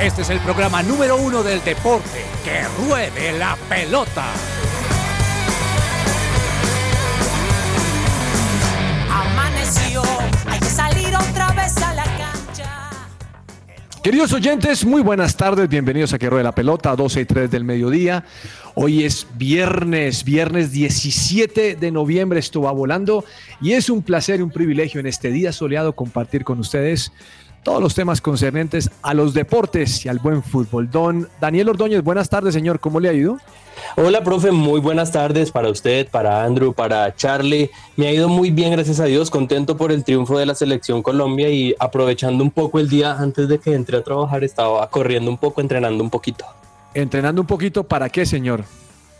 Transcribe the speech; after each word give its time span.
Este 0.00 0.22
es 0.22 0.30
el 0.30 0.40
programa 0.40 0.82
número 0.82 1.18
uno 1.18 1.42
del 1.42 1.62
deporte. 1.62 2.24
¡Que 2.42 2.62
ruede 2.82 3.36
la 3.38 3.54
pelota! 3.68 4.24
Amaneció, 9.10 10.02
hay 10.46 10.58
que 10.58 10.64
salir 10.64 11.08
otra 11.08 11.52
vez 11.52 11.76
a 11.82 11.92
la 11.92 12.04
cancha. 12.04 12.90
Queridos 14.02 14.32
oyentes, 14.32 14.86
muy 14.86 15.02
buenas 15.02 15.36
tardes, 15.36 15.68
bienvenidos 15.68 16.14
a 16.14 16.18
Que 16.18 16.30
Ruede 16.30 16.44
la 16.44 16.54
Pelota, 16.54 16.96
12 16.96 17.20
y 17.20 17.24
3 17.26 17.50
del 17.50 17.64
mediodía. 17.64 18.24
Hoy 18.74 19.04
es 19.04 19.26
viernes, 19.34 20.24
viernes 20.24 20.72
17 20.72 21.74
de 21.74 21.90
noviembre, 21.90 22.40
esto 22.40 22.62
va 22.62 22.72
volando 22.72 23.22
y 23.60 23.72
es 23.72 23.90
un 23.90 24.02
placer 24.02 24.40
y 24.40 24.44
un 24.44 24.50
privilegio 24.50 24.98
en 24.98 25.06
este 25.06 25.30
día 25.30 25.52
soleado 25.52 25.94
compartir 25.94 26.42
con 26.42 26.58
ustedes 26.58 27.12
todos 27.62 27.82
los 27.82 27.94
temas 27.94 28.20
concernientes 28.20 28.90
a 29.02 29.14
los 29.14 29.34
deportes 29.34 30.04
y 30.04 30.08
al 30.08 30.18
buen 30.18 30.42
fútbol. 30.42 30.90
Don 30.90 31.28
Daniel 31.40 31.70
Ordóñez, 31.70 32.02
buenas 32.02 32.28
tardes, 32.28 32.54
señor, 32.54 32.80
¿cómo 32.80 33.00
le 33.00 33.08
ha 33.08 33.12
ido? 33.12 33.38
Hola, 33.96 34.22
profe, 34.22 34.50
muy 34.50 34.80
buenas 34.80 35.10
tardes 35.10 35.50
para 35.50 35.68
usted, 35.68 36.08
para 36.08 36.44
Andrew, 36.44 36.72
para 36.72 37.14
Charlie. 37.14 37.70
Me 37.96 38.06
ha 38.06 38.12
ido 38.12 38.28
muy 38.28 38.50
bien, 38.50 38.72
gracias 38.72 39.00
a 39.00 39.04
Dios, 39.04 39.30
contento 39.30 39.76
por 39.76 39.92
el 39.92 40.04
triunfo 40.04 40.38
de 40.38 40.46
la 40.46 40.54
selección 40.54 41.02
Colombia 41.02 41.50
y 41.50 41.74
aprovechando 41.78 42.44
un 42.44 42.50
poco 42.50 42.78
el 42.78 42.88
día 42.88 43.16
antes 43.18 43.48
de 43.48 43.58
que 43.58 43.74
entre 43.74 43.98
a 43.98 44.04
trabajar, 44.04 44.44
estaba 44.44 44.88
corriendo 44.90 45.30
un 45.30 45.38
poco, 45.38 45.60
entrenando 45.60 46.02
un 46.04 46.10
poquito. 46.10 46.44
Entrenando 46.94 47.40
un 47.40 47.46
poquito, 47.46 47.84
¿para 47.84 48.08
qué, 48.08 48.26
señor? 48.26 48.64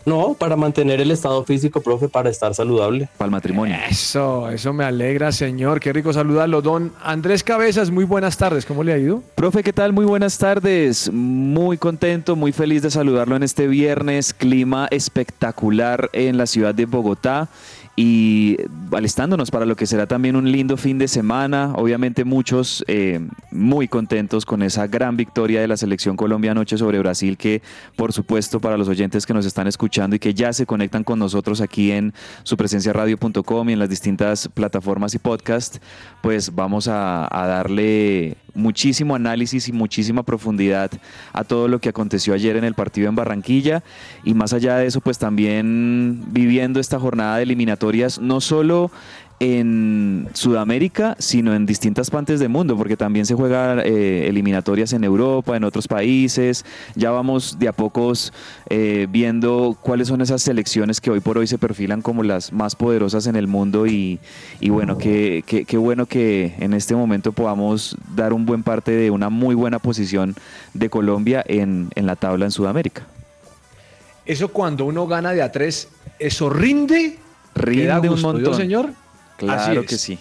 No, 0.05 0.33
para 0.33 0.55
mantener 0.55 0.99
el 1.01 1.11
estado 1.11 1.43
físico, 1.43 1.81
profe, 1.81 2.09
para 2.09 2.29
estar 2.29 2.53
saludable. 2.55 3.09
Para 3.17 3.27
el 3.27 3.31
matrimonio. 3.31 3.75
Eso, 3.89 4.49
eso 4.49 4.73
me 4.73 4.83
alegra, 4.83 5.31
señor. 5.31 5.79
Qué 5.79 5.93
rico 5.93 6.11
saludarlo. 6.11 6.61
Don 6.61 6.93
Andrés 7.03 7.43
Cabezas, 7.43 7.91
muy 7.91 8.05
buenas 8.05 8.37
tardes. 8.37 8.65
¿Cómo 8.65 8.83
le 8.83 8.93
ha 8.93 8.97
ido? 8.97 9.21
Profe, 9.35 9.63
¿qué 9.63 9.73
tal? 9.73 9.93
Muy 9.93 10.05
buenas 10.05 10.37
tardes. 10.37 11.11
Muy 11.11 11.77
contento, 11.77 12.35
muy 12.35 12.51
feliz 12.51 12.81
de 12.81 12.91
saludarlo 12.91 13.35
en 13.35 13.43
este 13.43 13.67
viernes. 13.67 14.33
Clima 14.33 14.87
espectacular 14.89 16.09
en 16.13 16.37
la 16.37 16.45
ciudad 16.47 16.73
de 16.73 16.85
Bogotá 16.85 17.49
y 17.95 18.57
alistándonos 18.91 19.51
para 19.51 19.65
lo 19.65 19.75
que 19.75 19.85
será 19.85 20.07
también 20.07 20.35
un 20.35 20.51
lindo 20.51 20.77
fin 20.77 20.97
de 20.97 21.07
semana. 21.07 21.73
Obviamente 21.75 22.23
muchos 22.23 22.83
eh, 22.87 23.19
muy 23.51 23.87
contentos 23.87 24.45
con 24.45 24.63
esa 24.63 24.87
gran 24.87 25.17
victoria 25.17 25.61
de 25.61 25.67
la 25.67 25.77
selección 25.77 26.15
Colombia 26.15 26.51
anoche 26.51 26.77
sobre 26.77 26.99
Brasil, 26.99 27.37
que 27.37 27.61
por 27.95 28.13
supuesto 28.13 28.59
para 28.59 28.77
los 28.77 28.87
oyentes 28.87 29.25
que 29.25 29.33
nos 29.33 29.45
están 29.45 29.67
escuchando 29.67 30.15
y 30.15 30.19
que 30.19 30.33
ya 30.33 30.53
se 30.53 30.65
conectan 30.65 31.03
con 31.03 31.19
nosotros 31.19 31.61
aquí 31.61 31.91
en 31.91 32.13
su 32.43 32.57
presencia 32.57 32.93
radio.com 32.93 33.69
y 33.69 33.73
en 33.73 33.79
las 33.79 33.89
distintas 33.89 34.47
plataformas 34.47 35.13
y 35.13 35.19
podcast, 35.19 35.77
pues 36.21 36.55
vamos 36.55 36.87
a, 36.87 37.27
a 37.29 37.47
darle 37.47 38.37
muchísimo 38.53 39.15
análisis 39.15 39.67
y 39.67 39.71
muchísima 39.71 40.23
profundidad 40.23 40.91
a 41.33 41.43
todo 41.43 41.67
lo 41.67 41.79
que 41.79 41.89
aconteció 41.89 42.33
ayer 42.33 42.55
en 42.55 42.63
el 42.63 42.73
partido 42.73 43.09
en 43.09 43.15
Barranquilla. 43.15 43.83
Y 44.23 44.33
más 44.33 44.53
allá 44.53 44.77
de 44.77 44.87
eso 44.87 45.01
pues 45.01 45.17
también 45.17 46.23
viviendo 46.27 46.79
esta 46.79 46.99
jornada 46.99 47.37
de 47.37 47.43
eliminatorias 47.43 48.19
no 48.19 48.41
solo 48.41 48.91
en 49.41 50.29
Sudamérica, 50.33 51.15
sino 51.17 51.55
en 51.55 51.65
distintas 51.65 52.11
partes 52.11 52.39
del 52.39 52.49
mundo, 52.49 52.77
porque 52.77 52.95
también 52.95 53.25
se 53.25 53.33
juegan 53.33 53.79
eh, 53.79 54.27
eliminatorias 54.27 54.93
en 54.93 55.03
Europa, 55.03 55.57
en 55.57 55.63
otros 55.63 55.87
países. 55.87 56.63
Ya 56.93 57.09
vamos 57.09 57.57
de 57.57 57.67
a 57.67 57.71
pocos 57.71 58.31
eh, 58.69 59.07
viendo 59.09 59.75
cuáles 59.81 60.09
son 60.09 60.21
esas 60.21 60.43
selecciones 60.43 61.01
que 61.01 61.09
hoy 61.09 61.21
por 61.21 61.39
hoy 61.39 61.47
se 61.47 61.57
perfilan 61.57 62.03
como 62.03 62.21
las 62.21 62.53
más 62.53 62.75
poderosas 62.75 63.25
en 63.25 63.35
el 63.35 63.47
mundo 63.47 63.87
y, 63.87 64.19
y 64.59 64.69
bueno, 64.69 64.99
qué, 64.99 65.43
qué, 65.47 65.65
qué 65.65 65.77
bueno 65.77 66.05
que 66.05 66.53
en 66.59 66.75
este 66.75 66.93
momento 66.95 67.31
podamos 67.31 67.97
dar 68.15 68.33
un 68.33 68.45
buen 68.45 68.61
parte 68.61 68.91
de 68.91 69.09
una 69.09 69.29
muy 69.29 69.55
buena 69.55 69.79
posición 69.79 70.35
de 70.75 70.91
Colombia 70.91 71.43
en, 71.47 71.89
en 71.95 72.05
la 72.05 72.15
tabla 72.15 72.45
en 72.45 72.51
Sudamérica. 72.51 73.07
Eso 74.23 74.49
cuando 74.49 74.85
uno 74.85 75.07
gana 75.07 75.31
de 75.31 75.41
a 75.41 75.51
tres, 75.51 75.89
¿eso 76.19 76.47
rinde? 76.51 77.17
Rinde 77.55 77.81
¿Queda 77.81 77.99
un 78.01 78.21
montón. 78.21 78.43
¿yo, 78.43 78.53
señor? 78.53 78.91
Claro 79.45 79.85
que 79.85 79.97
sí. 79.97 80.17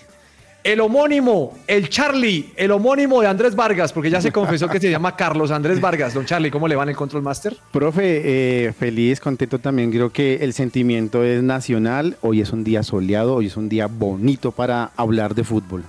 El 0.62 0.80
homónimo, 0.80 1.56
el 1.66 1.88
Charlie, 1.88 2.52
el 2.54 2.70
homónimo 2.70 3.22
de 3.22 3.28
Andrés 3.28 3.56
Vargas, 3.56 3.94
porque 3.94 4.10
ya 4.10 4.20
se 4.20 4.30
confesó 4.30 4.68
que 4.68 4.78
se 4.78 4.90
llama 4.90 5.16
Carlos 5.16 5.50
Andrés 5.50 5.80
Vargas. 5.80 6.12
Don 6.12 6.26
Charlie, 6.26 6.50
¿cómo 6.50 6.68
le 6.68 6.76
va 6.76 6.82
en 6.82 6.90
el 6.90 6.96
Control 6.96 7.22
Master? 7.22 7.56
Profe, 7.72 8.66
eh, 8.66 8.72
feliz, 8.74 9.20
contento 9.20 9.58
también. 9.58 9.90
Creo 9.90 10.10
que 10.10 10.36
el 10.36 10.52
sentimiento 10.52 11.24
es 11.24 11.42
nacional. 11.42 12.18
Hoy 12.20 12.42
es 12.42 12.52
un 12.52 12.62
día 12.62 12.82
soleado, 12.82 13.36
hoy 13.36 13.46
es 13.46 13.56
un 13.56 13.70
día 13.70 13.86
bonito 13.86 14.52
para 14.52 14.90
hablar 14.96 15.34
de 15.34 15.44
fútbol. 15.44 15.82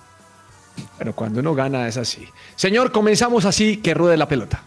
Bueno, 0.96 1.14
cuando 1.14 1.42
uno 1.42 1.54
gana 1.54 1.88
es 1.90 1.98
así. 1.98 2.26
Señor, 2.56 2.94
comenzamos 2.94 3.44
así, 3.44 3.78
que 3.78 3.94
ruede 3.94 4.16
la 4.16 4.30
pelota. 4.30 4.64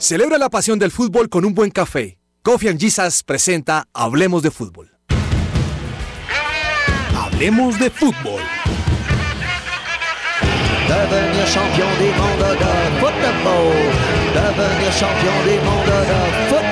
Celebra 0.00 0.38
la 0.38 0.48
pasión 0.48 0.78
del 0.78 0.90
fútbol 0.90 1.28
con 1.28 1.44
un 1.44 1.54
buen 1.54 1.70
café. 1.70 2.18
Coffee 2.42 2.70
and 2.70 2.80
Jesus 2.80 3.22
presenta 3.22 3.84
Hablemos 3.92 4.42
de 4.42 4.50
fútbol. 4.50 4.90
Hablemos 7.14 7.78
de 7.78 7.90
fútbol. 7.90 8.40
Devenir 10.88 11.46
champion 11.52 11.90
du 11.98 12.06
monde 12.18 12.48
de 12.48 12.98
football. 12.98 13.74
Devenir 14.32 14.92
champion 14.94 15.36
du 15.44 15.56
monde 15.66 15.92
de 16.08 16.48
football. 16.48 16.69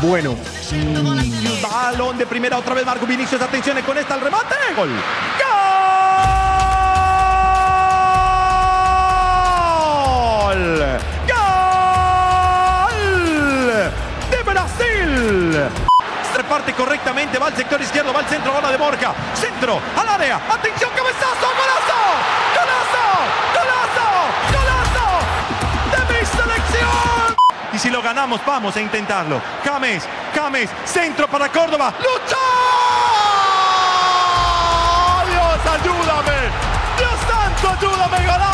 Bueno, 0.02 0.36
Balón 1.62 2.18
de 2.18 2.26
primera 2.26 2.58
otra 2.58 2.74
vez 2.74 2.86
Marco 2.86 3.06
Vinicius. 3.06 3.42
Atención 3.42 3.78
con 3.86 3.98
esta 3.98 4.16
el 4.16 4.22
remate. 4.22 4.56
Gol. 4.76 4.90
Reparte 16.44 16.74
correctamente. 16.74 17.40
Va 17.40 17.48
al 17.48 17.56
sector 17.56 17.82
izquierdo. 17.82 18.14
Va 18.14 18.20
al 18.20 18.28
centro. 18.28 18.52
Bola 18.52 18.70
de 18.70 18.78
Borja. 18.78 19.14
Centro. 19.34 19.80
Al 19.96 20.08
área. 20.08 20.36
Atención. 20.50 20.92
Cabezazo. 20.96 21.48
Golazo. 21.60 22.00
Golazo. 22.58 23.06
Golazo. 23.56 24.08
Golazo. 24.54 25.08
De 25.92 26.14
mi 26.14 26.26
selección. 26.26 27.36
Y 27.74 27.80
si 27.80 27.90
lo 27.90 28.02
ganamos, 28.02 28.42
vamos 28.46 28.76
a 28.76 28.82
intentarlo. 28.82 29.42
James, 29.64 30.04
James, 30.36 30.70
centro 30.86 31.28
para 31.28 31.50
Córdoba. 31.50 31.94
¡Lucha! 32.00 32.38
¡Dios, 35.26 35.74
ayúdame! 35.74 36.40
¡Dios 36.98 37.18
santo, 37.28 37.70
ayúdame! 37.70 38.26
¡Golazo! 38.28 38.53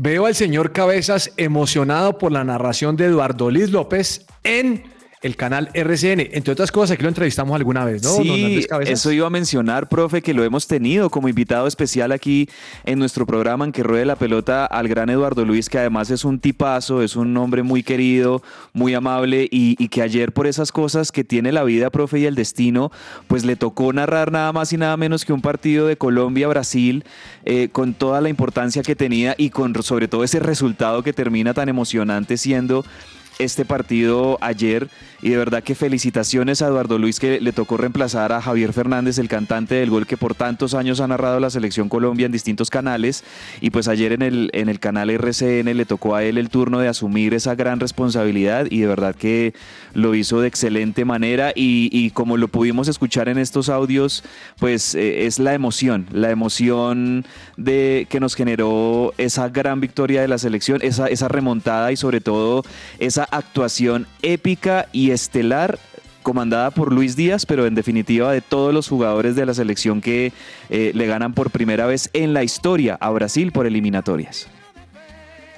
Veo 0.00 0.26
al 0.26 0.36
señor 0.36 0.70
Cabezas 0.72 1.32
emocionado 1.36 2.18
por 2.18 2.30
la 2.30 2.44
narración 2.44 2.96
de 2.96 3.06
Eduardo 3.06 3.50
Liz 3.50 3.70
López 3.70 4.26
en 4.44 4.84
el 5.22 5.36
canal 5.36 5.70
RCN. 5.74 6.28
Entre 6.32 6.52
otras 6.52 6.70
cosas, 6.70 6.92
aquí 6.94 7.02
lo 7.02 7.08
entrevistamos 7.08 7.54
alguna 7.56 7.84
vez, 7.84 8.02
¿no? 8.02 8.10
Sí, 8.10 8.66
eso 8.86 9.12
iba 9.12 9.26
a 9.26 9.30
mencionar, 9.30 9.88
profe, 9.88 10.22
que 10.22 10.34
lo 10.34 10.44
hemos 10.44 10.66
tenido 10.66 11.10
como 11.10 11.28
invitado 11.28 11.66
especial 11.66 12.12
aquí 12.12 12.48
en 12.84 12.98
nuestro 12.98 13.26
programa 13.26 13.64
en 13.64 13.72
que 13.72 13.82
ruede 13.82 14.04
la 14.04 14.16
pelota 14.16 14.66
al 14.66 14.88
gran 14.88 15.10
Eduardo 15.10 15.44
Luis, 15.44 15.68
que 15.68 15.78
además 15.78 16.10
es 16.10 16.24
un 16.24 16.38
tipazo, 16.38 17.02
es 17.02 17.16
un 17.16 17.36
hombre 17.36 17.62
muy 17.62 17.82
querido, 17.82 18.42
muy 18.72 18.94
amable 18.94 19.48
y, 19.50 19.76
y 19.82 19.88
que 19.88 20.02
ayer 20.02 20.32
por 20.32 20.46
esas 20.46 20.72
cosas 20.72 21.12
que 21.12 21.24
tiene 21.24 21.52
la 21.52 21.64
vida, 21.64 21.90
profe, 21.90 22.20
y 22.20 22.26
el 22.26 22.34
destino, 22.34 22.90
pues 23.26 23.44
le 23.44 23.56
tocó 23.56 23.92
narrar 23.92 24.32
nada 24.32 24.52
más 24.52 24.72
y 24.72 24.76
nada 24.76 24.96
menos 24.96 25.24
que 25.24 25.32
un 25.32 25.40
partido 25.40 25.86
de 25.86 25.96
Colombia-Brasil 25.96 27.04
eh, 27.44 27.68
con 27.70 27.94
toda 27.94 28.20
la 28.20 28.28
importancia 28.28 28.82
que 28.82 28.96
tenía 28.96 29.34
y 29.36 29.50
con 29.50 29.74
sobre 29.82 30.08
todo 30.08 30.24
ese 30.24 30.40
resultado 30.40 31.02
que 31.02 31.12
termina 31.12 31.54
tan 31.54 31.68
emocionante 31.68 32.36
siendo 32.36 32.84
este 33.38 33.64
partido 33.64 34.38
ayer 34.40 34.88
y 35.20 35.30
de 35.30 35.36
verdad 35.36 35.62
que 35.62 35.74
felicitaciones 35.74 36.62
a 36.62 36.68
Eduardo 36.68 36.98
Luis 36.98 37.18
que 37.18 37.40
le 37.40 37.52
tocó 37.52 37.76
reemplazar 37.76 38.32
a 38.32 38.40
Javier 38.40 38.72
Fernández, 38.72 39.18
el 39.18 39.28
cantante 39.28 39.74
del 39.74 39.90
gol 39.90 40.06
que 40.06 40.16
por 40.16 40.34
tantos 40.34 40.74
años 40.74 41.00
ha 41.00 41.08
narrado 41.08 41.40
la 41.40 41.50
selección 41.50 41.88
Colombia 41.88 42.26
en 42.26 42.32
distintos 42.32 42.70
canales. 42.70 43.24
Y 43.60 43.70
pues 43.70 43.88
ayer 43.88 44.12
en 44.12 44.22
el, 44.22 44.50
en 44.52 44.68
el 44.68 44.78
canal 44.78 45.10
RCN 45.10 45.76
le 45.76 45.84
tocó 45.86 46.14
a 46.14 46.22
él 46.22 46.38
el 46.38 46.50
turno 46.50 46.78
de 46.78 46.88
asumir 46.88 47.34
esa 47.34 47.54
gran 47.54 47.80
responsabilidad 47.80 48.66
y 48.70 48.80
de 48.80 48.86
verdad 48.86 49.14
que 49.14 49.54
lo 49.92 50.14
hizo 50.14 50.40
de 50.40 50.48
excelente 50.48 51.04
manera. 51.04 51.52
Y, 51.54 51.90
y 51.92 52.10
como 52.10 52.36
lo 52.36 52.48
pudimos 52.48 52.86
escuchar 52.86 53.28
en 53.28 53.38
estos 53.38 53.68
audios 53.68 54.22
pues 54.58 54.94
eh, 54.94 55.26
es 55.26 55.38
la 55.38 55.54
emoción, 55.54 56.06
la 56.12 56.30
emoción 56.30 57.24
de 57.56 58.06
que 58.08 58.20
nos 58.20 58.34
generó 58.34 59.12
esa 59.18 59.48
gran 59.48 59.80
victoria 59.80 60.20
de 60.20 60.28
la 60.28 60.38
selección, 60.38 60.80
esa, 60.82 61.08
esa 61.08 61.28
remontada 61.28 61.92
y 61.92 61.96
sobre 61.96 62.20
todo 62.20 62.62
esa 62.98 63.24
actuación 63.24 64.06
épica 64.22 64.86
y 64.92 65.07
estelar 65.10 65.78
comandada 66.22 66.70
por 66.70 66.92
Luis 66.92 67.16
Díaz, 67.16 67.46
pero 67.46 67.66
en 67.66 67.74
definitiva 67.74 68.32
de 68.32 68.40
todos 68.42 68.74
los 68.74 68.88
jugadores 68.88 69.34
de 69.36 69.46
la 69.46 69.54
selección 69.54 70.00
que 70.00 70.32
eh, 70.68 70.92
le 70.94 71.06
ganan 71.06 71.32
por 71.32 71.50
primera 71.50 71.86
vez 71.86 72.10
en 72.12 72.34
la 72.34 72.44
historia 72.44 72.96
a 73.00 73.08
Brasil 73.10 73.50
por 73.52 73.66
eliminatorias. 73.66 74.46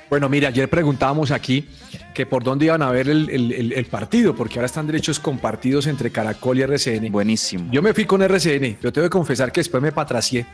Bueno, 0.09 0.29
mire, 0.29 0.49
ayer 0.49 0.69
preguntábamos 0.69 1.31
aquí 1.31 1.69
que 2.15 2.27
por 2.27 2.43
dónde 2.43 2.65
iban 2.65 2.83
a 2.83 2.91
ver 2.91 3.09
el, 3.09 3.31
el- 3.31 3.53
el- 3.53 3.73
el 3.73 3.85
partido, 3.87 4.35
porque 4.35 4.59
ahora 4.59 4.67
están 4.67 4.87
derechos 4.89 5.21
compartidos 5.21 5.87
entre 5.87 6.11
Caracol 6.11 6.59
y 6.59 6.63
RCN. 6.63 7.13
Buenísimo. 7.13 7.69
Yo 7.71 7.81
me 7.81 7.95
fui 7.95 8.07
con 8.07 8.21
RCN, 8.21 8.79
yo 8.83 8.93
tengo 8.93 9.07
que 9.07 9.11
confesar 9.11 9.53
que 9.53 9.61
después 9.61 9.81
me 9.81 9.93
patracié, 9.93 10.47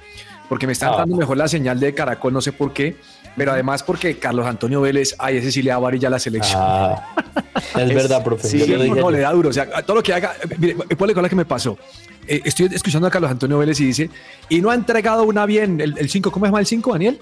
porque 0.51 0.67
me 0.67 0.75
están 0.75 0.91
Ah. 0.93 0.97
dando 0.99 1.17
mejor 1.17 1.39
la 1.39 1.49
señal 1.49 1.81
de 1.81 1.95
Caracol, 1.95 2.35
no 2.35 2.43
sé 2.43 2.53
por 2.53 2.75
qué, 2.75 2.97
pero 3.37 3.53
además 3.53 3.83
porque 3.83 4.19
Carlos 4.19 4.47
Antonio 4.47 4.81
Vélez, 4.81 5.15
ay, 5.19 5.37
ese 5.39 5.53
sí 5.53 5.63
le 5.63 5.71
da 5.71 5.79
varilla 5.79 6.09
a 6.09 6.11
la 6.13 6.19
selección. 6.19 6.61
Ah, 6.63 7.15
es, 7.55 7.83
Es- 7.91 7.95
verdad, 7.95 8.25
profe. 8.25 8.49
sí, 8.49 8.59
yo 8.59 8.67
lo 8.67 8.79
no, 8.79 8.83
dije 8.85 9.01
no, 9.01 9.11
le 9.11 9.19
da 9.21 9.33
duro. 9.33 9.51
O 9.51 9.53
sea, 9.53 9.67
todo 9.83 9.97
lo 9.97 10.03
que 10.03 10.15
haga. 10.15 10.35
Mire, 10.59 10.75
ponle 10.97 11.15
con 11.15 11.23
la 11.23 11.29
que 11.29 11.37
me 11.37 11.45
pasó. 11.45 11.79
Eh, 12.27 12.41
estoy 12.45 12.69
escuchando 12.73 13.07
a 13.07 13.11
Carlos 13.11 13.31
Antonio 13.31 13.59
Vélez 13.59 13.79
y 13.81 13.87
dice: 13.87 14.11
Y 14.49 14.61
no 14.61 14.71
ha 14.71 14.75
entregado 14.75 15.25
una 15.25 15.47
bien. 15.47 15.81
El 15.81 16.09
5, 16.11 16.31
¿cómo 16.33 16.47
se 16.47 16.49
llama 16.49 16.61
el 16.61 16.67
5, 16.67 16.93
Daniel? 16.93 17.19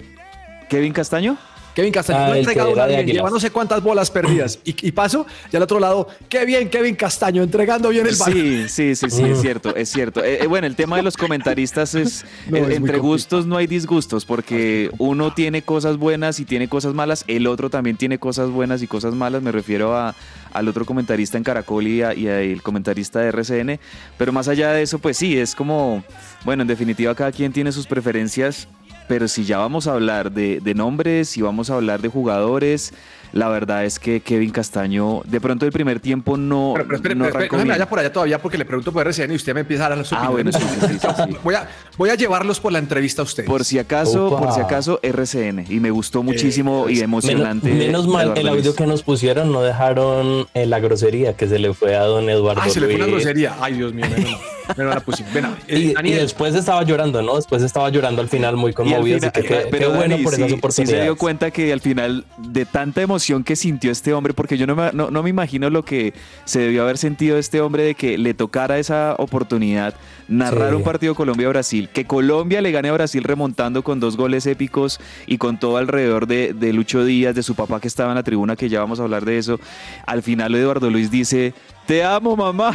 Kevin 0.69 0.93
Castaño. 0.93 1.37
Kevin 1.75 1.91
Castaño 1.91 2.19
Ah, 2.33 2.37
entregado 2.37 2.71
una 2.71 2.85
bien. 2.85 3.05
Lleva 3.05 3.29
no 3.29 3.39
sé 3.39 3.51
cuántas 3.51 3.83
bolas 3.83 4.09
perdidas. 4.09 4.59
Y, 4.63 4.75
y 4.87 4.91
paso, 4.93 5.27
y 5.51 5.55
al 5.57 5.61
otro 5.63 5.79
lado, 5.79 6.07
qué 6.29 6.45
bien, 6.45 6.69
Kevin 6.69 6.95
Castaño, 6.95 7.43
entregando 7.43 7.89
bien 7.89 8.07
el 8.07 8.15
balón. 8.15 8.33
Sí, 8.35 8.65
sí, 8.69 8.95
sí, 8.95 9.09
sí, 9.09 9.21
Mm. 9.23 9.25
es 9.33 9.41
cierto, 9.41 9.75
es 9.75 9.89
cierto. 9.91 10.23
Eh, 10.23 10.39
eh, 10.43 10.47
bueno, 10.47 10.65
el 10.67 10.75
tema 10.75 10.95
de 10.95 11.03
los 11.03 11.17
comentaristas 11.17 11.93
es, 11.95 12.25
No, 12.49 12.57
eh, 12.57 12.65
es 12.69 12.77
entre 12.77 12.97
gustos 12.99 13.45
no 13.45 13.57
hay 13.57 13.67
disgustos, 13.67 14.23
porque 14.25 14.89
uno 14.97 15.33
tiene 15.33 15.61
cosas 15.63 15.97
buenas 15.97 16.39
y 16.39 16.45
tiene 16.45 16.67
cosas 16.69 16.93
malas, 16.93 17.25
el 17.27 17.45
otro 17.47 17.69
también 17.69 17.97
tiene 17.97 18.17
cosas 18.19 18.49
buenas 18.49 18.81
y 18.81 18.87
cosas 18.87 19.13
malas, 19.13 19.41
me 19.41 19.51
refiero 19.51 19.95
a, 19.97 20.15
al 20.53 20.67
otro 20.69 20.85
comentarista 20.85 21.37
en 21.37 21.43
Caracol 21.43 21.85
y, 21.87 22.01
a- 22.01 22.13
y 22.13 22.27
al 22.27 22.61
comentarista 22.61 23.19
de 23.19 23.27
RCN, 23.29 23.79
pero 24.17 24.31
más 24.31 24.47
allá 24.47 24.71
de 24.71 24.81
eso, 24.81 24.99
pues 24.99 25.17
sí, 25.17 25.37
es 25.37 25.53
como, 25.55 26.03
bueno, 26.45 26.61
en 26.61 26.67
definitiva 26.67 27.13
cada 27.15 27.31
quien 27.33 27.51
tiene 27.51 27.71
sus 27.73 27.85
preferencias, 27.87 28.67
pero 29.07 29.27
si 29.27 29.45
ya 29.45 29.57
vamos 29.57 29.87
a 29.87 29.93
hablar 29.93 30.31
de, 30.31 30.59
de 30.61 30.73
nombres, 30.73 31.29
si 31.29 31.41
vamos 31.41 31.69
a 31.69 31.75
hablar 31.75 32.01
de 32.01 32.09
jugadores, 32.09 32.93
la 33.33 33.49
verdad 33.49 33.83
es 33.83 33.99
que 33.99 34.21
Kevin 34.21 34.51
Castaño, 34.51 35.21
de 35.25 35.41
pronto 35.41 35.65
el 35.65 35.71
primer 35.73 35.99
tiempo 35.99 36.37
no, 36.37 36.71
Pero, 36.73 36.85
pero 36.85 36.95
espere, 36.95 37.15
no 37.15 37.25
pero 37.25 37.39
espere, 37.39 37.51
no 37.51 37.57
se 37.59 37.65
me 37.65 37.71
vaya 37.73 37.89
por 37.89 37.99
allá 37.99 38.13
todavía 38.13 38.41
porque 38.41 38.57
le 38.57 38.63
pregunto 38.63 38.93
por 38.93 39.05
RCN 39.05 39.31
y 39.33 39.35
usted 39.35 39.53
me 39.53 39.59
empieza 39.61 39.87
a 39.87 39.89
dar 39.89 40.05
Ah, 40.11 40.29
bueno, 40.29 40.51
sí, 40.53 40.59
sí, 40.61 40.97
sí. 40.99 41.37
Voy, 41.43 41.55
a, 41.55 41.67
voy 41.97 42.09
a 42.11 42.15
llevarlos 42.15 42.59
por 42.61 42.71
la 42.71 42.79
entrevista 42.79 43.21
a 43.21 43.25
ustedes. 43.25 43.49
Por 43.49 43.65
si 43.65 43.77
acaso, 43.77 44.27
Opa. 44.27 44.39
por 44.39 44.53
si 44.53 44.61
acaso, 44.61 44.99
RCN. 45.03 45.65
Y 45.69 45.79
me 45.81 45.91
gustó 45.91 46.23
muchísimo 46.23 46.85
y 46.87 46.99
pues, 46.99 46.99
Menos, 46.99 47.03
emocionante. 47.03 47.73
menos 47.73 48.07
mal, 48.07 48.23
Eduardo 48.27 48.41
el 48.41 48.47
audio 48.47 48.63
Luis. 48.63 48.75
que 48.75 48.87
nos 48.87 49.03
pusieron 49.03 49.51
no 49.51 49.61
dejaron 49.63 50.47
eh, 50.53 50.65
la 50.65 50.79
grosería 50.79 51.35
que 51.35 51.47
se 51.47 51.59
le 51.59 51.73
fue 51.73 51.95
a 51.95 52.03
don 52.03 52.29
Eduardo. 52.29 52.61
Ay, 52.63 52.71
se 52.71 52.79
le 52.79 52.87
fue 52.87 52.95
una 52.95 53.07
grosería. 53.07 53.55
Ay, 53.59 53.73
Dios 53.73 53.93
mío, 53.93 54.05
menos 54.15 54.39
mal 54.77 54.89
la 54.89 54.99
pusimos. 54.99 55.33
Ven, 55.33 55.45
eh, 55.67 55.93
Y, 56.03 56.07
y 56.09 56.11
después 56.13 56.55
estaba 56.55 56.83
llorando, 56.83 57.21
¿no? 57.21 57.35
Después 57.35 57.61
estaba 57.63 57.89
llorando 57.89 58.21
al 58.21 58.29
final 58.29 58.55
muy 58.57 58.73
conmovido. 58.73 59.03
final- 59.19 59.31
así 59.33 59.41
que 59.41 59.47
qué, 59.47 59.67
pero 59.71 59.91
qué 59.91 59.97
bueno 59.97 60.13
Dani, 60.15 60.23
por 60.23 60.33
sí, 60.33 60.41
esas 60.41 60.51
sí 60.51 60.57
oportunidades. 60.57 60.99
se 60.99 61.03
dio 61.03 61.15
cuenta 61.17 61.51
que 61.51 61.71
al 61.73 61.81
final 61.81 62.25
de 62.37 62.65
tanta 62.65 63.01
emoción 63.01 63.43
que 63.43 63.55
sintió 63.55 63.91
este 63.91 64.13
hombre, 64.13 64.33
porque 64.33 64.57
yo 64.57 64.67
no 64.67 64.75
me, 64.75 64.91
no, 64.93 65.09
no 65.11 65.23
me 65.23 65.29
imagino 65.29 65.69
lo 65.69 65.83
que 65.85 66.13
se 66.45 66.59
debió 66.59 66.83
haber 66.83 66.97
sentido 66.97 67.37
este 67.37 67.61
hombre 67.61 67.83
de 67.83 67.95
que 67.95 68.17
le 68.17 68.33
tocara 68.33 68.79
esa 68.79 69.15
oportunidad, 69.17 69.93
narrar 70.27 70.69
Sí. 70.71 70.75
un 70.75 70.83
partido 70.83 71.15
Colombia-Brasil, 71.15 71.89
que 71.93 72.05
Colombia 72.05 72.61
le 72.61 72.71
gane 72.71 72.89
a 72.89 72.93
Brasil 72.93 73.23
remontando 73.23 73.83
con 73.83 73.99
dos 73.99 74.17
goles 74.17 74.45
épicos 74.45 74.99
y 75.27 75.37
con 75.37 75.59
todo 75.59 75.77
alrededor 75.77 76.27
de, 76.27 76.53
de 76.53 76.73
Lucho 76.73 77.05
Díaz, 77.05 77.35
de 77.35 77.43
su 77.43 77.55
papá 77.55 77.79
que 77.79 77.87
estaba 77.87 78.09
en 78.11 78.15
la 78.15 78.23
tribuna, 78.23 78.55
que 78.55 78.69
ya 78.69 78.79
vamos 78.79 78.99
a 78.99 79.03
hablar 79.03 79.25
de 79.25 79.37
eso. 79.37 79.59
Al 80.05 80.23
final 80.23 80.53
Eduardo 80.55 80.89
Luis 80.89 81.11
dice, 81.11 81.53
te 81.85 82.03
amo 82.03 82.35
mamá, 82.35 82.71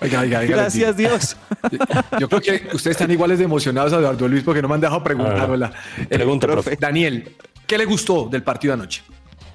oiga, 0.00 0.20
oiga, 0.20 0.38
oiga, 0.40 0.56
gracias 0.56 0.96
Dios. 0.96 1.36
Yo 2.18 2.28
creo 2.28 2.40
que 2.40 2.68
ustedes 2.74 2.96
están 2.96 3.10
iguales 3.10 3.38
de 3.38 3.44
emocionados 3.44 3.92
a 3.92 3.96
Eduardo 3.96 4.28
Luis 4.28 4.42
porque 4.42 4.62
no 4.62 4.68
me 4.68 4.74
han 4.74 4.80
dejado 4.80 5.02
preguntar. 5.02 5.38
Ah, 5.38 5.48
hola. 5.50 5.72
Eh, 5.98 6.06
pregunta, 6.08 6.46
profe. 6.46 6.76
Daniel, 6.78 7.36
¿qué 7.66 7.78
le 7.78 7.84
gustó 7.84 8.28
del 8.30 8.42
partido 8.42 8.74
anoche? 8.74 9.02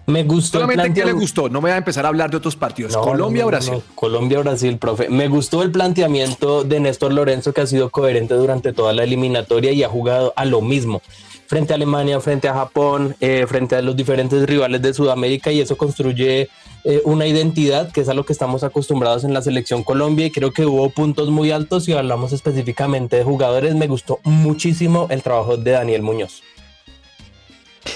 Me 0.05 0.23
gustó. 0.23 0.57
el 0.57 0.63
Solamente 0.63 0.99
qué 0.99 1.05
le 1.05 1.13
gustó. 1.13 1.49
No 1.49 1.61
me 1.61 1.69
voy 1.69 1.71
a 1.71 1.77
empezar 1.77 2.05
a 2.05 2.09
hablar 2.09 2.29
de 2.29 2.37
otros 2.37 2.55
partidos. 2.55 2.91
No, 2.93 3.01
Colombia 3.01 3.43
no, 3.43 3.47
o 3.47 3.51
no, 3.51 3.57
Brasil. 3.57 3.73
no. 3.73 3.83
Colombia, 3.95 4.39
Brasil, 4.39 4.77
profe. 4.77 5.09
Me 5.09 5.27
gustó 5.27 5.63
el 5.63 5.71
planteamiento 5.71 6.63
de 6.63 6.79
Néstor 6.79 7.13
Lorenzo 7.13 7.53
que 7.53 7.61
ha 7.61 7.67
sido 7.67 7.89
coherente 7.89 8.33
durante 8.33 8.73
toda 8.73 8.91
la 8.93 9.03
eliminatoria 9.03 9.71
y 9.71 9.83
ha 9.83 9.89
jugado 9.89 10.33
a 10.35 10.45
lo 10.45 10.61
mismo. 10.61 11.01
Frente 11.47 11.73
a 11.73 11.75
Alemania, 11.75 12.19
frente 12.19 12.47
a 12.49 12.53
Japón, 12.53 13.15
eh, 13.19 13.45
frente 13.47 13.75
a 13.75 13.81
los 13.81 13.95
diferentes 13.95 14.45
rivales 14.45 14.81
de 14.81 14.93
Sudamérica 14.93 15.51
y 15.51 15.61
eso 15.61 15.77
construye 15.77 16.49
eh, 16.85 17.01
una 17.05 17.25
identidad 17.25 17.91
que 17.91 18.01
es 18.01 18.09
a 18.09 18.13
lo 18.13 18.25
que 18.25 18.33
estamos 18.33 18.63
acostumbrados 18.63 19.23
en 19.23 19.33
la 19.33 19.41
selección 19.41 19.83
Colombia 19.83 20.25
y 20.25 20.31
creo 20.31 20.51
que 20.51 20.65
hubo 20.65 20.89
puntos 20.89 21.29
muy 21.29 21.51
altos 21.51 21.87
y 21.87 21.93
hablamos 21.93 22.33
específicamente 22.33 23.15
de 23.15 23.23
jugadores. 23.23 23.75
Me 23.75 23.87
gustó 23.87 24.19
muchísimo 24.23 25.07
el 25.09 25.23
trabajo 25.23 25.55
de 25.57 25.71
Daniel 25.71 26.01
Muñoz. 26.01 26.43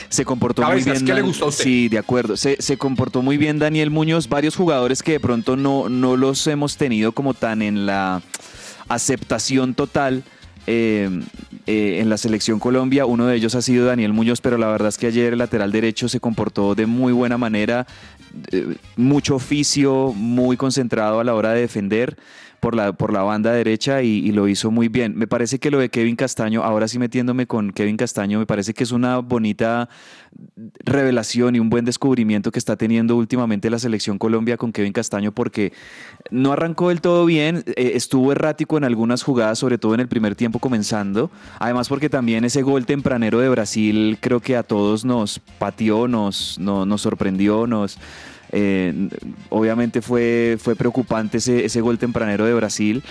Se 0.10 0.26
comportó 0.26 0.62
Cabezas, 0.62 0.88
muy 0.88 0.94
bien. 0.96 1.06
¿qué 1.06 1.14
le 1.14 1.22
gustó 1.22 1.46
a 1.46 1.48
usted? 1.50 1.64
Sí, 1.64 1.90
de 1.90 1.98
acuerdo. 1.98 2.38
Se, 2.38 2.62
se 2.62 2.78
comportó 2.78 3.22
muy 3.22 3.38
bien 3.38 3.60
Daniel 3.60 3.90
Muñoz. 3.90 4.30
Varios 4.30 4.56
jugadores 4.56 5.04
que 5.04 5.14
de 5.14 5.20
pronto 5.20 5.56
no, 5.56 5.90
no 5.90 6.16
los 6.16 6.46
hemos 6.48 6.78
tenido 6.78 7.12
como 7.12 7.34
tan 7.34 7.62
en 7.62 7.86
la 7.86 8.22
aceptación 8.88 9.74
total 9.74 10.24
eh, 10.70 11.10
eh, 11.66 12.00
en 12.02 12.10
la 12.10 12.18
selección 12.18 12.60
Colombia. 12.60 13.06
Uno 13.06 13.26
de 13.26 13.38
ellos 13.38 13.56
ha 13.56 13.62
sido 13.62 13.86
Daniel 13.86 14.12
Muñoz, 14.12 14.42
pero 14.42 14.58
la 14.58 14.68
verdad 14.68 14.90
es 14.90 14.98
que 14.98 15.08
ayer 15.08 15.32
el 15.32 15.40
lateral 15.40 15.72
derecho 15.72 16.10
se 16.10 16.20
comportó 16.20 16.76
de 16.76 16.86
muy 16.86 17.14
buena 17.14 17.38
manera. 17.38 17.88
Eh, 18.52 18.76
mucho 18.96 19.36
oficio, 19.36 20.14
muy 20.16 20.58
concentrado 20.58 21.20
a 21.20 21.24
la 21.24 21.34
hora 21.34 21.54
de 21.54 21.62
defender 21.62 22.18
por 22.60 22.76
la, 22.76 22.94
por 22.94 23.14
la 23.14 23.22
banda 23.24 23.52
derecha 23.52 24.02
y, 24.02 24.32
lo 24.32 24.48
hizo 24.48 24.72
muy 24.72 24.88
bien. 24.88 25.16
Me 25.16 25.28
parece 25.28 25.60
que 25.60 25.72
lo 25.72 25.80
de 25.80 25.90
Kevin 25.90 26.16
Castaño, 26.16 26.64
ahora 26.64 26.88
sí 26.88 27.00
metiéndome 27.00 27.48
con 27.48 27.72
Kevin 27.72 27.98
Castaño, 27.98 28.40
me 28.40 28.46
parece 28.46 28.74
que 28.74 28.84
es 28.84 28.92
una 28.92 29.20
bonita 29.20 29.90
revelación 30.84 31.56
y 31.56 31.60
un 31.60 31.70
buen 31.70 31.86
descubrimiento 31.86 32.52
que 32.52 32.60
está 32.60 32.76
teniendo 32.76 33.16
últimamente 33.16 33.70
la 33.70 33.80
selección 33.80 34.18
Colombia 34.18 34.58
con 34.58 34.72
Kevin 34.72 34.94
Castaño 34.94 35.32
porque 35.32 35.74
no 36.30 36.52
arrancó 36.52 36.90
del 36.90 37.02
todo 37.02 37.26
bien, 37.26 37.64
eh, 37.68 37.92
estuvo 37.96 38.32
errático 38.32 38.78
en 38.78 38.84
algunas 38.84 39.24
jugadas, 39.24 39.60
sobre 39.60 39.78
todo 39.78 39.94
en 39.94 40.00
el 40.00 40.08
primer 40.08 40.36
tiempo 40.36 40.60
comenzando, 40.60 41.32
además 41.60 41.90
porque 41.90 42.10
también 42.10 42.44
ese 42.46 42.62
gol 42.62 42.86
tempranero 42.86 43.40
de 43.40 43.50
Brasil 43.50 44.18
creo 44.20 44.40
que 44.40 44.56
a 44.56 44.64
todos 44.64 45.06
nos 45.06 45.40
pateó, 45.58 46.08
nos, 46.08 46.58
no- 46.60 46.86
nos 46.86 47.02
sorprendió, 47.02 47.68
nos... 47.68 47.98
eh, 48.52 49.10
obviamente 49.50 50.02
fue, 50.02 50.58
fue 50.60 50.76
preocupante 50.76 51.38
ese, 51.38 51.82
gol 51.82 51.98
tempranero 51.98 52.46
de 52.46 52.54
Brasil, 52.54 53.04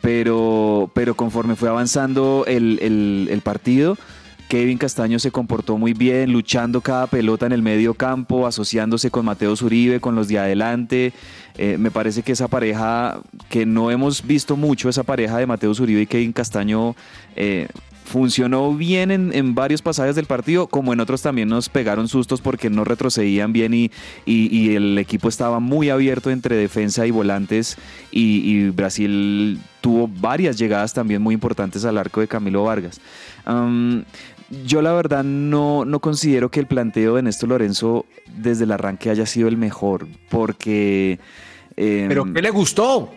pero, 0.00 0.90
pero 0.94 1.14
conforme 1.14 1.56
fue 1.56 1.68
avanzando 1.68 2.44
el, 2.46 2.78
el- 2.82 3.28
el 3.30 3.40
partido, 3.40 3.96
Kevin 4.48 4.78
Castaño 4.78 5.18
se 5.18 5.32
comportó 5.32 5.76
muy 5.76 5.92
bien, 5.92 6.30
luchando 6.32 6.80
cada 6.80 7.08
pelota 7.08 7.46
en 7.46 7.52
el 7.52 7.62
medio 7.62 7.94
campo, 7.94 8.46
asociándose 8.46 9.10
con 9.10 9.24
Mateo 9.24 9.56
Zuribe, 9.56 9.98
con 10.00 10.14
los 10.14 10.28
de 10.28 10.38
adelante. 10.38 11.12
Eh, 11.58 11.78
me 11.78 11.90
parece 11.90 12.22
que 12.22 12.30
esa 12.30 12.46
pareja, 12.46 13.18
que 13.48 13.66
no 13.66 13.90
hemos 13.90 14.24
visto 14.24 14.56
mucho, 14.56 14.88
esa 14.88 15.02
pareja 15.02 15.38
de 15.38 15.46
Mateo 15.46 15.74
Zuribe 15.74 16.02
y 16.02 16.06
Kevin 16.06 16.32
Castaño, 16.32 16.94
eh, 17.34 17.66
funcionó 18.06 18.72
bien 18.72 19.10
en, 19.10 19.34
en 19.34 19.54
varios 19.54 19.82
pasajes 19.82 20.14
del 20.16 20.24
partido, 20.26 20.68
como 20.68 20.92
en 20.92 21.00
otros 21.00 21.20
también 21.22 21.48
nos 21.48 21.68
pegaron 21.68 22.08
sustos 22.08 22.40
porque 22.40 22.70
no 22.70 22.84
retrocedían 22.84 23.52
bien 23.52 23.74
y, 23.74 23.90
y- 24.24 24.74
el 24.76 24.96
equipo 24.98 25.28
estaba 25.28 25.60
muy 25.60 25.90
abierto 25.90 26.30
entre 26.30 26.56
defensa 26.56 27.06
y 27.06 27.10
volantes 27.10 27.76
y, 28.10 28.68
Brasil 28.70 29.58
tuvo 29.80 30.08
varias 30.08 30.56
llegadas 30.58 30.94
también 30.94 31.20
muy 31.20 31.34
importantes 31.34 31.84
al 31.84 31.98
arco 31.98 32.20
de 32.20 32.28
Camilo 32.28 32.64
Vargas. 32.64 33.00
Yo 34.64 34.80
la 34.80 34.92
verdad 34.92 35.24
no, 35.24 35.84
no 35.84 35.98
considero 36.00 36.50
que 36.50 36.60
el 36.60 36.66
planteo 36.66 37.16
de 37.16 37.22
Néstor 37.22 37.48
Lorenzo 37.48 38.06
desde 38.36 38.62
el 38.64 38.70
arranque 38.72 39.10
haya 39.10 39.26
sido 39.26 39.48
el 39.48 39.56
mejor, 39.56 40.06
porque... 40.30 41.18
em, 41.76 42.06
¿Pero 42.08 42.32
qué 42.32 42.42
le 42.42 42.50
gustó? 42.50 43.10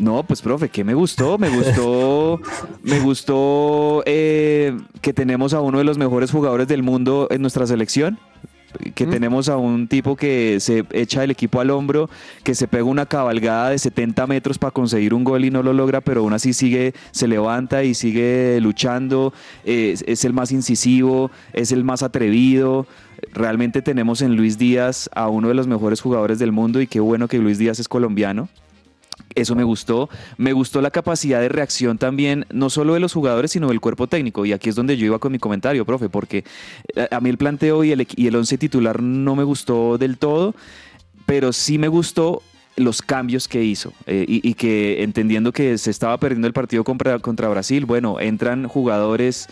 No, 0.00 0.22
pues 0.24 0.42
profe, 0.42 0.68
¿qué 0.68 0.82
me 0.82 0.94
gustó? 0.94 1.38
Me 1.38 1.48
gustó, 1.50 2.40
me 2.82 2.98
gustó 3.00 4.02
eh, 4.06 4.76
que 5.00 5.12
tenemos 5.12 5.54
a 5.54 5.60
uno 5.60 5.78
de 5.78 5.84
los 5.84 5.98
mejores 5.98 6.30
jugadores 6.30 6.66
del 6.68 6.82
mundo 6.82 7.28
en 7.30 7.42
nuestra 7.42 7.66
selección. 7.66 8.18
Que 8.94 9.04
tenemos 9.04 9.48
a 9.48 9.56
un 9.56 9.88
tipo 9.88 10.14
que 10.14 10.58
se 10.60 10.84
echa 10.92 11.24
el 11.24 11.32
equipo 11.32 11.58
al 11.60 11.70
hombro, 11.70 12.08
que 12.44 12.54
se 12.54 12.68
pega 12.68 12.84
una 12.84 13.04
cabalgada 13.04 13.70
de 13.70 13.78
70 13.80 14.28
metros 14.28 14.58
para 14.58 14.70
conseguir 14.70 15.12
un 15.12 15.24
gol 15.24 15.44
y 15.44 15.50
no 15.50 15.64
lo 15.64 15.72
logra, 15.72 16.00
pero 16.00 16.20
aún 16.20 16.32
así 16.34 16.52
sigue, 16.52 16.94
se 17.10 17.26
levanta 17.26 17.82
y 17.82 17.94
sigue 17.94 18.60
luchando. 18.60 19.32
eh, 19.64 19.90
es- 19.94 20.04
es 20.06 20.24
el 20.24 20.32
más 20.34 20.52
incisivo, 20.52 21.32
es 21.52 21.72
el 21.72 21.82
más 21.82 22.04
atrevido. 22.04 22.86
Realmente 23.34 23.82
tenemos 23.82 24.22
en 24.22 24.36
Luis 24.36 24.56
Díaz 24.56 25.10
a 25.16 25.28
uno 25.28 25.48
de 25.48 25.54
los 25.54 25.66
mejores 25.66 26.00
jugadores 26.00 26.38
del 26.38 26.52
mundo 26.52 26.80
y 26.80 26.86
qué 26.86 27.00
bueno 27.00 27.26
que 27.26 27.38
Luis 27.38 27.58
Díaz 27.58 27.80
es 27.80 27.88
colombiano. 27.88 28.48
Eso 29.34 29.54
me 29.54 29.64
gustó. 29.64 30.08
Me 30.36 30.52
gustó 30.52 30.80
la 30.80 30.90
capacidad 30.90 31.40
de 31.40 31.48
reacción 31.48 31.98
también, 31.98 32.46
no 32.52 32.70
solo 32.70 32.94
de 32.94 33.00
los 33.00 33.12
jugadores, 33.12 33.52
sino 33.52 33.68
del 33.68 33.80
cuerpo 33.80 34.06
técnico. 34.06 34.44
Y 34.44 34.52
aquí 34.52 34.68
es 34.68 34.74
donde 34.74 34.96
yo 34.96 35.06
iba 35.06 35.18
con 35.18 35.32
mi 35.32 35.38
comentario, 35.38 35.84
profe, 35.84 36.08
porque 36.08 36.44
eh, 36.94 37.08
a 37.10 37.20
mí 37.20 37.30
el 37.30 37.38
planteo 37.38 37.84
y 37.84 37.92
el, 37.92 38.06
y 38.16 38.26
el 38.26 38.36
once 38.36 38.58
titular 38.58 39.02
no 39.02 39.36
me 39.36 39.44
gustó 39.44 39.98
del 39.98 40.18
todo, 40.18 40.54
pero 41.26 41.52
sí 41.52 41.78
me 41.78 41.88
gustó 41.88 42.42
los 42.76 43.02
cambios 43.02 43.46
que 43.46 43.62
hizo 43.62 43.92
eh, 44.06 44.24
y, 44.26 44.48
y 44.48 44.54
que 44.54 45.02
entendiendo 45.02 45.52
que 45.52 45.76
se 45.76 45.90
estaba 45.90 46.16
perdiendo 46.18 46.46
el 46.46 46.52
partido 46.52 46.82
contra, 46.82 47.18
contra 47.18 47.48
Brasil, 47.48 47.84
bueno, 47.84 48.18
entran 48.20 48.66
jugadores 48.66 49.48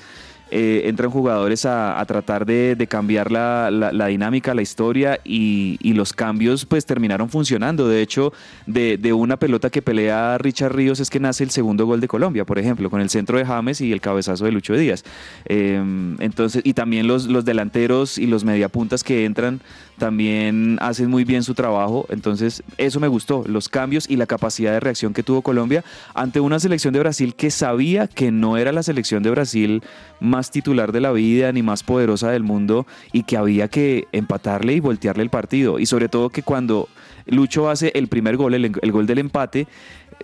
eh, 0.51 0.83
entran 0.87 1.11
jugadores 1.11 1.67
a, 1.67 2.03
tratar 2.07 2.47
de, 2.47 2.87
cambiar 2.89 3.31
la, 3.31 3.71
la- 3.71 4.07
dinámica, 4.07 4.55
la 4.55 4.63
historia 4.63 5.21
y, 5.25 5.79
los 5.99 6.13
cambios 6.13 6.65
pues 6.65 6.87
terminaron 6.87 7.29
funcionando. 7.29 7.89
De 7.89 8.01
hecho, 8.03 8.33
de, 8.67 9.13
una 9.13 9.37
pelota 9.37 9.69
que 9.69 9.83
pelea 9.83 10.39
Richard 10.39 10.73
Ríos 10.75 11.01
es 11.01 11.11
que 11.11 11.19
nace 11.19 11.43
el 11.43 11.51
segundo 11.51 11.87
gol 11.87 12.01
de 12.01 12.07
Colombia, 12.09 12.45
por 12.45 12.59
ejemplo, 12.59 12.89
con 12.89 13.01
el 13.01 13.11
centro 13.11 13.37
de 13.37 13.45
James 13.45 13.81
y 13.81 13.93
el 13.93 14.01
cabezazo 14.01 14.45
de 14.45 14.53
Lucho 14.53 14.75
Díaz. 14.75 15.05
Eh, 15.47 15.83
entonces, 16.21 16.63
y 16.65 16.75
también 16.75 17.07
los, 17.09 17.27
los 17.27 17.45
delanteros 17.45 18.17
y 18.17 18.27
los 18.27 18.45
mediapuntas 18.45 19.03
que 19.03 19.25
entran 19.25 19.61
también 19.99 20.79
hacen 20.81 21.11
muy 21.11 21.25
bien 21.25 21.43
su 21.43 21.55
trabajo. 21.55 22.07
Entonces, 22.09 22.63
eso 22.79 23.01
me 23.01 23.09
gustó, 23.09 23.45
los 23.47 23.69
cambios 23.69 24.09
y 24.09 24.17
la 24.17 24.27
capacidad 24.27 24.73
de 24.73 24.81
reacción 24.81 25.13
que 25.13 25.23
tuvo 25.23 25.43
Colombia 25.43 25.85
ante 26.15 26.41
una 26.41 26.61
selección 26.61 26.95
de 26.95 27.01
Brasil 27.01 27.35
que 27.35 27.51
sabía 27.51 28.07
que 28.07 28.31
no 28.31 28.57
era 28.57 28.73
la 28.73 28.83
selección 28.83 29.23
de 29.23 29.31
Brasil 29.31 29.83
más 30.21 30.38
titular 30.51 30.93
de 30.93 31.01
la 31.01 31.13
vida 31.13 31.53
ni 31.53 31.63
más 31.63 31.83
poderosa 31.83 32.31
del 32.31 32.43
mundo 32.43 32.87
y 33.13 33.25
que 33.25 33.37
había 33.37 33.69
que 33.69 34.07
empatarle 34.13 34.75
y 34.75 34.81
voltearle 34.81 35.23
el 35.23 35.31
partido. 35.31 35.79
Y 35.79 35.87
sobre 35.87 36.09
todo 36.09 36.31
que 36.31 36.43
cuando 36.43 36.89
Lucho 37.27 37.69
hace 37.69 37.93
el 37.95 38.09
primer 38.09 38.37
gol, 38.37 38.55
el, 38.55 38.65
el 38.65 38.93
gol 38.93 39.07
del 39.07 39.19
empate, 39.19 39.67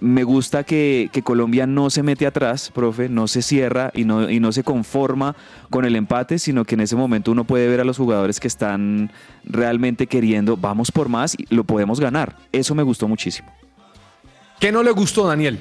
me 0.00 0.25
gusta 0.25 0.64
que, 0.64 1.11
que 1.12 1.23
Colombia 1.23 1.66
no 1.66 1.90
se 1.90 2.02
mete 2.02 2.26
atrás, 2.26 2.71
profe, 2.75 3.09
no 3.09 3.28
se 3.28 3.42
cierra 3.42 3.90
y 3.94 4.04
no, 4.04 4.30
y 4.30 4.40
no 4.40 4.52
se 4.52 4.64
conforma 4.64 5.37
con 5.71 5.85
el 5.85 5.97
empate, 5.97 6.38
sino 6.38 6.64
que 6.64 6.75
en 6.75 6.80
ese 6.80 6.97
momento 6.97 7.33
uno 7.33 7.44
puede 7.44 7.68
ver 7.68 7.80
a 7.80 7.85
los 7.85 7.99
jugadores 7.99 8.40
que 8.40 8.49
están 8.49 9.12
realmente 9.44 10.06
queriendo, 10.06 10.56
vamos 10.56 10.90
por 10.90 11.09
más 11.09 11.37
y 11.38 11.52
lo 11.54 11.64
podemos 11.64 12.00
ganar. 12.00 12.37
Eso 12.52 12.75
me 12.75 12.83
gustó 12.83 13.09
muchísimo. 13.09 13.52
¿Qué 14.61 14.73
no 14.73 14.83
le 14.83 14.90
gustó, 14.90 15.26
Daniel? 15.26 15.59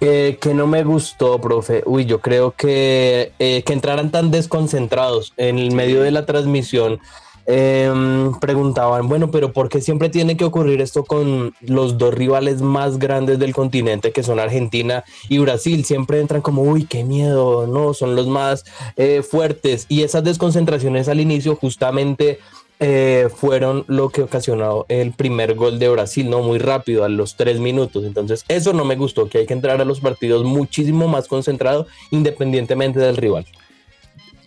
Eh, 0.00 0.36
que 0.40 0.52
no 0.52 0.66
me 0.66 0.84
gustó, 0.84 1.40
profe. 1.40 1.82
Uy, 1.86 2.04
yo 2.04 2.20
creo 2.20 2.52
que, 2.52 3.32
eh, 3.38 3.62
que 3.64 3.72
entraran 3.72 4.10
tan 4.10 4.30
desconcentrados 4.30 5.32
en 5.38 5.58
el 5.58 5.72
medio 5.72 6.02
de 6.02 6.10
la 6.10 6.26
transmisión. 6.26 7.00
em, 7.48 8.34
preguntaban, 8.40 9.08
bueno, 9.08 9.30
pero 9.30 9.52
¿por 9.52 9.68
qué 9.68 9.80
siempre 9.80 10.08
tiene 10.08 10.36
que 10.36 10.44
ocurrir 10.44 10.80
esto 10.80 11.04
con 11.04 11.54
los 11.60 11.96
dos 11.96 12.12
rivales 12.12 12.60
más 12.60 12.98
grandes 12.98 13.38
del 13.38 13.54
continente, 13.54 14.10
que 14.10 14.24
son 14.24 14.40
Argentina 14.40 15.04
y 15.28 15.38
Brasil? 15.38 15.84
Siempre 15.84 16.18
entran 16.18 16.42
como, 16.42 16.62
uy, 16.62 16.86
qué 16.86 17.04
miedo, 17.04 17.68
no, 17.68 17.94
son 17.94 18.16
los 18.16 18.26
más 18.26 18.64
eh, 18.96 19.22
fuertes. 19.22 19.86
Y 19.88 20.02
esas 20.02 20.24
desconcentraciones 20.24 21.08
al 21.08 21.20
inicio 21.20 21.54
justamente 21.54 22.40
eh, 22.78 23.28
fueron 23.34 23.84
lo 23.88 24.10
que 24.10 24.22
ocasionó 24.22 24.84
el 24.88 25.12
primer 25.12 25.54
gol 25.54 25.78
de 25.78 25.88
Brasil, 25.88 26.28
¿no? 26.28 26.42
Muy 26.42 26.58
rápido, 26.58 27.04
a 27.04 27.08
los 27.08 27.36
tres 27.36 27.58
minutos. 27.60 28.04
Entonces, 28.04 28.44
eso 28.48 28.72
no 28.72 28.84
me 28.84 28.96
gustó, 28.96 29.28
que 29.28 29.38
hay 29.38 29.46
que 29.46 29.54
entrar 29.54 29.80
a 29.80 29.84
los 29.84 30.00
partidos 30.00 30.44
muchísimo 30.44 31.08
más 31.08 31.26
concentrado, 31.28 31.86
independientemente 32.10 32.98
del 33.00 33.16
rival. 33.16 33.46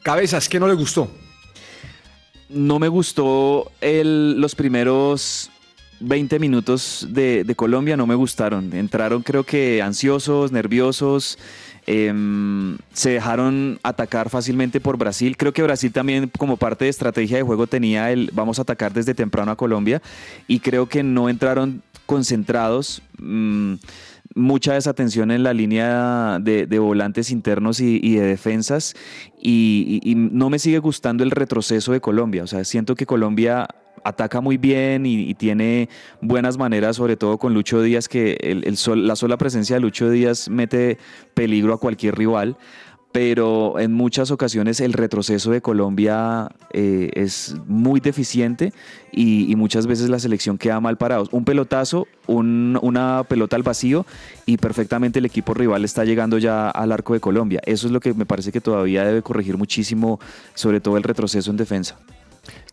Cabezas, 0.04 0.48
¿qué 0.48 0.60
no 0.60 0.68
le 0.68 0.76
gustó? 0.76 1.10
No 2.50 2.80
me 2.80 2.88
gustó 2.88 3.72
el- 3.82 4.40
los 4.40 4.56
primeros 4.56 5.50
20 6.00 6.40
minutos 6.40 7.06
de, 7.10 7.44
de 7.44 7.56
Colombia, 7.56 7.98
no 7.98 8.08
me 8.08 8.16
gustaron. 8.16 8.74
Entraron 8.74 9.22
creo 9.22 9.44
que 9.44 9.82
ansiosos, 9.82 10.52
nerviosos, 10.52 11.38
em, 11.88 12.78
se 12.94 13.12
dejaron 13.12 13.80
atacar 13.84 14.30
fácilmente 14.30 14.80
por 14.80 14.98
Brasil. 14.98 15.36
Creo 15.38 15.54
que 15.54 15.64
Brasil 15.64 15.92
también 15.92 16.32
como 16.38 16.58
parte 16.58 16.86
de 16.86 16.90
estrategia 16.90 17.38
de 17.38 17.44
juego 17.44 17.68
tenía 17.68 18.12
el 18.12 18.30
vamos 18.34 18.60
a 18.60 18.64
atacar 18.64 18.94
desde 18.94 19.14
temprano 19.14 19.52
a 19.52 19.56
Colombia 19.56 20.02
y 20.48 20.60
creo 20.60 20.88
que 20.88 21.04
no 21.04 21.30
entraron 21.30 21.82
concentrados. 22.06 23.02
mm, 23.20 23.74
mucha 24.36 24.74
desatención 24.76 25.32
en 25.32 25.42
la 25.44 25.54
línea 25.54 26.38
de, 26.40 26.80
volantes 26.80 27.32
internos 27.32 27.80
y, 27.82 28.00
de 28.16 28.22
defensas 28.22 28.94
y- 29.42 30.00
y 30.04 30.14
no 30.16 30.50
me 30.52 30.60
sigue 30.60 30.78
gustando 30.80 31.24
el 31.24 31.32
retroceso 31.32 31.92
de 31.94 32.00
Colombia. 32.00 32.44
O 32.44 32.48
sea, 32.48 32.64
siento 32.64 32.96
que 32.96 33.06
Colombia 33.08 33.68
ataca 34.04 34.42
muy 34.42 34.58
bien 34.58 35.06
y, 35.06 35.34
tiene 35.36 35.90
buenas 36.22 36.58
maneras, 36.58 36.98
sobre 36.98 37.16
todo 37.16 37.38
con 37.38 37.54
Lucho 37.54 37.82
Díaz, 37.82 38.08
que 38.10 38.38
el, 38.42 38.76
la 39.08 39.16
sola 39.16 39.38
presencia 39.38 39.76
de 39.76 39.82
Lucho 39.82 40.10
Díaz 40.10 40.50
mete 40.50 40.98
peligro 41.34 41.74
a 41.74 41.80
cualquier 41.80 42.16
rival. 42.18 42.58
Pero 43.12 43.80
en 43.80 43.92
muchas 43.92 44.30
ocasiones 44.30 44.80
el 44.82 44.94
retroceso 44.94 45.50
de 45.50 45.62
Colombia 45.62 46.50
eh, 46.72 47.10
es 47.16 47.56
muy 47.66 48.00
deficiente 48.00 48.72
y, 49.12 49.56
muchas 49.56 49.88
veces 49.88 50.10
la 50.10 50.20
selección 50.20 50.60
queda 50.60 50.80
mal 50.80 50.96
parados. 50.96 51.30
Un 51.32 51.44
pelotazo, 51.44 52.06
un- 52.28 52.78
una 52.84 53.24
pelota 53.28 53.56
al 53.56 53.64
vacío 53.64 54.06
y 54.46 54.58
perfectamente 54.58 55.18
el 55.18 55.26
equipo 55.26 55.56
rival 55.56 55.86
está 55.86 56.06
llegando 56.06 56.38
ya 56.38 56.70
al 56.70 56.92
arco 56.92 57.14
de 57.14 57.20
Colombia. 57.20 57.62
Eso 57.66 57.88
es 57.88 57.94
lo 57.94 58.00
que 58.00 58.14
me 58.14 58.28
parece 58.28 58.52
que 58.52 58.62
todavía 58.62 59.04
debe 59.04 59.24
corregir 59.24 59.58
muchísimo, 59.58 60.20
sobre 60.54 60.80
todo 60.80 60.96
el 60.96 61.02
retroceso 61.04 61.50
en 61.50 61.58
defensa. 61.58 61.98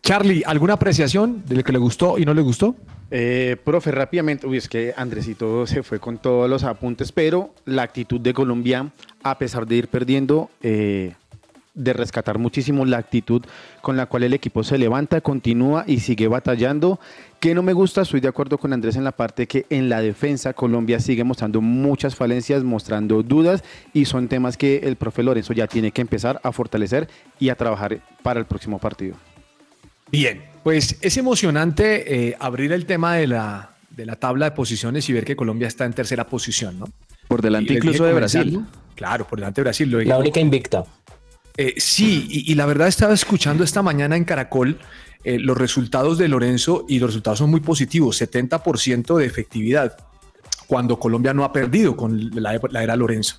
Charlie, 0.07 0.41
¿alguna 0.45 0.75
apreciación 0.75 1.43
de 1.45 1.55
lo 1.55 1.63
que 1.65 1.73
le 1.73 1.79
gustó 1.79 2.17
y 2.17 2.23
no 2.23 2.33
le 2.33 2.41
gustó? 2.41 2.77
Eh, 3.11 3.57
profe, 3.61 3.91
rápidamente, 3.91 4.47
uy, 4.47 4.55
es 4.55 4.69
que 4.69 4.93
Andresito 4.95 5.67
se 5.67 5.83
fue 5.83 5.99
con 5.99 6.17
todos 6.17 6.49
los 6.49 6.63
apuntes, 6.63 7.11
pero 7.11 7.53
la 7.65 7.81
actitud 7.81 8.21
de 8.21 8.33
Colombia, 8.33 8.89
a 9.21 9.37
pesar 9.37 9.67
de 9.67 9.75
ir 9.75 9.89
perdiendo, 9.89 10.49
eh, 10.63 11.13
de 11.73 11.91
rescatar 11.91 12.37
muchísimo 12.37 12.85
la 12.85 12.99
actitud 12.99 13.43
con 13.81 13.97
la 13.97 14.05
cual 14.05 14.23
el 14.23 14.33
equipo 14.33 14.63
se 14.63 14.77
levanta, 14.77 15.19
continúa 15.19 15.83
y 15.85 15.99
sigue 15.99 16.29
batallando. 16.29 17.01
Que 17.41 17.53
no 17.53 17.61
me 17.61 17.73
gusta, 17.73 18.03
estoy 18.03 18.21
de 18.21 18.29
acuerdo 18.29 18.57
con 18.57 18.71
Andrés 18.71 18.95
en 18.95 19.03
la 19.03 19.11
parte 19.11 19.45
que 19.45 19.65
en 19.69 19.89
la 19.89 19.99
defensa 19.99 20.53
Colombia 20.53 21.01
sigue 21.01 21.25
mostrando 21.25 21.59
muchas 21.59 22.15
falencias, 22.15 22.63
mostrando 22.63 23.23
dudas 23.23 23.61
y 23.91 24.05
son 24.05 24.29
temas 24.29 24.55
que 24.55 24.77
el 24.83 24.95
profe 24.95 25.21
Lorenzo 25.21 25.51
ya 25.51 25.67
tiene 25.67 25.91
que 25.91 25.99
empezar 25.99 26.39
a 26.43 26.53
fortalecer 26.53 27.09
y 27.41 27.49
a 27.49 27.55
trabajar 27.55 27.99
para 28.23 28.39
el 28.39 28.45
próximo 28.45 28.79
partido. 28.79 29.17
Bien, 30.11 30.43
pues 30.63 30.97
es 31.01 31.17
emocionante 31.17 32.29
eh, 32.29 32.37
abrir 32.39 32.71
el 32.71 32.85
tema 32.85 33.15
de 33.15 33.27
la, 33.27 33.71
de 33.89 34.05
la 34.05 34.15
tabla 34.15 34.45
de 34.45 34.51
posiciones 34.51 35.07
y 35.09 35.13
ver 35.13 35.25
que 35.25 35.35
Colombia 35.35 35.67
está 35.67 35.85
en 35.85 35.93
tercera 35.93 36.27
posición, 36.27 36.79
¿no? 36.79 36.85
Por 37.27 37.41
delante 37.41 37.73
Y 37.73 37.77
incluso 37.77 38.05
de 38.05 38.13
Brasil. 38.13 38.65
Claro, 38.95 39.27
por 39.27 39.39
delante 39.39 39.61
de 39.61 39.63
Brasil. 39.63 39.91
Lo. 39.91 40.01
La 40.01 40.17
única 40.17 40.39
invicta. 40.39 40.83
Eh, 41.57 41.73
sí, 41.77 42.27
y, 42.29 42.51
y 42.51 42.55
la 42.55 42.65
verdad 42.65 42.87
estaba 42.87 43.13
escuchando 43.13 43.63
esta 43.63 43.81
mañana 43.81 44.15
en 44.15 44.23
Caracol 44.23 44.79
eh, 45.27 45.39
los 45.39 45.57
resultados 45.57 46.17
de 46.17 46.29
Lorenzo 46.29 46.85
y 46.87 46.99
los 46.99 47.09
resultados 47.09 47.39
son 47.39 47.49
muy 47.49 47.59
positivos, 47.59 48.21
70% 48.21 49.17
de 49.17 49.25
efectividad, 49.25 49.97
cuando 50.67 50.99
Colombia 50.99 51.33
no 51.33 51.43
ha 51.43 51.53
perdido 51.53 51.95
con 51.95 52.29
la, 52.35 52.55
era 52.83 52.95
Lorenzo. 52.95 53.37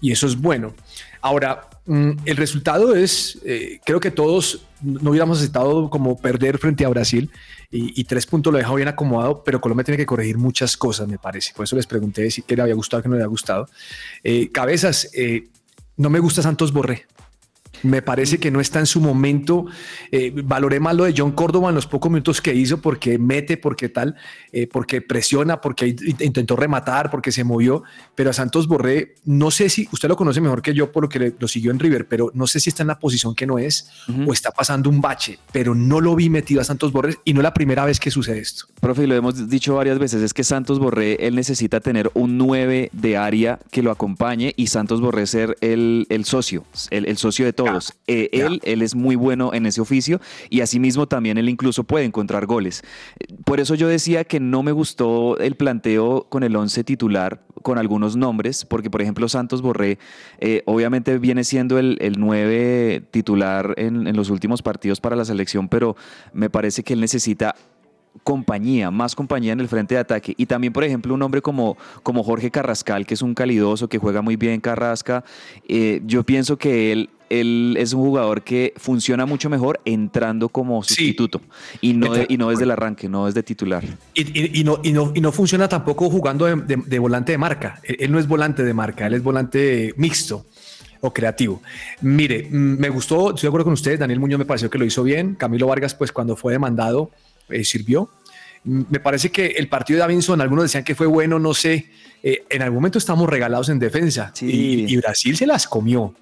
Y 0.00 0.12
eso 0.12 0.26
es 0.26 0.40
bueno. 0.40 0.74
Ahora, 1.20 1.68
mm, 1.86 2.10
el 2.24 2.36
resultado 2.36 2.94
es, 2.94 3.38
eh, 3.44 3.80
creo 3.84 4.00
que 4.00 4.10
todos 4.10 4.62
no 4.80 5.10
hubiéramos 5.10 5.38
aceptado 5.38 5.90
como 5.90 6.16
perder 6.16 6.58
frente 6.58 6.84
a 6.84 6.88
Brasil 6.88 7.30
y, 7.70 8.04
tres 8.04 8.24
puntos 8.24 8.52
lo 8.52 8.58
deja 8.58 8.74
bien 8.74 8.88
acomodado, 8.88 9.42
pero 9.44 9.60
Colombia 9.60 9.84
tiene 9.84 9.98
que 9.98 10.06
corregir 10.06 10.38
muchas 10.38 10.76
cosas, 10.76 11.06
me 11.06 11.18
parece. 11.18 11.52
Por 11.54 11.64
eso 11.64 11.76
les 11.76 11.86
pregunté 11.86 12.30
si 12.30 12.42
qué 12.42 12.56
le 12.56 12.62
había 12.62 12.74
gustado, 12.74 13.02
qué 13.02 13.08
no 13.08 13.16
le 13.16 13.22
había 13.22 13.28
gustado. 13.28 13.68
Eh, 14.22 14.50
cabezas, 14.50 15.10
eh, 15.14 15.48
No 15.96 16.10
me 16.10 16.20
gusta 16.20 16.42
Santos 16.42 16.72
Borré. 16.72 17.06
Me 17.82 18.02
parece 18.02 18.38
que 18.38 18.50
no 18.50 18.60
está 18.60 18.78
en 18.78 18.86
su 18.86 19.00
momento. 19.00 19.66
Eh, 20.10 20.32
valoré 20.44 20.80
más 20.80 20.94
lo 20.94 21.04
de 21.04 21.14
John 21.16 21.32
Córdoba 21.32 21.68
en 21.68 21.74
los 21.74 21.86
pocos 21.86 22.10
minutos 22.10 22.40
que 22.40 22.54
hizo, 22.54 22.80
porque 22.80 23.18
mete, 23.18 23.56
porque 23.56 23.88
tal, 23.88 24.16
eh, 24.52 24.66
porque 24.66 25.00
presiona, 25.00 25.60
porque 25.60 25.94
intentó 26.20 26.56
rematar, 26.56 27.10
porque 27.10 27.32
se 27.32 27.44
movió. 27.44 27.82
Pero 28.14 28.30
a 28.30 28.32
Santos 28.32 28.66
Borré, 28.66 29.14
no 29.24 29.50
sé 29.50 29.68
si 29.68 29.88
usted 29.92 30.08
lo 30.08 30.16
conoce 30.16 30.40
mejor 30.40 30.62
que 30.62 30.74
yo 30.74 30.92
por 30.92 31.04
lo 31.04 31.08
que 31.08 31.34
lo 31.38 31.48
siguió 31.48 31.70
en 31.70 31.78
River, 31.78 32.08
pero 32.08 32.30
no 32.34 32.46
sé 32.46 32.60
si 32.60 32.70
está 32.70 32.82
en 32.82 32.88
la 32.88 32.98
posición 32.98 33.34
que 33.34 33.46
no 33.46 33.58
es 33.58 33.90
o 34.26 34.32
está 34.32 34.50
pasando 34.50 34.90
un 34.90 35.00
bache, 35.00 35.38
pero 35.52 35.74
no 35.74 36.00
lo 36.00 36.14
vi 36.14 36.30
metido 36.30 36.60
a 36.60 36.64
Santos 36.64 36.92
Borré 36.92 37.16
y 37.24 37.32
no 37.32 37.40
es 37.40 37.44
la 37.44 37.54
primera 37.54 37.84
vez 37.84 38.00
que 38.00 38.10
sucede 38.10 38.40
esto. 38.40 38.66
Profe, 38.80 39.06
lo 39.06 39.14
hemos 39.14 39.48
dicho 39.48 39.74
varias 39.74 39.98
veces, 39.98 40.22
es 40.22 40.34
que 40.34 40.44
Santos 40.44 40.78
Borré, 40.78 41.26
él 41.26 41.34
necesita 41.34 41.80
tener 41.80 42.10
un 42.14 42.38
9 42.38 42.90
de 42.92 43.16
área 43.16 43.58
que 43.70 43.82
lo 43.82 43.90
acompañe 43.90 44.54
y 44.56 44.68
Santos 44.68 45.00
Borré 45.00 45.26
ser 45.26 45.56
el, 45.60 46.06
socio, 46.24 46.64
el, 46.90 47.06
el 47.06 47.16
socio 47.16 47.44
de 47.44 47.52
todo. 47.52 47.67
Eh, 48.06 48.28
él, 48.32 48.60
él 48.64 48.82
es 48.82 48.94
muy 48.94 49.16
bueno 49.16 49.52
en 49.54 49.66
ese 49.66 49.80
oficio 49.80 50.20
y 50.50 50.60
asimismo 50.60 51.06
también 51.06 51.38
él 51.38 51.48
incluso 51.48 51.84
puede 51.84 52.04
encontrar 52.04 52.46
goles. 52.46 52.82
Por 53.44 53.60
eso 53.60 53.74
yo 53.74 53.88
decía 53.88 54.24
que 54.24 54.40
no 54.40 54.62
me 54.62 54.72
gustó 54.72 55.38
el 55.38 55.56
planteo 55.56 56.26
con 56.28 56.42
el 56.42 56.54
11 56.54 56.84
titular, 56.84 57.42
con 57.62 57.78
algunos 57.78 58.16
nombres, 58.16 58.64
porque 58.64 58.90
por 58.90 59.02
ejemplo 59.02 59.28
Santos 59.28 59.62
Borré 59.62 59.98
eh, 60.38 60.62
obviamente 60.66 61.18
viene 61.18 61.44
siendo 61.44 61.78
el, 61.78 61.98
el 62.00 62.18
9 62.18 63.02
titular 63.10 63.74
en, 63.76 64.06
en 64.06 64.16
los 64.16 64.30
últimos 64.30 64.62
partidos 64.62 65.00
para 65.00 65.16
la 65.16 65.24
selección, 65.24 65.68
pero 65.68 65.96
me 66.32 66.50
parece 66.50 66.82
que 66.82 66.94
él 66.94 67.00
necesita 67.00 67.54
compañía, 68.22 68.90
más 68.90 69.14
compañía 69.14 69.52
en 69.52 69.60
el 69.60 69.68
frente 69.68 69.94
de 69.94 70.00
ataque. 70.00 70.34
Y 70.36 70.46
también, 70.46 70.72
por 70.72 70.84
ejemplo, 70.84 71.14
un 71.14 71.22
hombre 71.22 71.42
como, 71.42 71.76
como 72.02 72.22
Jorge 72.22 72.50
Carrascal, 72.50 73.06
que 73.06 73.14
es 73.14 73.22
un 73.22 73.34
calidoso, 73.34 73.88
que 73.88 73.98
juega 73.98 74.22
muy 74.22 74.36
bien 74.36 74.60
Carrasca, 74.60 75.24
eh, 75.68 76.00
yo 76.04 76.24
pienso 76.24 76.56
que 76.56 76.92
él 76.92 77.10
él 77.30 77.76
es 77.78 77.92
un 77.92 78.02
jugador 78.02 78.42
que 78.42 78.74
funciona 78.76 79.26
mucho 79.26 79.50
mejor 79.50 79.80
entrando 79.84 80.48
como 80.48 80.82
sustituto 80.82 81.40
y, 81.80 81.92
no 81.92 82.12
y 82.28 82.36
no 82.36 82.50
desde 82.50 82.64
el 82.64 82.70
arranque, 82.70 83.08
no 83.08 83.26
desde 83.26 83.42
titular. 83.42 83.84
Y, 84.14 84.64
no, 84.64 84.80
y, 84.82 84.92
no, 84.92 85.12
y 85.14 85.20
no 85.20 85.32
funciona 85.32 85.68
tampoco 85.68 86.10
jugando 86.10 86.46
de, 86.46 86.98
volante 86.98 87.32
de 87.32 87.38
marca. 87.38 87.80
Él, 87.82 88.10
no 88.10 88.18
es 88.18 88.26
volante 88.26 88.62
de 88.64 88.74
marca, 88.74 89.06
él 89.06 89.14
es 89.14 89.22
volante 89.22 89.94
mixto 89.96 90.46
o 91.00 91.12
creativo. 91.12 91.62
Mire, 92.00 92.48
mm, 92.50 92.78
me 92.78 92.88
gustó, 92.88 93.30
estoy 93.30 93.42
de 93.42 93.48
acuerdo 93.48 93.64
con 93.64 93.74
ustedes, 93.74 93.98
Daniel 93.98 94.20
Muñoz 94.20 94.38
me 94.38 94.44
pareció 94.44 94.68
que 94.68 94.78
lo 94.78 94.84
hizo 94.84 95.02
bien, 95.02 95.34
Camilo 95.34 95.66
Vargas 95.66 95.94
pues 95.94 96.12
cuando 96.12 96.36
fue 96.36 96.52
demandado 96.52 97.10
eh, 97.48 97.64
sirvió. 97.64 98.10
Mm, 98.64 98.82
me 98.90 99.00
parece 99.00 99.30
que 99.30 99.46
el 99.46 99.68
partido 99.68 99.96
de 99.96 100.00
Davinson, 100.00 100.40
algunos 100.40 100.64
decían 100.64 100.84
que 100.84 100.94
fue 100.94 101.06
bueno, 101.06 101.38
no 101.38 101.54
sé. 101.54 101.90
Eh, 102.22 102.44
en 102.50 102.62
algún 102.62 102.76
momento 102.76 102.98
estamos 102.98 103.28
regalados 103.28 103.68
en 103.68 103.78
defensa 103.78 104.32
y, 104.40 104.96
Brasil 104.96 105.36
se 105.36 105.46
las 105.46 105.66
comió. 105.66 106.14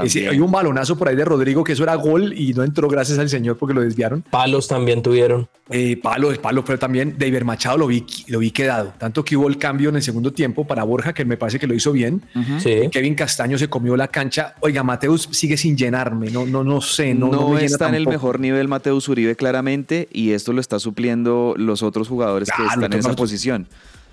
Hay 0.00 0.40
un 0.40 0.50
balonazo 0.50 0.96
por 0.96 1.08
ahí 1.08 1.16
de 1.16 1.24
Rodrigo 1.24 1.64
que 1.64 1.72
eso 1.72 1.82
era 1.82 1.94
gol 1.94 2.32
y 2.36 2.52
no 2.54 2.64
entró 2.64 2.88
gracias 2.88 3.18
al 3.18 3.28
señor 3.28 3.56
porque 3.56 3.74
lo 3.74 3.80
desviaron. 3.80 4.22
Palos 4.22 4.68
también 4.68 5.02
tuvieron. 5.02 5.48
Eh, 5.70 5.98
palos, 6.02 6.38
palos, 6.38 6.64
pero 6.66 6.78
también 6.78 7.16
David 7.18 7.42
Machado 7.42 7.76
lo 7.78 7.86
vi, 7.86 8.04
lo 8.28 8.38
vi 8.38 8.50
quedado. 8.50 8.94
Tanto 8.98 9.24
que 9.24 9.36
hubo 9.36 9.48
el 9.48 9.58
cambio 9.58 9.90
en 9.90 9.96
el 9.96 10.02
segundo 10.02 10.32
tiempo 10.32 10.66
para 10.66 10.82
Borja, 10.82 11.12
que 11.12 11.24
me 11.24 11.36
parece 11.36 11.58
que 11.58 11.66
lo 11.66 11.74
hizo 11.74 11.92
bien. 11.92 12.22
Kevin 12.90 13.14
Castaño 13.14 13.58
se 13.58 13.68
comió 13.68 13.96
la 13.96 14.08
cancha. 14.08 14.54
Oiga, 14.60 14.82
Mateus 14.82 15.28
sigue 15.32 15.56
sin 15.56 15.76
llenarme. 15.76 16.30
No, 16.30 16.46
no, 16.46 16.64
no 16.64 16.80
sé. 16.80 17.14
No, 17.14 17.30
no, 17.30 17.58
está 17.58 17.88
en 17.88 17.94
el 17.94 18.06
mejor 18.06 18.40
nivel 18.40 18.68
Mateus 18.68 19.08
Uribe 19.08 19.36
claramente 19.36 20.08
y 20.12 20.32
esto 20.32 20.52
lo 20.52 20.60
está 20.60 20.78
supliendo 20.78 21.54
los 21.56 21.82
otros 21.82 22.08
jugadores 22.08 22.48
que 22.54 22.64
están 22.64 22.92
en 22.92 22.98
esa 22.98 23.14
posición. 23.14 23.68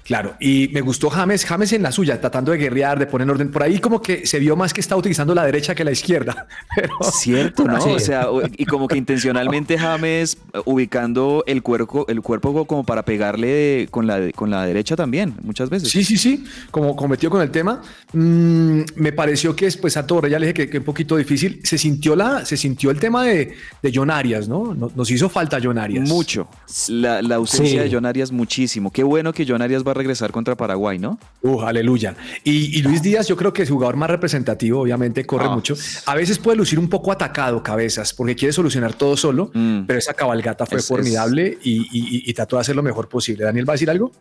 Claro, 0.05 0.35
y 0.39 0.69
me 0.71 0.81
gustó 0.81 1.09
James, 1.09 1.43
James 1.45 1.73
en 1.73 1.81
la 1.81 1.91
suya, 1.91 2.21
tratando 2.21 2.51
de 2.51 2.59
guerrear, 2.59 2.99
de 2.99 3.07
poner 3.07 3.27
orden. 3.27 3.49
Por 3.49 3.63
ahí 3.63 3.79
como 3.79 4.03
que 4.03 4.27
se 4.27 4.37
vio 4.37 4.55
más 4.55 4.71
que 4.71 4.79
está 4.79 4.95
utilizando 4.95 5.33
la 5.33 5.43
derecha 5.43 5.73
que 5.73 5.83
la 5.83 5.91
izquierda. 5.91 6.45
Cierto, 7.11 7.63
¿no? 7.63 7.83
O 7.83 7.99
sea, 7.99 8.27
y 8.55 8.65
como 8.65 8.87
que 8.87 8.99
intencionalmente 8.99 9.79
James 9.79 10.37
eh, 10.53 10.59
ubicando 10.65 11.43
el 11.47 11.63
cuerpo, 11.63 12.05
el 12.07 12.21
cuerpo 12.21 12.65
como 12.65 12.83
para 12.83 13.03
pegarle 13.03 13.87
con, 13.89 14.05
la, 14.05 14.31
con 14.33 14.51
la 14.51 14.67
derecha 14.67 14.95
también, 14.95 15.33
muchas 15.41 15.71
veces. 15.71 15.89
Sí, 15.89 16.03
sí, 16.03 16.17
sí, 16.17 16.43
como 16.69 16.95
cometió 16.95 17.31
con 17.31 17.41
el 17.41 17.49
tema. 17.49 17.81
Mm, 18.13 18.81
me 18.97 19.11
pareció 19.11 19.55
que 19.55 19.65
después 19.65 19.97
a 19.97 20.05
Torre, 20.05 20.29
ya 20.29 20.37
le 20.37 20.45
dije 20.45 20.69
que, 20.69 20.77
es 20.77 20.79
un 20.81 20.85
poquito 20.85 21.17
difícil, 21.17 21.61
se 21.63 21.79
sintió, 21.79 22.15
la, 22.15 22.45
se 22.45 22.57
sintió 22.57 22.91
el 22.91 22.99
tema 22.99 23.23
de, 23.23 23.55
de 23.81 23.91
John 23.91 24.11
Arias, 24.11 24.47
¿no? 24.47 24.75
Nos 24.75 25.09
hizo 25.09 25.29
falta 25.29 25.57
John 25.63 25.79
Arias. 25.79 26.07
Mucho. 26.07 26.47
La, 26.89 27.17
ausencia 27.35 27.81
de 27.81 27.89
John 27.91 28.05
Arias 28.05 28.31
muchísimo. 28.31 28.91
Qué 28.91 29.01
bueno 29.01 29.33
que 29.33 29.47
John 29.47 29.63
Arias 29.63 29.83
va 29.83 29.94
regresar 29.95 30.31
contra 30.31 30.55
Paraguay, 30.55 30.99
¿no? 30.99 31.17
Uh, 31.41 31.61
aleluya. 31.61 32.15
Y, 32.43 32.81
Luis 32.81 33.01
Díaz, 33.01 33.27
yo 33.27 33.35
creo 33.35 33.53
que 33.53 33.63
es 33.63 33.69
jugador 33.69 33.95
más 33.95 34.09
representativo, 34.09 34.81
obviamente 34.81 35.25
corre 35.25 35.45
ah. 35.45 35.55
mucho. 35.55 35.75
A 36.05 36.15
veces 36.15 36.37
puede 36.39 36.57
lucir 36.57 36.79
un 36.79 36.89
poco 36.89 37.11
atacado 37.11 37.63
cabezas 37.63 38.13
porque 38.13 38.35
quiere 38.35 38.53
solucionar 38.53 38.93
todo 38.93 39.17
solo, 39.17 39.51
mm. 39.53 39.85
pero 39.85 39.99
esa 39.99 40.13
cabalgata 40.13 40.65
fue 40.65 40.81
formidable 40.81 41.57
Y, 41.63 42.33
trató 42.33 42.57
de 42.57 42.61
hacer 42.61 42.75
lo 42.75 42.83
mejor 42.83 43.07
posible. 43.07 43.45
Daniel, 43.45 43.67
¿va 43.67 43.73
a 43.73 43.75
decir 43.75 43.89
algo? 43.89 44.11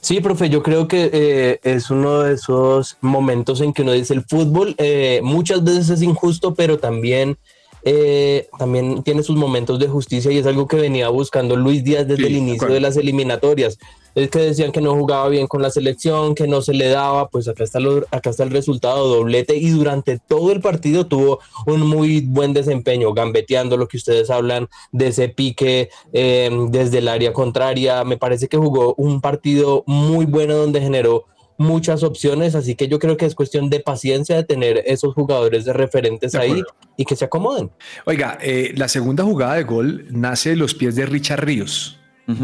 Sí, 0.00 0.20
profe, 0.20 0.48
yo 0.48 0.62
creo 0.62 0.86
que 0.86 1.10
eh, 1.12 1.60
es 1.62 1.90
uno 1.90 2.22
de 2.22 2.34
esos 2.34 2.98
momentos 3.00 3.60
en 3.62 3.72
que 3.72 3.82
uno 3.82 3.92
dice 3.92 4.14
el 4.14 4.22
fútbol 4.22 4.74
eh, 4.78 5.20
muchas 5.24 5.64
veces 5.64 5.90
es 5.90 6.02
injusto, 6.02 6.54
pero 6.54 6.78
también 6.78 7.38
eh, 7.84 8.48
también 8.58 9.02
tiene 9.02 9.22
sus 9.22 9.36
momentos 9.36 9.78
de 9.78 9.88
justicia 9.88 10.32
y 10.32 10.38
es 10.38 10.46
algo 10.46 10.66
que 10.66 10.76
venía 10.76 11.08
buscando 11.10 11.54
Luis 11.54 11.84
Díaz 11.84 12.08
desde 12.08 12.26
el 12.26 12.36
inicio 12.36 12.68
de 12.68 12.80
las 12.80 12.96
eliminatorias. 12.96 13.78
Es 14.14 14.30
que 14.30 14.38
decían 14.38 14.70
que 14.70 14.80
no 14.80 14.94
jugaba 14.94 15.28
bien 15.28 15.48
con 15.48 15.60
la 15.60 15.70
selección, 15.70 16.34
que 16.34 16.46
no 16.46 16.62
se 16.62 16.72
le 16.72 16.88
daba, 16.88 17.28
pues 17.28 17.48
acá 17.48 17.64
está, 17.64 17.80
acá 18.12 18.30
está 18.30 18.44
el 18.44 18.50
resultado, 18.50 19.08
doblete 19.08 19.56
y 19.56 19.70
durante 19.70 20.18
todo 20.18 20.52
el 20.52 20.60
partido 20.60 21.06
tuvo 21.06 21.40
un 21.66 21.80
muy 21.80 22.20
buen 22.20 22.52
desempeño, 22.52 23.12
gambeteando 23.12 23.76
lo 23.76 23.88
que 23.88 23.96
ustedes 23.96 24.30
hablan 24.30 24.68
de 24.92 25.08
ese 25.08 25.28
pique 25.28 25.90
eh, 26.12 26.48
desde 26.70 26.98
el 26.98 27.08
área 27.08 27.32
contraria. 27.32 28.04
Me 28.04 28.16
parece 28.16 28.46
que 28.48 28.56
jugó 28.56 28.94
un 28.96 29.20
partido 29.20 29.82
muy 29.86 30.26
bueno 30.26 30.56
donde 30.56 30.80
generó 30.80 31.24
muchas 31.56 32.02
opciones, 32.02 32.54
así 32.54 32.74
que 32.74 32.88
yo 32.88 32.98
creo 32.98 33.16
que 33.16 33.26
es 33.26 33.34
cuestión 33.34 33.70
de 33.70 33.80
paciencia 33.80 34.36
de 34.36 34.44
tener 34.44 34.82
esos 34.86 35.14
jugadores 35.14 35.64
de 35.64 35.72
referentes 35.72 36.34
ahí 36.34 36.62
y 36.96 37.04
que 37.04 37.16
se 37.16 37.24
acomoden. 37.24 37.70
Oiga, 38.06 38.38
eh, 38.42 38.72
la 38.76 38.88
segunda 38.88 39.24
jugada 39.24 39.54
de 39.54 39.64
gol 39.64 40.06
nace 40.10 40.50
de 40.50 40.56
los 40.56 40.74
pies 40.74 40.96
de 40.96 41.06
Richard 41.06 41.44
Ríos. 41.44 41.98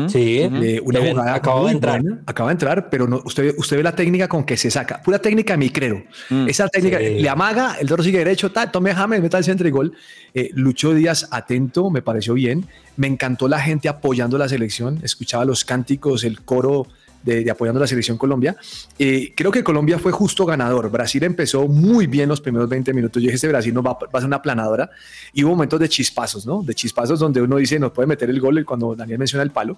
Sí, 0.09 0.42
una 0.83 1.01
jugada 1.01 1.35
acaba 1.35 1.64
de 1.64 1.73
entrar. 1.73 2.03
acaba 2.27 2.51
de 2.51 2.53
entrar, 2.53 2.90
pero 2.90 3.09
no, 3.09 3.23
usted, 3.25 3.55
usted 3.57 3.79
ve 3.79 3.83
la 3.83 3.96
técnica 3.96 4.29
con 4.29 4.44
que 4.44 4.59
se 4.59 4.70
saca. 4.70 5.01
Pura 5.03 5.18
técnica 5.18 5.57
micrero. 5.57 6.05
Mm, 6.29 6.49
Esa 6.49 6.68
técnica 6.68 6.99
le 6.99 7.27
amaga, 7.29 7.77
el 7.81 7.87
dorso 7.87 8.05
sigue 8.05 8.18
derecho, 8.18 8.53
tal, 8.53 8.70
tome 8.70 8.94
James, 8.94 9.23
meta 9.23 9.38
el 9.38 9.44
centro 9.44 9.66
y 9.66 9.70
gol. 9.70 9.94
Eh, 10.35 10.51
Lucho 10.53 10.92
Díaz 10.92 11.29
atento, 11.31 11.88
me 11.88 12.03
pareció 12.03 12.35
bien. 12.35 12.66
Me 12.96 13.07
encantó 13.07 13.49
la 13.49 13.59
gente 13.59 13.88
apoyando 13.88 14.37
la 14.37 14.51
selección. 14.51 15.01
Escuchaba 15.03 15.46
los 15.46 15.64
cánticos, 15.64 16.25
el 16.25 16.42
coro 16.42 16.87
de, 17.22 17.50
apoyando 17.50 17.78
a 17.78 17.83
la 17.83 17.87
selección 17.87 18.16
Colombia. 18.16 18.56
Eh, 18.98 19.33
creo 19.37 19.50
que 19.50 19.62
Colombia 19.62 19.98
fue 19.98 20.12
justo 20.12 20.46
ganador. 20.46 20.90
Brasil 20.90 21.22
empezó 21.24 21.66
muy 21.68 22.06
bien 22.06 22.28
los 22.28 22.40
primeros 22.40 22.68
20 22.68 22.92
minutos. 22.92 23.22
Yo 23.22 23.26
dije, 23.26 23.37
este 23.37 23.48
Brasil 23.48 23.72
no 23.74 23.83
va, 23.83 23.92
va, 23.92 24.09
a 24.12 24.18
ser 24.18 24.26
una 24.26 24.42
planadora. 24.42 24.90
Y 25.33 25.44
hubo 25.44 25.52
momentos 25.52 25.80
de 25.80 25.88
chispazos, 25.88 26.46
¿no? 26.46 26.62
De 26.62 26.74
chispazos 26.74 27.18
donde 27.18 27.40
uno 27.40 27.56
dice, 27.56 27.78
nos 27.78 27.92
puede 27.92 28.06
meter 28.06 28.30
el 28.30 28.40
gol 28.40 28.64
cuando 28.64 28.94
Daniel 28.94 29.18
menciona 29.18 29.42
el 29.42 29.50
palo. 29.50 29.76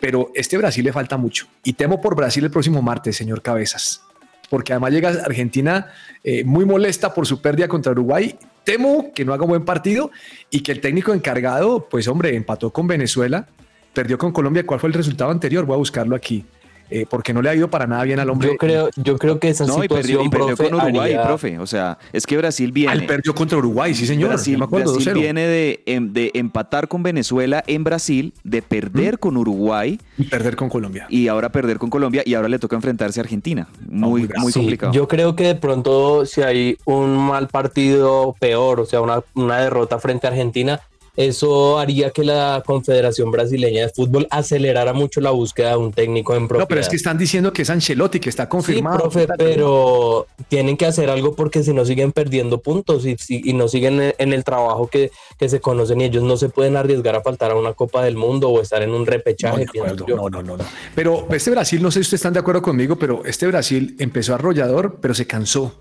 Pero 0.00 0.30
este 0.34 0.58
Brasil 0.58 0.84
le 0.84 0.92
falta 0.92 1.16
mucho. 1.16 1.46
Y 1.64 1.72
temo 1.72 2.00
por 2.00 2.14
Brasil 2.14 2.44
el 2.44 2.50
próximo 2.50 2.82
martes, 2.82 3.16
señor 3.16 3.42
Cabezas. 3.42 4.02
Porque 4.50 4.72
además 4.72 4.92
llega 4.92 5.08
Argentina 5.08 5.92
eh, 6.22 6.44
muy 6.44 6.64
molesta 6.64 7.12
por 7.12 7.26
su 7.26 7.40
pérdida 7.40 7.68
contra 7.68 7.92
Uruguay. 7.92 8.38
Temo 8.64 9.12
que 9.14 9.24
no 9.24 9.32
haga 9.32 9.44
un 9.44 9.50
buen 9.50 9.64
partido 9.64 10.10
y 10.50 10.60
que 10.60 10.72
el 10.72 10.80
técnico 10.80 11.12
encargado, 11.12 11.88
pues 11.88 12.08
hombre, 12.08 12.36
empató 12.36 12.70
con 12.70 12.86
Venezuela, 12.86 13.48
perdió 13.92 14.18
con 14.18 14.32
Colombia. 14.32 14.64
¿Cuál 14.66 14.80
fue 14.80 14.88
el 14.88 14.94
resultado 14.94 15.30
anterior? 15.30 15.64
Voy 15.64 15.74
a 15.74 15.78
buscarlo 15.78 16.14
aquí. 16.14 16.44
Eh, 16.88 17.06
porque 17.08 17.32
no 17.32 17.42
le 17.42 17.50
ha 17.50 17.54
ido 17.54 17.68
para 17.68 17.86
nada 17.86 18.04
bien 18.04 18.20
al 18.20 18.30
hombre. 18.30 18.48
Yo 18.48 18.56
creo, 18.56 18.90
yo 18.96 19.18
creo 19.18 19.40
que 19.40 19.48
esa 19.48 19.66
no, 19.66 19.80
situación, 19.80 20.24
y 20.24 20.28
perdió, 20.28 20.56
con 20.56 20.74
Uruguay, 20.74 21.16
profe. 21.24 21.58
O 21.58 21.66
sea, 21.66 21.98
es 22.12 22.26
que 22.26 22.36
Brasil 22.36 22.70
viene. 22.72 22.92
Él 22.92 23.06
perdió 23.06 23.34
contra 23.34 23.58
Uruguay, 23.58 23.94
sí, 23.94 24.06
señor. 24.06 24.28
Brasil, 24.28 24.62
viene 25.14 25.46
de, 25.46 25.82
em, 25.86 26.12
de, 26.12 26.30
empatar 26.34 26.88
con 26.88 27.02
Venezuela 27.02 27.64
en 27.66 27.84
Brasil, 27.84 28.32
de 28.44 28.62
perder 28.62 29.18
con 29.18 29.36
Uruguay. 29.36 30.00
Y 30.18 30.24
perder 30.24 30.56
con 30.56 30.68
Colombia. 30.68 31.06
Y 31.08 31.28
ahora 31.28 31.50
perder 31.50 31.78
con 31.78 31.90
Colombia 31.90 32.22
y 32.24 32.34
ahora 32.34 32.48
le 32.48 32.58
toca 32.58 32.76
enfrentarse 32.76 33.20
a 33.20 33.22
Argentina. 33.22 33.68
Muy, 33.88 34.28
muy 34.36 34.52
complicado. 34.52 34.92
Yo 34.92 35.08
creo 35.08 35.34
que 35.34 35.44
de 35.44 35.54
pronto, 35.54 36.24
si 36.26 36.42
hay 36.42 36.78
un 36.84 37.16
mal 37.16 37.48
partido 37.48 38.34
peor, 38.38 38.80
o 38.80 38.86
sea, 38.86 39.00
una, 39.00 39.22
una 39.34 39.58
derrota 39.58 39.98
frente 39.98 40.26
a 40.26 40.30
Argentina, 40.30 40.80
eso 41.16 41.78
haría 41.78 42.10
que 42.10 42.24
la 42.24 42.62
Confederación 42.64 43.30
Brasileña 43.30 43.82
de 43.82 43.88
Fútbol 43.88 44.26
acelerara 44.30 44.92
mucho 44.92 45.20
la 45.20 45.30
búsqueda 45.30 45.70
de 45.70 45.76
un 45.76 45.92
técnico 45.92 46.34
en 46.34 46.46
propiedad. 46.46 46.64
No, 46.64 46.68
pero 46.68 46.80
es 46.80 46.88
que 46.88 46.96
están 46.96 47.16
diciendo 47.16 47.52
que 47.52 47.62
es 47.62 47.70
Ancelotti, 47.70 48.20
que 48.20 48.28
está 48.28 48.48
confirmado. 48.48 48.96
Sí, 48.96 49.02
profe, 49.02 49.28
pero 49.38 50.26
tienen 50.48 50.76
que 50.76 50.86
hacer 50.86 51.08
algo 51.08 51.34
porque 51.34 51.62
si 51.62 51.72
no 51.72 51.84
siguen 51.84 52.12
perdiendo 52.12 52.60
puntos 52.60 53.04
y, 53.06 53.16
no 53.54 53.68
siguen 53.68 54.14
en 54.18 54.32
el 54.32 54.44
trabajo 54.44 54.88
que, 54.88 55.10
se 55.46 55.60
conocen 55.60 56.00
y 56.00 56.04
ellos 56.04 56.24
no 56.24 56.36
se 56.36 56.48
pueden 56.48 56.76
arriesgar 56.76 57.14
a 57.14 57.22
faltar 57.22 57.52
a 57.52 57.54
una 57.54 57.72
Copa 57.72 58.02
del 58.04 58.16
Mundo 58.16 58.50
o 58.50 58.60
estar 58.60 58.82
en 58.82 58.90
un 58.90 59.06
repechaje. 59.06 59.66
No, 60.08 60.28
no, 60.28 60.42
no, 60.42 60.56
no, 60.56 60.64
Pero 60.94 61.26
este 61.30 61.50
Brasil, 61.50 61.82
no 61.82 61.90
sé 61.90 62.00
si 62.00 62.02
ustedes 62.02 62.20
están 62.20 62.32
de 62.32 62.40
acuerdo 62.40 62.62
conmigo, 62.62 62.96
pero 62.96 63.24
este 63.24 63.46
Brasil 63.46 63.96
empezó 63.98 64.34
arrollador, 64.34 64.98
pero 65.00 65.14
se 65.14 65.26
cansó. 65.26 65.72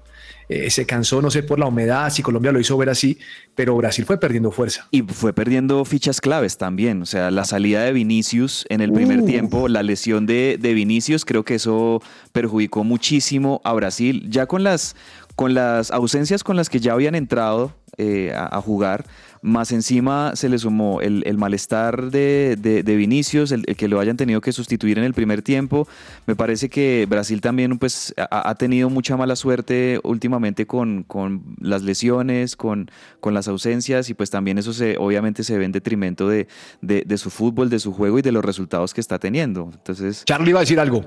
Eh, 0.50 0.70
se 0.70 0.86
cansó, 0.86 1.22
no 1.22 1.32
sé, 1.32 1.44
por 1.44 1.60
la 1.60 1.66
humedad, 1.66 2.10
si 2.12 2.22
Colombia 2.22 2.52
lo 2.52 2.60
hizo 2.60 2.78
ver 2.78 2.90
así, 2.90 3.18
pero 3.56 3.76
Brasil 3.76 4.06
fue 4.06 4.20
perdiendo 4.20 4.52
fuerza. 4.52 4.88
Y 4.92 5.02
fue 5.02 5.34
perdiendo 5.34 5.84
fichas 5.86 6.22
claves 6.22 6.58
también. 6.58 7.02
O 7.02 7.06
sea, 7.06 7.32
la 7.32 7.46
salida 7.46 7.84
de 7.84 7.94
Vinicius 7.94 8.66
en 8.70 8.82
el 8.82 8.92
primer 8.92 9.22
Uh. 9.22 9.26
tiempo, 9.26 9.68
la 9.68 9.82
lesión 9.84 10.26
de, 10.26 10.58
de 10.60 10.74
Vinicius, 10.74 11.26
creo 11.26 11.44
que 11.44 11.56
eso 11.56 12.02
perjudicó 12.32 12.84
muchísimo 12.84 13.62
a 13.64 13.74
Brasil. 13.74 14.26
Ya 14.30 14.46
con 14.46 14.64
las, 14.64 14.96
con 15.36 15.54
las 15.54 15.92
ausencias 15.92 16.44
con 16.44 16.56
las 16.56 16.70
que 16.70 16.80
ya 16.80 16.94
habían 16.94 17.16
entrado 17.16 17.74
eh, 17.98 18.34
a, 18.36 18.58
a 18.58 18.62
jugar, 18.62 19.06
más 19.42 19.72
encima 19.72 20.36
se 20.36 20.50
le 20.50 20.58
sumó 20.58 21.02
el, 21.02 21.24
el 21.26 21.38
malestar 21.38 22.10
de, 22.12 22.58
de- 22.60 22.96
Vinicius, 22.96 23.52
el, 23.52 23.66
que 23.66 23.88
lo 23.88 24.00
hayan 24.00 24.18
tenido 24.18 24.42
que 24.42 24.52
sustituir 24.52 24.98
en 24.98 25.04
el 25.04 25.14
primer 25.14 25.42
tiempo. 25.42 25.88
Me 26.26 26.36
parece 26.36 26.70
que 26.70 27.06
Brasil 27.10 27.42
también 27.42 27.78
pues, 27.78 28.14
ha, 28.18 28.56
tenido 28.56 28.90
mucha 28.90 29.18
mala 29.18 29.36
suerte 29.36 30.00
últimamente 30.04 30.66
con, 30.66 31.04
con 31.04 31.44
las 31.60 31.84
lesiones, 31.84 32.56
con, 32.56 32.90
con 33.20 33.34
las 33.34 33.48
ausencias 33.48 34.10
y 34.10 34.14
pues 34.14 34.30
también 34.30 34.58
eso 34.58 34.74
se, 34.74 34.98
obviamente 34.98 35.44
se 35.44 35.58
ve 35.58 35.66
en 35.66 35.72
detrimento 35.72 36.28
de, 36.30 36.48
de- 36.82 37.18
su 37.18 37.30
fútbol, 37.30 37.70
de 37.70 37.80
su 37.80 37.94
juego 37.94 38.20
y 38.20 38.22
de 38.22 38.32
los 38.32 38.44
resultados 38.44 38.94
que 38.94 39.02
está 39.02 39.20
teniendo. 39.20 39.70
Entonces, 39.74 40.24
Charlie 40.26 40.50
iba 40.50 40.60
a 40.60 40.64
decir 40.64 40.80
algo. 40.80 41.06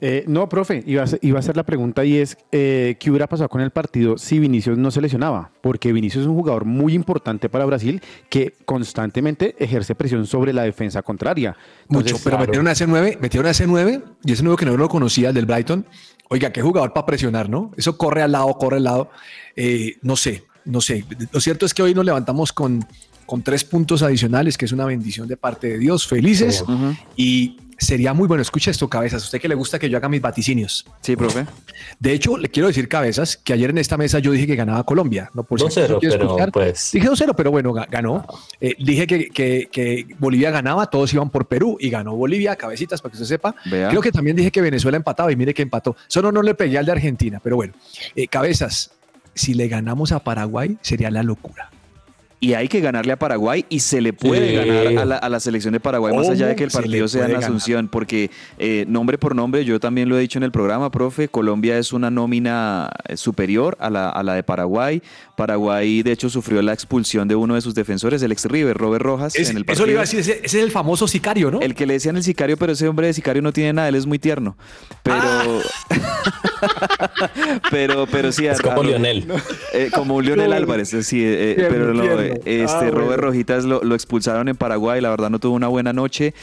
Eh, 0.00 0.24
no, 0.26 0.48
profe, 0.48 0.82
iba 0.86 1.02
a, 1.02 1.06
ser, 1.06 1.18
iba 1.22 1.38
a 1.38 1.42
ser 1.42 1.56
la 1.56 1.64
pregunta 1.64 2.04
y 2.04 2.16
es, 2.16 2.36
eh, 2.52 2.96
¿qué 3.00 3.10
hubiera 3.10 3.26
pasado 3.26 3.48
con 3.48 3.60
el 3.60 3.70
partido 3.70 4.18
si 4.18 4.38
Vinicius 4.38 4.76
no 4.76 4.90
se 4.90 5.00
lesionaba? 5.00 5.52
Porque 5.62 5.92
Vinicius 5.92 6.22
es 6.22 6.28
un 6.28 6.36
jugador 6.36 6.64
muy 6.64 6.94
importante 6.94 7.48
para 7.48 7.64
Brasil 7.64 8.02
que 8.28 8.54
constantemente 8.64 9.56
ejerce 9.58 9.94
presión 9.94 10.26
sobre 10.26 10.52
la 10.52 10.62
defensa 10.64 11.02
contraria. 11.02 11.56
Mucho, 11.88 12.16
pero 12.22 12.36
claro, 12.36 12.40
metieron 12.40 12.68
a 12.68 12.72
ese 12.72 12.86
9, 12.86 13.18
metieron 13.20 13.46
a 13.46 13.50
ese 13.50 13.66
9 13.66 14.02
y 14.24 14.32
ese 14.32 14.42
9 14.42 14.56
que 14.58 14.66
no 14.66 14.76
lo 14.76 14.88
conocía, 14.88 15.30
el 15.30 15.34
del 15.34 15.46
Brighton. 15.46 15.86
Oiga, 16.28 16.52
qué 16.52 16.60
jugador 16.60 16.92
para 16.92 17.06
presionar, 17.06 17.48
¿no? 17.48 17.70
Eso 17.76 17.96
corre 17.96 18.22
al 18.22 18.32
lado, 18.32 18.52
corre 18.54 18.76
al 18.76 18.84
lado. 18.84 19.10
Eh, 19.54 19.96
no 20.02 20.16
sé, 20.16 20.44
no 20.64 20.80
sé. 20.80 21.04
Lo 21.32 21.40
cierto 21.40 21.64
es 21.64 21.72
que 21.72 21.82
hoy 21.82 21.94
nos 21.94 22.04
levantamos 22.04 22.52
con, 22.52 22.84
con 23.24 23.42
tres 23.42 23.64
puntos 23.64 24.02
adicionales, 24.02 24.58
que 24.58 24.64
es 24.64 24.72
una 24.72 24.84
bendición 24.84 25.28
de 25.28 25.36
parte 25.36 25.68
de 25.68 25.78
Dios, 25.78 26.06
felices. 26.06 26.64
Y 27.14 27.58
sería 27.78 28.12
muy 28.14 28.26
bueno, 28.28 28.42
escucha 28.42 28.70
esto, 28.70 28.88
cabezas. 28.88 29.22
Usted 29.24 29.40
que 29.40 29.48
le 29.48 29.54
gusta 29.54 29.78
que 29.78 29.88
yo 29.90 29.96
haga 29.98 30.08
mis 30.08 30.20
vaticinios. 30.20 30.86
sí, 31.02 31.16
profe. 31.16 31.46
De 31.98 32.12
hecho, 32.12 32.36
le 32.38 32.48
quiero 32.48 32.68
decir, 32.68 32.88
cabezas, 32.88 33.36
que 33.36 33.52
ayer 33.52 33.70
en 33.70 33.78
esta 33.78 33.96
mesa 33.96 34.18
yo 34.18 34.32
dije 34.32 34.46
que 34.46 34.56
ganaba 34.56 34.84
Colombia. 34.84 35.30
No 35.34 35.42
por 35.44 35.58
si 35.60 35.66
2-0, 35.66 35.84
acaso 35.84 35.98
quiere 36.00 36.16
pero 36.16 36.26
escuchar. 36.28 36.52
pues- 36.52 36.90
Dije 36.92 37.08
2-0, 37.08 37.34
pero 37.36 37.50
bueno, 37.50 37.72
ga- 37.72 37.86
ganó. 37.90 38.26
Eh, 38.60 38.74
dije 38.78 39.06
que, 39.06 39.28
que- 39.30 39.68
que 39.70 40.06
Bolivia 40.18 40.50
ganaba, 40.50 40.86
todos 40.90 41.12
iban 41.14 41.30
por 41.30 41.46
Perú 41.46 41.76
y 41.80 41.90
ganó 41.90 42.14
Bolivia, 42.16 42.56
cabecitas, 42.56 43.00
para 43.02 43.12
que 43.12 43.16
usted 43.16 43.26
sepa. 43.26 43.54
Vea. 43.66 43.88
Creo 43.88 44.00
que 44.00 44.12
también 44.12 44.36
dije 44.36 44.50
que 44.50 44.60
Venezuela 44.60 44.96
empataba 44.96 45.30
y 45.32 45.36
mire 45.36 45.52
que 45.54 45.62
empató. 45.62 45.96
Solo 46.08 46.32
no 46.32 46.42
le 46.42 46.54
pegué 46.54 46.78
al 46.78 46.86
de 46.86 46.92
Argentina, 46.92 47.40
pero 47.42 47.56
bueno. 47.56 47.74
Eh, 48.14 48.26
cabezas, 48.28 48.90
si 49.34 49.54
le 49.54 49.68
ganamos 49.68 50.12
a 50.12 50.20
Paraguay, 50.24 50.78
sería 50.80 51.10
la 51.10 51.22
locura. 51.22 51.70
Y 52.46 52.54
hay 52.54 52.68
que 52.68 52.80
ganarle 52.80 53.12
a 53.12 53.18
Paraguay 53.18 53.64
y 53.68 53.80
se 53.80 54.00
le 54.00 54.12
puede 54.12 54.50
Sí. 54.50 54.54
ganar 54.54 54.98
a 54.98 55.04
la, 55.04 55.16
a 55.16 55.28
la 55.28 55.40
selección 55.40 55.72
de 55.72 55.80
Paraguay, 55.80 56.12
más 56.14 56.22
¿Cómo 56.26 56.32
allá 56.34 56.46
de 56.46 56.54
que 56.54 56.62
el 56.62 56.70
se 56.70 56.78
partido 56.78 57.08
sea 57.08 57.22
en 57.24 57.32
ganar? 57.32 57.42
Asunción, 57.42 57.88
porque 57.88 58.30
eh, 58.58 58.84
nombre 58.86 59.18
por 59.18 59.34
nombre, 59.34 59.64
yo 59.64 59.80
también 59.80 60.08
lo 60.08 60.16
he 60.16 60.20
dicho 60.20 60.38
en 60.38 60.44
el 60.44 60.52
programa, 60.52 60.90
profe, 60.92 61.26
Colombia 61.26 61.76
es 61.76 61.92
una 61.92 62.08
nómina 62.08 62.88
eh, 63.08 63.16
superior 63.16 63.76
a 63.80 63.90
la, 63.90 64.10
a 64.10 64.22
la 64.22 64.34
de 64.34 64.44
Paraguay. 64.44 65.02
Paraguay, 65.36 66.02
de 66.02 66.12
hecho, 66.12 66.28
sufrió 66.30 66.62
la 66.62 66.72
expulsión 66.72 67.28
de 67.28 67.36
uno 67.36 67.54
de 67.54 67.60
sus 67.60 67.74
defensores, 67.74 68.22
el 68.22 68.32
ex 68.32 68.46
River, 68.46 68.76
Robert 68.76 69.04
Rojas, 69.04 69.36
Es- 69.36 69.50
en 69.50 69.58
el 69.58 69.64
eso 69.68 69.84
le 69.86 69.92
iba 69.92 70.00
a 70.00 70.04
decir, 70.04 70.20
ese, 70.20 70.40
ese 70.42 70.58
es 70.58 70.64
el 70.64 70.70
famoso 70.70 71.06
sicario, 71.06 71.50
¿no? 71.50 71.60
El 71.60 71.74
que 71.74 71.86
le 71.86 71.92
decían 71.94 72.16
el 72.16 72.22
sicario, 72.24 72.56
pero 72.56 72.72
ese 72.72 72.88
hombre 72.88 73.06
de 73.08 73.12
sicario 73.12 73.42
no 73.42 73.52
tiene 73.52 73.72
nada, 73.74 73.88
él 73.88 73.94
es 73.94 74.06
muy 74.06 74.18
tierno. 74.18 74.56
Pero. 75.02 75.20
pero, 77.70 78.06
pero 78.10 78.32
sí, 78.32 78.46
Es 78.46 78.60
a- 78.60 78.62
como 78.62 78.80
a- 78.80 78.84
Lionel. 78.84 79.26
eh, 79.74 79.90
como 79.94 80.16
un 80.16 80.24
Lionel 80.24 80.52
Álvarez, 80.52 80.92
eh, 80.94 81.02
sí, 81.02 81.20
eh, 81.22 81.54
Tierno, 81.56 81.74
pero 81.74 81.94
no, 81.94 82.20
eh, 82.20 82.40
este 82.44 82.66
Ah, 82.76 82.80
Robert 82.90 83.06
bueno. 83.06 83.16
Rojitas 83.22 83.64
lo, 83.64 83.82
lo 83.82 83.94
expulsaron 83.94 84.48
en 84.48 84.56
Paraguay, 84.56 85.00
la 85.00 85.10
verdad 85.10 85.30
no 85.30 85.38
tuvo 85.38 85.54
una 85.54 85.68
buena 85.68 85.92
noche 85.92 86.34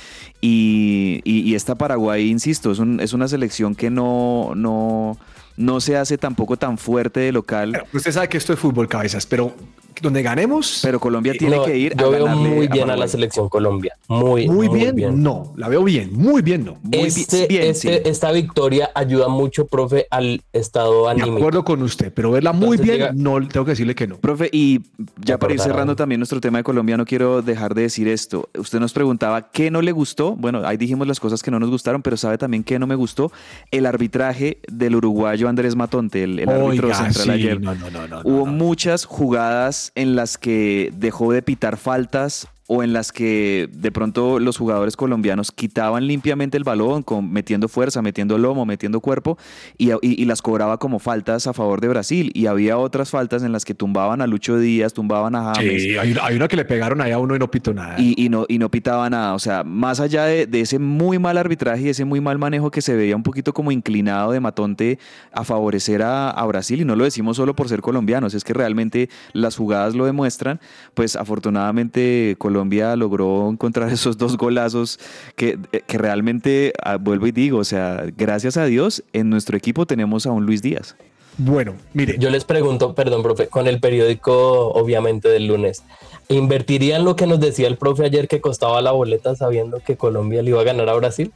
y, 0.42 1.22
y- 1.24 1.42
y 1.42 1.56
esta 1.56 1.76
Paraguay, 1.76 2.30
insisto, 2.30 2.72
es, 2.72 2.80
un- 2.80 3.00
es 3.00 3.14
una 3.14 3.28
selección 3.28 3.76
que 3.76 3.90
no, 3.90 4.54
no, 4.56 5.18
no 5.58 5.80
se 5.80 5.98
hace 5.98 6.18
tampoco 6.18 6.58
tan 6.58 6.78
fuerte 6.78 7.20
de 7.20 7.32
local, 7.32 7.84
usted 7.94 8.12
sabe 8.12 8.30
que 8.30 8.38
esto 8.38 8.54
es 8.54 8.60
fútbol, 8.60 8.88
cabezas, 8.88 9.26
pero 9.26 9.54
donde 10.02 10.22
ganemos. 10.22 10.80
pero 10.82 11.00
Colombia 11.00 11.34
tiene 11.38 11.58
No, 11.58 11.66
que 11.66 11.78
ir 11.78 11.96
yo 11.98 12.08
a 12.08 12.10
veo 12.10 12.28
muy 12.28 12.68
bien 12.68 12.90
a, 12.90 12.96
la 12.98 13.08
selección 13.08 13.50
Colombia. 13.50 13.96
Muy, 14.08 14.48
muy, 14.48 14.68
bien, 14.70 15.22
no. 15.22 15.54
La 15.56 15.68
veo 15.70 15.84
bien, 15.84 16.12
muy 16.14 16.42
bien, 16.42 16.66
no. 16.66 16.78
Muy 16.82 17.00
Este- 17.08 17.48
bien, 17.48 17.64
este- 17.64 17.98
sí. 17.98 18.02
Esta 18.06 18.32
victoria 18.32 18.90
ayuda 18.96 19.28
mucho, 19.28 19.66
profe, 19.68 20.08
al 20.10 20.42
estado 20.54 21.06
De 21.06 21.12
anímico. 21.12 21.38
acuerdo 21.38 21.64
con 21.64 21.82
usted, 21.84 22.12
pero 22.14 22.32
verla 22.32 22.54
muy 22.54 22.78
Entonces 22.78 22.86
bien, 22.86 22.98
llega- 22.98 23.12
no 23.16 23.48
tengo 23.48 23.66
que 23.66 23.72
decirle 23.72 23.96
que 23.96 24.08
no. 24.08 24.18
Profe, 24.18 24.50
y 24.52 24.82
ya 25.24 25.38
para 25.38 25.54
ir 25.54 25.60
cerrando 25.60 25.96
también 25.96 26.20
nuestro 26.20 26.40
tema 26.42 26.58
de 26.60 26.64
Colombia, 26.64 26.98
no 26.98 27.06
quiero 27.06 27.42
dejar 27.42 27.74
de 27.74 27.84
decir 27.84 28.08
esto. 28.08 28.50
Usted 28.58 28.80
nos 28.80 28.94
preguntaba 28.94 29.50
qué 29.52 29.72
no 29.72 29.82
le 29.82 29.92
gustó. 29.92 30.36
Bueno, 30.36 30.66
ahí 30.66 30.78
dijimos 30.78 31.08
las 31.08 31.20
cosas 31.20 31.42
que 31.44 31.52
no 31.52 31.60
nos 31.60 31.70
gustaron, 31.70 32.02
pero 32.02 32.18
sabe 32.18 32.38
también 32.38 32.64
qué 32.64 32.80
no 32.80 32.88
me 32.88 32.96
gustó. 32.96 33.32
El 33.72 33.86
arbitraje 33.86 34.60
del 34.72 34.96
uruguayo 34.96 35.50
Andrés 35.50 35.76
Matonte, 35.76 36.24
el, 36.24 36.40
el 36.40 36.50
árbitro 36.50 36.94
central 36.94 37.14
sí, 37.26 37.30
ayer. 37.32 37.60
no, 37.62 37.74
no, 37.76 37.90
no, 37.90 38.08
no, 38.08 38.22
Hubo 38.24 38.46
no. 38.46 38.52
muchas 38.54 39.06
jugadas 39.06 39.83
en 39.96 40.16
las 40.16 40.38
que 40.38 40.92
dejó 40.94 41.32
de 41.34 41.42
pitar 41.42 41.78
faltas 41.78 42.48
o 42.76 42.82
en 42.84 42.92
las 42.94 43.12
que 43.12 43.70
de 43.72 43.92
pronto 43.92 44.40
los 44.40 44.58
jugadores 44.58 44.96
colombianos 44.96 45.52
quitaban 45.52 46.08
limpiamente 46.08 46.58
el 46.58 46.64
balón, 46.64 47.04
con, 47.04 47.32
metiendo 47.32 47.68
fuerza, 47.68 48.02
metiendo 48.02 48.38
lomo, 48.38 48.66
metiendo 48.66 49.00
cuerpo, 49.00 49.38
y, 49.78 49.92
y- 49.92 49.98
y 50.02 50.26
las 50.26 50.42
cobraba 50.42 50.78
como 50.78 50.98
faltas 51.00 51.46
a 51.48 51.54
favor 51.54 51.82
de 51.82 51.88
Brasil. 51.90 52.32
Y 52.34 52.48
había 52.48 52.78
otras 52.78 53.10
faltas 53.12 53.44
en 53.44 53.52
las 53.52 53.66
que 53.66 53.74
tumbaban 53.76 54.22
a 54.22 54.28
Lucho 54.28 54.58
Díaz, 54.58 54.94
tumbaban 54.94 55.36
a 55.36 55.54
James. 55.56 55.84
Sí, 55.84 55.98
hay, 55.98 56.12
una, 56.14 56.26
hay 56.26 56.36
una 56.36 56.48
que 56.48 56.56
le 56.56 56.66
pegaron 56.66 57.02
ahí 57.02 57.12
a 57.12 57.20
uno 57.20 57.36
y 57.36 57.40
no 57.40 57.52
pito 57.52 57.74
nada. 57.74 57.96
Y, 58.00 58.16
y 58.24 58.30
no, 58.30 58.46
y 58.48 58.58
no 58.58 58.70
pitaba 58.72 59.10
nada. 59.10 59.34
O 59.36 59.40
sea, 59.40 59.64
más 59.64 60.00
allá 60.00 60.26
de, 60.26 60.48
de 60.48 60.62
ese 60.62 60.80
muy 60.80 61.20
mal 61.20 61.38
arbitraje 61.38 61.84
y 61.84 61.90
ese 61.90 62.06
muy 62.06 62.22
mal 62.22 62.38
manejo 62.40 62.72
que 62.72 62.82
se 62.82 62.96
veía 62.96 63.16
un 63.16 63.24
poquito 63.24 63.54
como 63.54 63.72
inclinado 63.72 64.32
de 64.32 64.40
Matonte 64.40 64.98
a 65.32 65.44
favorecer 65.44 66.02
a, 66.02 66.30
a 66.32 66.46
Brasil, 66.46 66.82
y 66.82 66.86
no 66.86 66.96
lo 66.96 67.04
decimos 67.04 67.38
solo 67.38 67.56
por 67.56 67.68
ser 67.70 67.82
colombianos, 67.82 68.34
es 68.34 68.44
que 68.44 68.54
realmente 68.54 69.10
las 69.34 69.56
jugadas 69.58 69.94
lo 69.96 70.06
demuestran, 70.06 70.60
pues 70.94 71.16
afortunadamente 71.16 72.36
Colombia 72.38 72.63
logró 72.96 73.50
encontrar 73.50 73.90
esos 73.94 74.18
dos 74.18 74.38
golazos 74.38 75.00
que, 75.36 75.60
eh, 75.72 75.82
que 75.86 75.98
realmente, 75.98 76.74
ah, 76.84 76.98
vuelvo 76.98 77.28
y 77.28 77.32
digo, 77.32 77.60
o 77.60 77.64
sea, 77.64 78.04
gracias 78.18 78.58
a 78.58 78.66
Dios, 78.66 79.04
en 79.14 79.30
nuestro 79.30 79.58
equipo 79.58 79.86
tenemos 79.86 80.26
a 80.26 80.32
un 80.32 80.46
Luis 80.46 80.62
Díaz. 80.62 80.96
Bueno, 81.38 81.74
mire, 81.94 82.18
Yo 82.20 82.30
les 82.30 82.46
pregunto, 82.46 82.94
perdón, 82.94 83.24
profe, 83.24 83.48
con 83.48 83.68
el 83.68 83.80
periódico, 83.80 84.70
obviamente, 84.70 85.30
del 85.30 85.48
lunes, 85.48 85.84
¿invertirían 86.30 87.04
lo 87.04 87.16
que 87.16 87.26
nos 87.26 87.40
decía 87.40 87.68
el 87.68 87.78
profe 87.78 88.06
ayer 88.06 88.28
que 88.28 88.40
costaba 88.40 88.82
la 88.82 88.92
boleta 88.92 89.36
sabiendo 89.36 89.80
que 89.80 89.98
Colombia 89.98 90.44
le 90.44 90.52
iba 90.52 90.62
a 90.62 90.64
ganar 90.64 90.90
a 90.90 90.94
Brasil? 90.94 91.32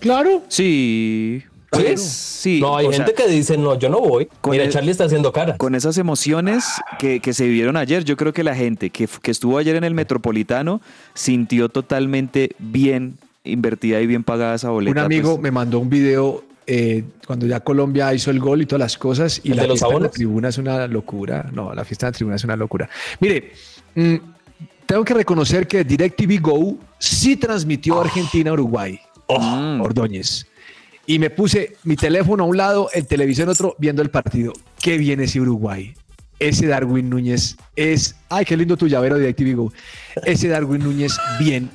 claro. 0.00 0.42
Sí. 0.48 1.44
Pues, 1.72 2.02
sí. 2.02 2.60
No, 2.60 2.76
hay 2.76 2.86
o 2.86 2.92
sea, 2.92 3.06
gente 3.06 3.22
que 3.22 3.28
dice, 3.30 3.56
no, 3.56 3.78
yo 3.78 3.88
no 3.88 4.00
voy. 4.00 4.28
con 4.40 4.50
Mira, 4.52 4.64
el- 4.64 4.70
Charlie 4.70 4.90
está 4.90 5.04
haciendo 5.04 5.32
cara. 5.32 5.56
con 5.56 5.74
esas 5.74 5.96
emociones 5.96 6.64
que, 6.98 7.20
que 7.20 7.32
se 7.32 7.46
vivieron 7.46 7.76
ayer, 7.76 8.04
yo 8.04 8.16
creo 8.16 8.32
que 8.32 8.44
la 8.44 8.54
gente 8.54 8.90
que, 8.90 9.08
que 9.22 9.30
estuvo 9.30 9.56
ayer 9.58 9.76
en 9.76 9.84
el 9.84 9.94
Metropolitano 9.94 10.80
sintió 11.14 11.68
totalmente 11.70 12.50
bien 12.58 13.16
invertida 13.44 14.00
y 14.00 14.06
bien 14.06 14.22
pagada 14.22 14.54
esa 14.54 14.68
boleta. 14.70 14.92
Un 15.00 15.04
amigo 15.06 15.30
pues. 15.32 15.42
me 15.42 15.50
mandó 15.50 15.78
un 15.78 15.88
video 15.88 16.44
eh, 16.66 17.04
cuando 17.26 17.46
ya 17.46 17.60
Colombia 17.60 18.12
hizo 18.14 18.30
el 18.30 18.38
gol 18.38 18.62
y 18.62 18.66
todas 18.66 18.80
las 18.80 18.98
cosas 18.98 19.40
y 19.42 19.50
¿El 19.50 19.56
la 19.56 19.62
de 19.62 19.68
los 19.68 19.80
fiesta 19.80 19.96
en 19.96 20.02
la 20.02 20.10
tribuna 20.10 20.48
es 20.50 20.58
una 20.58 20.86
locura. 20.86 21.48
No, 21.52 21.74
la 21.74 21.84
fiesta 21.84 22.06
en 22.06 22.12
la 22.12 22.16
tribuna 22.16 22.36
es 22.36 22.44
una 22.44 22.56
locura. 22.56 22.88
Mire, 23.18 23.52
mm, 23.94 24.14
tengo 24.86 25.04
que 25.04 25.14
reconocer 25.14 25.66
que 25.66 25.84
DirecTV 25.84 26.40
Go 26.40 26.76
sí 26.98 27.36
transmitió 27.36 28.00
Argentina-Uruguay. 28.00 29.00
Mm. 29.28 29.80
Ordóñez. 29.80 30.46
Y 31.06 31.18
me 31.18 31.30
puse 31.30 31.76
mi 31.84 31.96
teléfono 31.96 32.44
a 32.44 32.46
un 32.46 32.56
lado, 32.56 32.88
el 32.94 33.06
televisor 33.06 33.44
en 33.44 33.48
otro, 33.50 33.74
viendo 33.78 34.02
el 34.02 34.10
partido. 34.10 34.52
Qué 34.80 34.98
bien 34.98 35.20
ese 35.20 35.40
Uruguay. 35.40 35.94
Ese 36.38 36.66
Darwin 36.66 37.08
Núñez 37.10 37.56
es. 37.76 38.16
Ay, 38.28 38.44
qué 38.44 38.56
lindo 38.56 38.76
tu 38.76 38.86
llavero 38.88 39.16
de 39.16 39.20
DirecTV 39.32 39.56
Go. 39.56 39.72
Ese 40.24 40.48
Darwin 40.48 40.82
Núñez, 40.82 41.12
bien. 41.38 41.70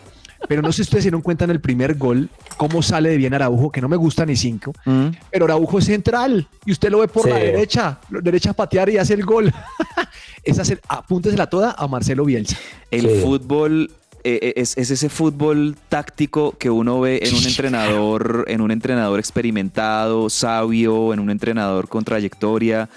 Pero 0.48 0.62
no 0.62 0.72
sé 0.72 0.78
si 0.78 0.82
ustedes 0.84 1.04
se 1.04 1.08
dieron 1.08 1.22
cuenta 1.22 1.46
en 1.46 1.52
el 1.52 1.60
primer 1.60 1.96
gol 1.96 2.30
cómo 2.58 2.82
sale 2.84 3.10
de 3.10 3.18
bien 3.18 3.34
Araujo, 3.34 3.72
que 3.72 3.82
no 3.82 3.88
me 3.90 3.96
gusta 3.98 4.26
ni 4.26 4.36
cinco. 4.36 4.72
Mm. 4.86 5.08
Pero 5.32 5.46
Araujo 5.46 5.80
es 5.80 5.86
central 5.86 6.48
y 6.66 6.72
usted 6.72 6.90
lo 6.92 7.00
ve 7.00 7.08
por 7.08 7.24
Sí. 7.24 7.30
la 7.30 7.38
derecha, 7.38 8.00
derecha 8.10 8.52
a 8.52 8.54
patear 8.54 8.88
y 8.90 8.98
hace 8.98 9.14
el 9.16 9.26
gol. 9.26 9.52
Esa 10.44 10.64
se, 10.64 10.80
apúntesela 10.88 11.48
toda 11.48 11.72
a 11.78 11.88
Marcelo 11.88 12.24
Bielsa. 12.24 12.56
El 12.92 13.02
Sí. 13.10 13.20
fútbol 13.24 13.92
eh, 14.30 14.40
eh, 14.42 14.54
es, 14.58 14.78
es 14.78 14.92
ese 14.92 15.08
fútbol 15.08 15.78
táctico 15.88 16.58
que 16.58 16.70
uno 16.70 17.00
ve 17.00 17.22
en 17.24 17.34
un 17.34 17.46
entrenador, 17.46 18.44
en 18.50 18.60
un 18.60 18.72
entrenador 18.72 19.20
experimentado, 19.20 20.30
sabio, 20.30 21.14
en 21.14 21.22
un 21.22 21.30
entrenador 21.30 21.88
con 21.88 22.04
trayectoria. 22.04 22.90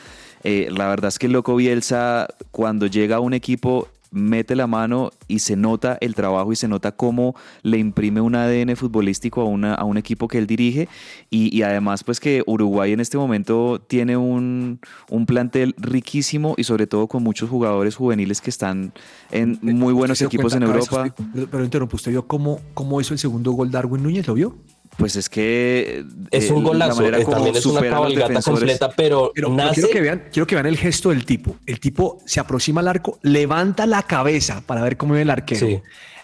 Eh, 0.43 0.71
la 0.73 0.89
verdad 0.89 1.07
es 1.07 1.21
que 1.21 1.27
el 1.27 1.33
loco 1.33 1.55
Bielsa, 1.55 2.27
cuando 2.51 2.89
llega 2.89 3.17
a 3.17 3.21
un 3.21 3.33
equipo, 3.33 3.87
mete 4.11 4.57
la 4.57 4.67
mano 4.67 5.11
y 5.29 5.41
se 5.41 5.57
nota 5.57 5.99
el 6.01 6.15
trabajo 6.15 6.53
y 6.53 6.57
se 6.57 6.69
nota 6.69 6.93
cómo 6.93 7.35
le 7.63 7.79
imprime 7.79 8.21
un 8.21 8.35
ADN 8.35 8.77
futbolístico 8.77 9.41
a, 9.41 9.45
una, 9.45 9.75
a 9.75 9.85
un 9.85 9.97
equipo 9.97 10.29
que 10.29 10.39
él 10.39 10.47
dirige 10.47 10.89
y, 11.31 11.57
y 11.57 11.63
además 11.63 12.05
pues 12.05 12.21
que 12.21 12.43
Uruguay 12.47 12.93
en 12.93 13.01
este 13.01 13.19
momento 13.19 13.81
tiene 13.81 14.17
un, 14.17 14.81
un 15.09 15.27
plantel 15.27 15.75
riquísimo 15.79 16.55
y 16.57 16.65
sobre 16.65 16.87
todo 16.87 17.07
con 17.07 17.23
muchos 17.23 17.49
jugadores 17.49 17.97
juveniles 17.97 18.41
que 18.41 18.51
están 18.51 18.93
en 19.31 19.59
muy 19.63 19.93
buenos 19.93 20.19
¿Se 20.19 20.25
dio 20.25 20.29
equipos 20.29 20.55
en 20.55 20.65
cuenta? 20.65 20.97
Europa. 20.97 21.15
Pero 21.51 21.65
interrumpo, 21.65 21.97
¿usted 21.97 22.11
vio 22.11 22.27
cómo, 22.27 22.61
cómo 22.75 23.01
hizo 23.01 23.15
el 23.15 23.19
segundo 23.19 23.53
gol 23.53 23.71
Darwin 23.71 24.03
Núñez? 24.03 24.27
¿Lo 24.27 24.35
vio? 24.35 24.57
Pues 25.01 25.17
es 25.17 25.29
que 25.31 26.05
Es 26.31 26.51
eh, 26.51 26.53
un 26.53 26.63
la 26.63 26.69
golazo, 26.69 27.07
eh, 27.07 27.25
también 27.25 27.57
es 27.57 27.65
una 27.65 27.81
cabalgata 27.81 28.43
completa, 28.43 28.91
pero, 28.95 29.33
Pero, 29.35 29.49
nace 29.49 29.75
quiero, 29.81 29.89
que 29.89 30.01
vean, 30.03 30.25
quiero 30.31 30.47
que 30.47 30.55
vean 30.55 30.67
el 30.67 30.77
gesto 30.77 31.09
del 31.09 31.25
tipo. 31.25 31.57
El 31.67 31.81
tipo 31.81 32.19
se 32.27 32.39
aproxima 32.39 32.83
al 32.83 32.89
arco, 32.89 33.19
levanta 33.23 33.87
la 33.87 34.03
cabeza 34.03 34.63
para 34.67 34.83
ver 34.83 34.99
cómo 34.99 35.15
viene 35.15 35.23
el 35.23 35.31
arquero. 35.31 35.67
Sí. 35.67 35.81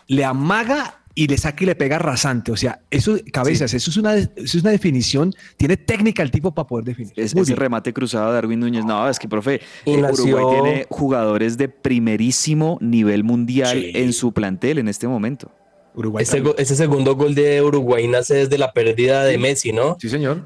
Le 0.08 0.24
amaga 0.24 1.00
y 1.14 1.26
le 1.28 1.38
saca 1.38 1.64
y 1.64 1.66
le 1.66 1.74
pega 1.74 1.98
rasante. 1.98 2.52
O 2.52 2.56
sea, 2.58 2.80
eso, 2.90 3.16
cabezas, 3.32 3.72
eso, 3.72 3.88
es 3.90 3.96
una, 3.96 4.14
eso 4.14 4.28
es 4.36 4.54
una 4.56 4.70
definición. 4.72 5.32
Tiene 5.56 5.78
técnica 5.78 6.22
el 6.22 6.30
tipo 6.30 6.52
para 6.52 6.68
poder 6.68 6.84
definir. 6.84 7.14
Es, 7.16 7.34
Muy 7.34 7.44
ese 7.44 7.52
bien. 7.52 7.60
remate 7.60 7.94
cruzado 7.94 8.28
de 8.28 8.34
Darwin 8.34 8.60
Núñez. 8.60 8.84
No, 8.84 9.08
es 9.08 9.18
que, 9.18 9.26
profe, 9.26 9.62
nació- 9.86 10.24
Uruguay 10.36 10.60
tiene 10.60 10.86
jugadores 10.90 11.56
de 11.56 11.70
primerísimo 11.70 12.76
nivel 12.82 13.24
mundial 13.24 13.78
Sí. 13.80 13.92
en 13.94 14.12
su 14.12 14.32
plantel 14.32 14.76
en 14.76 14.88
este 14.88 15.08
momento. 15.08 15.50
Uruguay. 15.96 16.22
ese, 16.22 16.42
ese 16.58 16.76
segundo 16.76 17.16
gol 17.16 17.34
de 17.34 17.62
Uruguay 17.62 18.06
nace 18.06 18.34
desde 18.34 18.58
la 18.58 18.72
pérdida 18.72 19.24
de 19.24 19.38
Messi, 19.38 19.72
¿no? 19.72 19.96
Sí, 20.00 20.08
señor. 20.08 20.42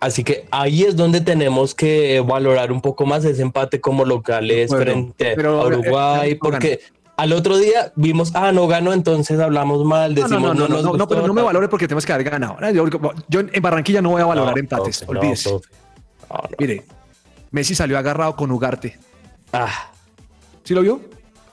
Así 0.00 0.24
que 0.24 0.46
ahí 0.50 0.82
es 0.82 0.96
donde 0.96 1.20
tenemos 1.20 1.74
que 1.74 2.20
valorar 2.20 2.70
un 2.72 2.80
poco 2.82 3.06
más 3.06 3.24
ese 3.24 3.40
empate 3.42 3.80
como 3.80 4.04
locales 4.04 4.68
Bueno, 4.68 4.84
frente 4.84 5.32
pero 5.34 5.62
a 5.62 5.66
Uruguay, 5.66 6.32
eh, 6.32 6.34
no 6.34 6.50
porque 6.50 6.80
al 7.16 7.32
otro 7.32 7.56
día 7.56 7.92
vimos, 7.96 8.32
ah, 8.34 8.52
no 8.52 8.66
ganó, 8.66 8.92
entonces 8.92 9.40
hablamos 9.40 9.84
mal, 9.86 10.14
No, 10.14 10.22
decimos 10.22 10.42
no, 10.42 10.48
no, 10.48 10.54
no, 10.54 10.68
nos 10.68 10.70
no, 10.70 10.82
no, 10.82 10.88
gustó, 10.90 11.08
pero 11.08 11.26
no 11.26 11.32
me 11.32 11.40
valore 11.40 11.68
porque 11.68 11.88
tenemos 11.88 12.04
que 12.04 12.12
haber 12.12 12.28
ganado. 12.28 12.58
Yo, 12.72 12.84
yo 13.28 13.40
en 13.40 13.62
Barranquilla 13.62 14.02
no 14.02 14.10
voy 14.10 14.20
a 14.20 14.26
valorar 14.26 14.52
No, 14.54 14.60
empates. 14.60 14.98
profe, 14.98 15.12
no, 15.14 15.20
olvídese. 15.20 15.50
No, 15.50 15.60
no. 16.30 16.40
Mire, 16.58 16.84
Messi 17.50 17.74
salió 17.74 17.96
agarrado 17.96 18.36
con 18.36 18.50
Ugarte. 18.50 18.98
Ah, 19.52 19.90
¿Sí 20.62 20.74
lo 20.74 20.82
vio? 20.82 21.00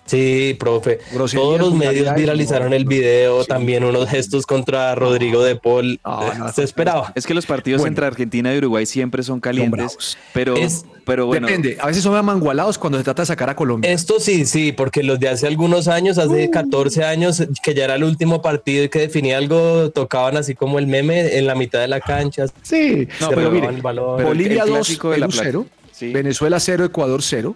Sí, 0.06 0.56
profe. 0.60 1.00
Todos 1.34 1.60
los 1.60 1.74
medios 1.74 2.14
viralizaron 2.16 2.70
no, 2.72 2.76
el 2.76 2.86
video, 2.86 3.42
sí. 3.44 3.48
también 3.48 3.84
unos 3.84 4.10
gestos 4.10 4.46
contra 4.46 4.94
Rodrigo 4.96 5.44
de 5.44 5.56
Paul. 5.56 6.00
No, 6.06 6.34
no, 6.34 6.52
Se 6.54 6.64
esperaba. 6.64 7.12
Es 7.16 7.26
que 7.26 7.34
los 7.34 7.46
partidos 7.46 7.82
Bueno. 7.82 7.92
entre 7.92 8.06
Argentina 8.06 8.54
y 8.54 8.58
Uruguay 8.58 8.86
siempre 8.86 9.24
son 9.24 9.40
calientes, 9.40 10.18
pero, 10.34 10.56
Es- 10.56 10.86
pero 11.06 11.26
bueno, 11.26 11.48
Depende. 11.48 11.78
A 11.82 11.88
veces 11.88 12.04
son 12.04 12.16
amangualados 12.16 12.78
cuando 12.78 12.98
se 12.98 13.04
trata 13.04 13.24
de 13.24 13.26
sacar 13.28 13.50
a 13.50 13.56
Colombia. 13.56 13.92
Esto 13.92 14.20
sí, 14.20 14.46
sí, 14.46 14.72
porque 14.72 15.04
los 15.04 15.20
de 15.20 15.30
hace 15.30 15.48
algunos 15.48 15.88
años, 15.88 16.18
Uh. 16.18 16.22
hace 16.22 16.50
14 16.50 17.04
años, 17.04 17.44
que 17.64 17.74
ya 17.74 17.86
era 17.86 17.96
el 17.96 18.04
último 18.04 18.42
partido 18.42 18.84
y 18.86 18.90
que 18.90 19.00
definía 19.00 19.38
algo, 19.38 19.90
tocaban 19.92 20.38
así 20.38 20.56
como 20.56 20.80
el 20.80 20.88
meme 20.88 21.38
en 21.38 21.46
la 21.48 21.56
mitad 21.56 21.80
de 21.80 21.88
la 21.88 22.00
cancha. 22.00 22.46
Sí, 22.62 23.08
No, 23.20 23.30
pero 23.30 23.42
pero 23.42 23.52
mire, 23.52 23.68
el 23.68 23.82
balón. 23.82 24.24
Bolivia 24.24 24.64
el 24.64 24.70
2, 24.70 24.78
clásico 24.78 25.12
de 25.12 25.18
la 25.18 25.28
Perú 25.28 25.34
plata. 25.34 25.50
0, 25.52 25.66
Sí. 25.92 26.12
Venezuela 26.12 26.60
0, 26.60 26.86
Ecuador 26.86 27.22
0, 27.22 27.56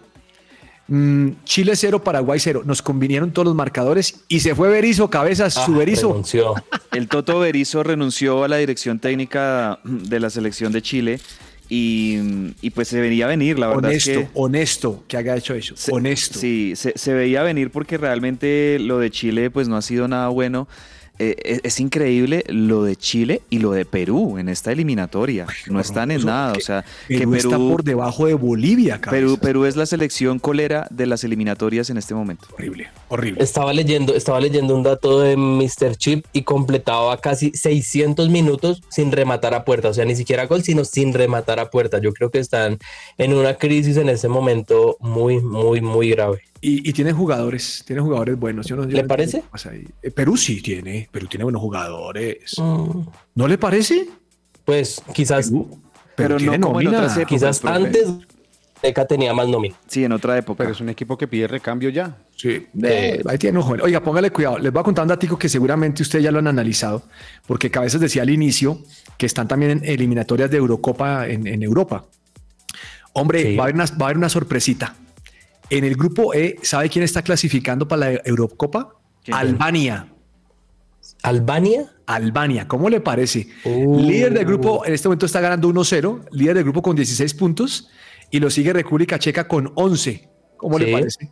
mm, 0.88 1.30
Chile 1.44 1.76
0, 1.76 2.04
Paraguay 2.04 2.40
0. 2.40 2.64
Nos 2.66 2.82
convinieron 2.82 3.32
todos 3.32 3.46
los 3.46 3.56
marcadores 3.56 4.22
y 4.28 4.40
se 4.40 4.56
fue 4.56 4.70
Berizzo, 4.70 5.10
cabezas, 5.10 5.58
Ah, 5.58 5.66
su 5.66 5.74
Berizzo. 5.76 6.10
renunció. 6.10 6.54
el 6.94 7.08
Toto 7.08 7.40
Berizo 7.40 7.84
renunció 7.84 8.44
a 8.44 8.48
la 8.48 8.58
dirección 8.58 9.00
técnica 9.00 9.80
de 9.84 10.20
la 10.20 10.30
selección 10.30 10.72
de 10.72 10.82
Chile 10.82 11.20
y, 11.70 12.18
y 12.62 12.70
pues 12.70 12.88
se 12.88 13.02
veía 13.02 13.28
venir, 13.28 13.60
la 13.60 13.68
verdad 13.68 13.86
Honesto, 13.90 14.12
es 14.12 14.18
que 14.18 14.28
honesto 14.36 15.04
que 15.08 15.18
haya 15.18 15.36
hecho 15.36 15.54
eso. 15.54 15.76
Se- 15.76 15.92
honesto. 15.92 16.40
Sí, 16.40 16.74
se, 16.76 16.94
se 16.96 17.14
veía 17.14 17.44
venir 17.44 17.72
porque 17.72 17.98
realmente 17.98 18.78
lo 18.80 19.00
de 19.00 19.12
Chile 19.12 19.50
pues 19.52 19.68
no 19.68 19.76
ha 19.76 19.82
sido 19.82 20.08
nada 20.08 20.30
bueno. 20.30 20.68
Eh, 21.20 21.36
es, 21.44 21.62
es 21.64 21.80
increíble 21.80 22.44
lo 22.48 22.84
de 22.84 22.96
Chile 22.96 23.42
y 23.50 23.60
lo 23.60 23.72
de 23.72 23.86
Perú 23.86 24.38
en 24.38 24.50
esta 24.50 24.72
eliminatoria. 24.72 25.48
No 25.68 25.80
están 25.80 26.12
en 26.12 26.26
nada. 26.26 26.54
que 26.54 26.60
O 26.60 26.62
sea, 26.62 26.86
Perú, 27.08 27.32
que 27.32 27.38
está 27.38 27.52
Perú, 27.52 27.70
por 27.70 27.84
debajo 27.84 28.28
de 28.28 28.34
Bolivia, 28.34 29.00
Perú, 29.02 29.28
cabezas. 29.28 29.40
Perú 29.40 29.66
es 29.66 29.76
la 29.76 29.86
selección 29.86 30.40
colera 30.40 30.88
de 30.90 31.08
las 31.08 31.24
eliminatorias 31.24 31.90
en 31.90 31.98
este 31.98 32.14
momento. 32.14 32.48
Horrible, 32.54 32.90
horrible. 33.10 33.44
Estaba 33.44 33.74
leyendo, 33.74 34.16
estaba 34.16 34.40
leyendo 34.40 34.76
un 34.76 34.84
dato 34.84 35.20
de 35.20 35.38
Mr. 35.38 35.96
Chip 35.98 36.26
y 36.34 36.44
completaba 36.44 37.18
casi 37.20 37.52
600 37.52 38.30
minutos 38.30 38.82
sin 38.90 39.12
rematar 39.12 39.54
a 39.54 39.66
puerta. 39.66 39.90
O 39.90 39.94
sea, 39.94 40.06
ni 40.06 40.16
siquiera 40.16 40.46
gol, 40.46 40.64
sino 40.64 40.86
sin 40.86 41.14
rematar 41.14 41.60
a 41.60 41.70
puerta. 41.70 42.00
Yo 42.00 42.14
creo 42.14 42.30
que 42.30 42.40
están 42.40 42.78
en 43.18 43.34
una 43.34 43.56
crisis 43.56 43.98
en 43.98 44.10
ese 44.10 44.28
momento 44.28 44.98
muy, 45.00 45.40
muy, 45.40 45.82
muy 45.82 46.10
grave. 46.10 46.42
Y, 46.60 46.90
y 46.90 46.94
tienen 46.94 47.16
jugadores, 47.16 47.84
tienen 47.86 48.04
jugadores 48.04 48.38
buenos. 48.40 48.66
Yo 48.68 48.76
no- 48.76 48.84
yo 48.86 48.96
¿Le 48.96 49.02
no 49.04 49.08
parece? 49.08 49.42
qué 49.42 49.48
pasa 49.52 49.70
ahí. 49.70 49.88
Eh, 50.02 50.12
Perú 50.12 50.36
sí 50.38 50.62
tiene, 50.62 51.08
Perú 51.12 51.28
tiene 51.28 51.44
buenos 51.44 51.62
jugadores. 51.62 52.56
Mm, 52.58 53.02
¿No 53.36 53.48
le 53.48 53.58
parece? 53.58 54.08
Pues 54.66 55.02
quizás, 55.14 55.50
Perú, 55.50 55.80
Pero 56.16 56.30
no 56.34 56.38
tiene 56.40 56.60
como 56.60 56.80
en 56.82 56.86
nómina. 56.86 57.04
otras 57.04 57.18
épocas. 57.18 57.30
quizás 57.30 57.60
profe. 57.60 57.76
antes 57.76 58.08
Deca 58.82 59.06
tenía 59.06 59.34
más 59.34 59.48
nómina. 59.48 59.76
Sí, 59.88 60.04
en 60.04 60.12
otra 60.12 60.38
época. 60.38 60.58
Pero 60.60 60.72
es 60.72 60.82
un 60.82 60.90
equipo 60.90 61.18
que 61.18 61.28
pide 61.28 61.48
recambio 61.48 61.90
ya. 61.90 62.18
Sí, 62.36 62.68
eh, 62.84 63.24
ahí 63.28 63.38
tiene 63.40 63.58
un 63.58 63.64
joven. 63.64 63.82
Oiga, 63.82 64.04
póngale 64.04 64.30
cuidado. 64.32 64.60
Les 64.60 64.72
voy 64.72 64.82
a 64.82 64.84
contar 64.84 65.04
un 65.04 65.10
datico 65.10 65.38
que 65.38 65.50
seguramente 65.50 66.04
ustedes 66.04 66.24
ya 66.24 66.32
lo 66.32 66.38
han 66.40 66.48
analizado, 66.48 67.02
porque 67.48 67.72
Cabezas 67.72 68.02
decía 68.02 68.22
al 68.22 68.30
inicio 68.30 68.80
que 69.18 69.26
están 69.26 69.48
también 69.48 69.72
en 69.72 69.86
eliminatorias 69.86 70.52
de 70.52 70.58
Eurocopa 70.58 71.28
en, 71.28 71.48
en 71.48 71.64
Europa. 71.64 72.06
Hombre, 73.14 73.42
Sí. 73.44 73.56
va, 73.56 73.64
a 73.64 73.66
haber 73.66 73.76
una, 73.76 73.86
va 73.86 73.92
a 74.00 74.04
haber 74.06 74.18
una 74.18 74.30
sorpresita. 74.30 74.96
En 75.70 75.84
el 75.84 75.96
grupo 75.96 76.34
E, 76.34 76.56
¿sabe 76.62 76.90
quién 76.90 77.04
está 77.04 77.22
clasificando 77.22 77.88
para 77.88 78.12
la 78.14 78.22
Eurocopa? 78.24 78.94
Albania. 79.32 80.08
Albania. 81.24 81.94
Albania, 82.06 82.68
¿cómo 82.68 82.90
le 82.90 83.02
parece? 83.02 83.48
Uh. 83.66 84.00
Líder 84.00 84.34
del 84.34 84.46
grupo, 84.46 84.86
en 84.86 84.94
este 84.94 85.10
momento 85.10 85.26
está 85.26 85.42
ganando 85.42 85.68
1-0, 85.68 86.28
líder 86.32 86.56
del 86.56 86.64
grupo 86.64 86.82
con 86.82 86.96
16 86.96 87.34
puntos 87.34 87.90
y 88.32 88.40
lo 88.40 88.50
sigue 88.50 88.72
República 88.72 89.20
Checa 89.20 89.46
con 89.48 89.72
11. 89.76 90.30
¿Cómo 90.56 90.80
le 90.80 90.92
parece? 90.92 91.30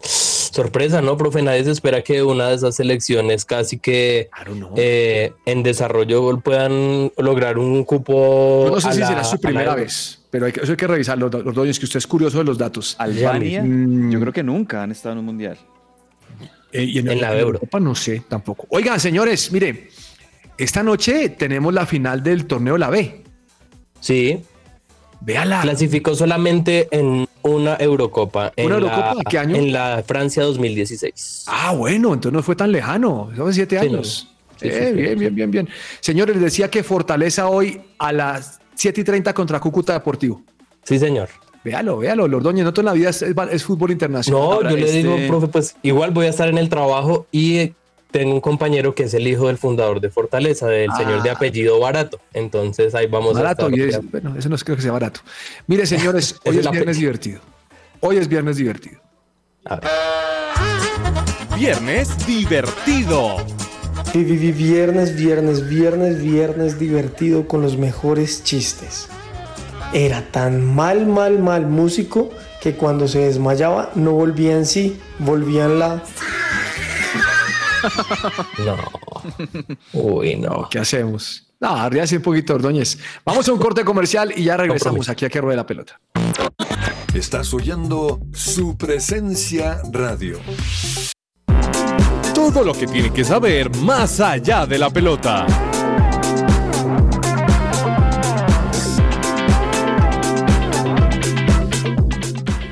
Sorpresa, 0.00 1.02
¿no, 1.02 1.16
profe? 1.16 1.42
Nadie 1.42 1.64
se 1.64 1.70
espera 1.72 2.02
que 2.02 2.22
una 2.22 2.48
de 2.48 2.54
esas 2.54 2.76
selecciones 2.76 3.44
casi 3.44 3.78
que 3.78 4.28
Claro, 4.32 4.54
no. 4.54 4.70
eh, 4.76 5.32
en 5.46 5.62
desarrollo 5.62 6.40
puedan 6.40 7.12
lograr 7.18 7.58
un 7.58 7.84
cupo. 7.84 8.66
Yo 8.68 8.74
no 8.74 8.80
sé 8.80 8.88
a 8.88 8.92
si 8.92 9.00
la- 9.00 9.08
será 9.08 9.24
su 9.24 9.38
primera 9.40 9.74
vez, 9.74 10.22
pero 10.34 10.46
hay 10.46 10.52
que, 10.52 10.62
eso 10.62 10.72
hay 10.72 10.76
que 10.76 10.88
revisarlo, 10.88 11.30
do- 11.30 11.44
los 11.44 11.54
dueños, 11.54 11.78
que 11.78 11.84
usted 11.84 11.98
es 11.98 12.08
curioso 12.08 12.38
de 12.38 12.44
los 12.44 12.58
datos. 12.58 12.96
Albania, 12.98 13.62
Mm. 13.62 14.10
yo 14.10 14.18
creo 14.18 14.32
que 14.32 14.42
nunca 14.42 14.82
han 14.82 14.90
estado 14.90 15.12
en 15.12 15.20
un 15.20 15.26
mundial. 15.26 15.56
Eh, 16.72 16.82
y 16.82 16.98
En 16.98 17.06
la 17.20 17.30
Euro. 17.38 17.58
Europa 17.58 17.78
no 17.78 17.94
sé 17.94 18.24
tampoco. 18.28 18.66
Oigan, 18.70 18.98
señores, 18.98 19.52
mire, 19.52 19.90
esta 20.58 20.82
noche 20.82 21.28
tenemos 21.28 21.72
la 21.72 21.86
final 21.86 22.20
del 22.20 22.46
torneo 22.46 22.76
La 22.76 22.90
B. 22.90 23.22
Sí, 24.00 24.40
Véala. 25.20 25.60
clasificó 25.62 26.16
solamente 26.16 26.88
en 26.90 27.28
una 27.42 27.76
Eurocopa. 27.76 28.52
En 28.56 28.66
¿Una 28.66 28.80
la- 28.80 28.86
Eurocopa? 28.88 29.30
¿Qué 29.30 29.38
año? 29.38 29.54
En 29.54 29.72
la 29.72 30.02
Francia 30.04 30.42
2016. 30.42 31.44
Ah, 31.46 31.72
bueno, 31.76 32.12
entonces 32.12 32.32
no 32.32 32.42
fue 32.42 32.56
tan 32.56 32.72
lejano. 32.72 33.30
Son 33.36 33.54
siete 33.54 33.78
Sí, 33.78 33.86
años. 33.86 34.28
no. 34.28 34.58
Sí, 34.58 34.66
Eh, 34.68 34.72
sí, 34.72 34.86
sí, 34.88 34.92
bien, 34.96 35.08
sí. 35.10 35.14
bien, 35.16 35.34
bien, 35.36 35.50
bien. 35.52 35.68
Señores, 36.00 36.34
les 36.34 36.44
decía 36.44 36.68
que 36.72 36.82
Fortaleza 36.82 37.46
hoy 37.48 37.80
a 38.00 38.12
las 38.12 38.58
7 38.74 39.00
y 39.00 39.04
30 39.04 39.32
contra 39.34 39.60
Cúcuta 39.60 39.92
Deportivo. 39.94 40.42
Sí, 40.82 40.98
señor. 40.98 41.28
Véalo, 41.64 41.96
véalo, 41.98 42.28
Lordoño. 42.28 42.62
No 42.64 42.72
todo 42.72 42.82
en 42.82 42.86
la 42.86 42.92
vida 42.92 43.08
es, 43.10 43.22
es- 43.22 43.34
es 43.50 43.64
fútbol 43.64 43.90
internacional. 43.90 44.40
No, 44.42 44.52
Ahora, 44.52 44.70
yo 44.70 44.76
le 44.76 44.84
este- 44.84 44.98
digo, 44.98 45.16
profe, 45.28 45.48
pues 45.48 45.76
igual 45.82 46.10
voy 46.10 46.26
a 46.26 46.28
estar 46.30 46.48
en 46.48 46.58
el 46.58 46.68
trabajo 46.68 47.26
y 47.32 47.72
tengo 48.10 48.32
un 48.34 48.40
compañero 48.40 48.94
que 48.94 49.04
es 49.04 49.14
el 49.14 49.26
hijo 49.26 49.46
del 49.46 49.56
fundador 49.56 50.00
de 50.00 50.10
Fortaleza, 50.10 50.66
del 50.68 50.90
Ah. 50.92 50.96
señor 50.98 51.22
de 51.22 51.30
apellido 51.30 51.80
Barato. 51.80 52.20
Entonces 52.34 52.94
ahí 52.94 53.06
vamos 53.06 53.32
barato. 53.34 53.66
a 53.66 53.70
y 53.70 53.80
estar. 53.80 54.04
es- 54.04 54.10
bueno, 54.10 54.34
eso 54.38 54.48
no 54.50 54.56
creo 54.58 54.76
que 54.76 54.82
sea 54.82 54.92
barato. 54.92 55.20
Mire, 55.66 55.86
señores, 55.86 56.38
hoy 56.44 56.58
es 56.58 56.70
viernes 56.70 56.98
divertido. 56.98 57.40
Hoy 58.00 58.18
es 58.18 58.28
viernes 58.28 58.56
divertido. 58.58 59.00
A 59.64 59.76
ver. 59.76 59.88
Viernes 61.56 62.26
divertido. 62.26 63.36
Vi- 64.14 64.22
vi- 64.24 64.36
vi- 64.36 64.52
Viernes, 64.52 65.16
viernes, 65.16 65.68
viernes, 65.68 66.22
viernes 66.22 66.78
divertido 66.78 67.48
con 67.48 67.62
los 67.62 67.76
mejores 67.76 68.44
chistes. 68.44 69.08
Era 69.92 70.22
tan 70.30 70.64
mal, 70.64 71.06
mal, 71.06 71.38
mal 71.40 71.66
músico 71.66 72.30
que 72.60 72.74
cuando 72.74 73.08
se 73.08 73.18
desmayaba 73.20 73.90
no 73.96 74.12
volvía 74.12 74.56
en 74.56 74.66
sí, 74.66 74.98
volvía 75.18 75.64
en 75.66 75.78
la... 75.78 76.02
No. 78.64 78.76
Uy, 79.92 80.36
no. 80.36 80.68
¿Qué 80.70 80.78
hacemos? 80.78 81.48
No, 81.60 81.90
ríase 81.90 82.16
un 82.16 82.22
poquito, 82.22 82.54
Ordóñez. 82.54 82.98
Vamos 83.26 83.46
a 83.48 83.52
un 83.52 83.58
corte 83.58 83.84
comercial 83.84 84.32
y 84.34 84.44
ya 84.44 84.56
regresamos 84.56 85.08
aquí 85.10 85.26
a 85.26 85.28
que 85.28 85.38
ruede 85.40 85.56
la 85.56 85.66
pelota. 85.66 86.00
Estás 87.12 87.52
oyendo 87.52 88.20
su 88.32 88.78
presencia 88.78 89.82
radio. 89.92 90.38
Todo 92.34 92.64
lo 92.64 92.72
que 92.74 92.86
tiene 92.86 93.12
que 93.12 93.24
saber 93.24 93.74
más 93.76 94.20
allá 94.20 94.66
de 94.66 94.78
la 94.78 94.90
pelota. 94.90 95.46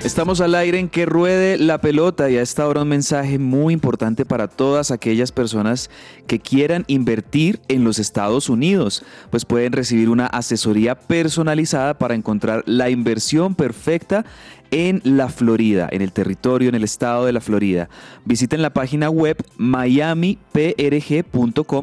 Estamos 0.05 0.41
al 0.41 0.57
aire 0.57 0.79
en 0.79 0.89
que 0.89 1.07
ruede 1.07 1.57
la 1.59 1.81
pelota 1.81 2.29
y 2.29 2.37
a 2.37 2.43
esta 2.43 2.67
hora 2.67 2.83
un 2.83 2.89
mensaje 2.89 3.39
muy 3.39 3.73
importante 3.73 4.27
para 4.27 4.49
todas 4.49 4.91
aquellas 4.91 5.31
personas 5.31 5.91
que 6.27 6.41
quieran 6.41 6.85
invertir 6.89 7.61
en 7.69 7.85
los 7.85 7.99
Estados 7.99 8.49
Unidos, 8.49 9.05
pues 9.31 9.45
pueden 9.45 9.73
recibir 9.73 10.11
una 10.11 10.27
asesoría 10.27 10.97
personalizada 10.99 11.95
para 11.99 12.15
encontrar 12.15 12.63
la 12.67 12.91
inversión 12.91 13.55
perfecta 13.55 14.27
en 14.73 15.01
la 15.05 15.29
Florida, 15.29 15.89
en 15.93 16.03
el 16.03 16.11
territorio, 16.11 16.69
en 16.69 16.75
el 16.75 16.83
estado 16.83 17.25
de 17.27 17.33
la 17.33 17.41
Florida. 17.41 17.89
Visiten 18.25 18.61
la 18.63 18.71
página 18.71 19.09
web 19.09 19.37
miamiprg.com, 19.59 20.39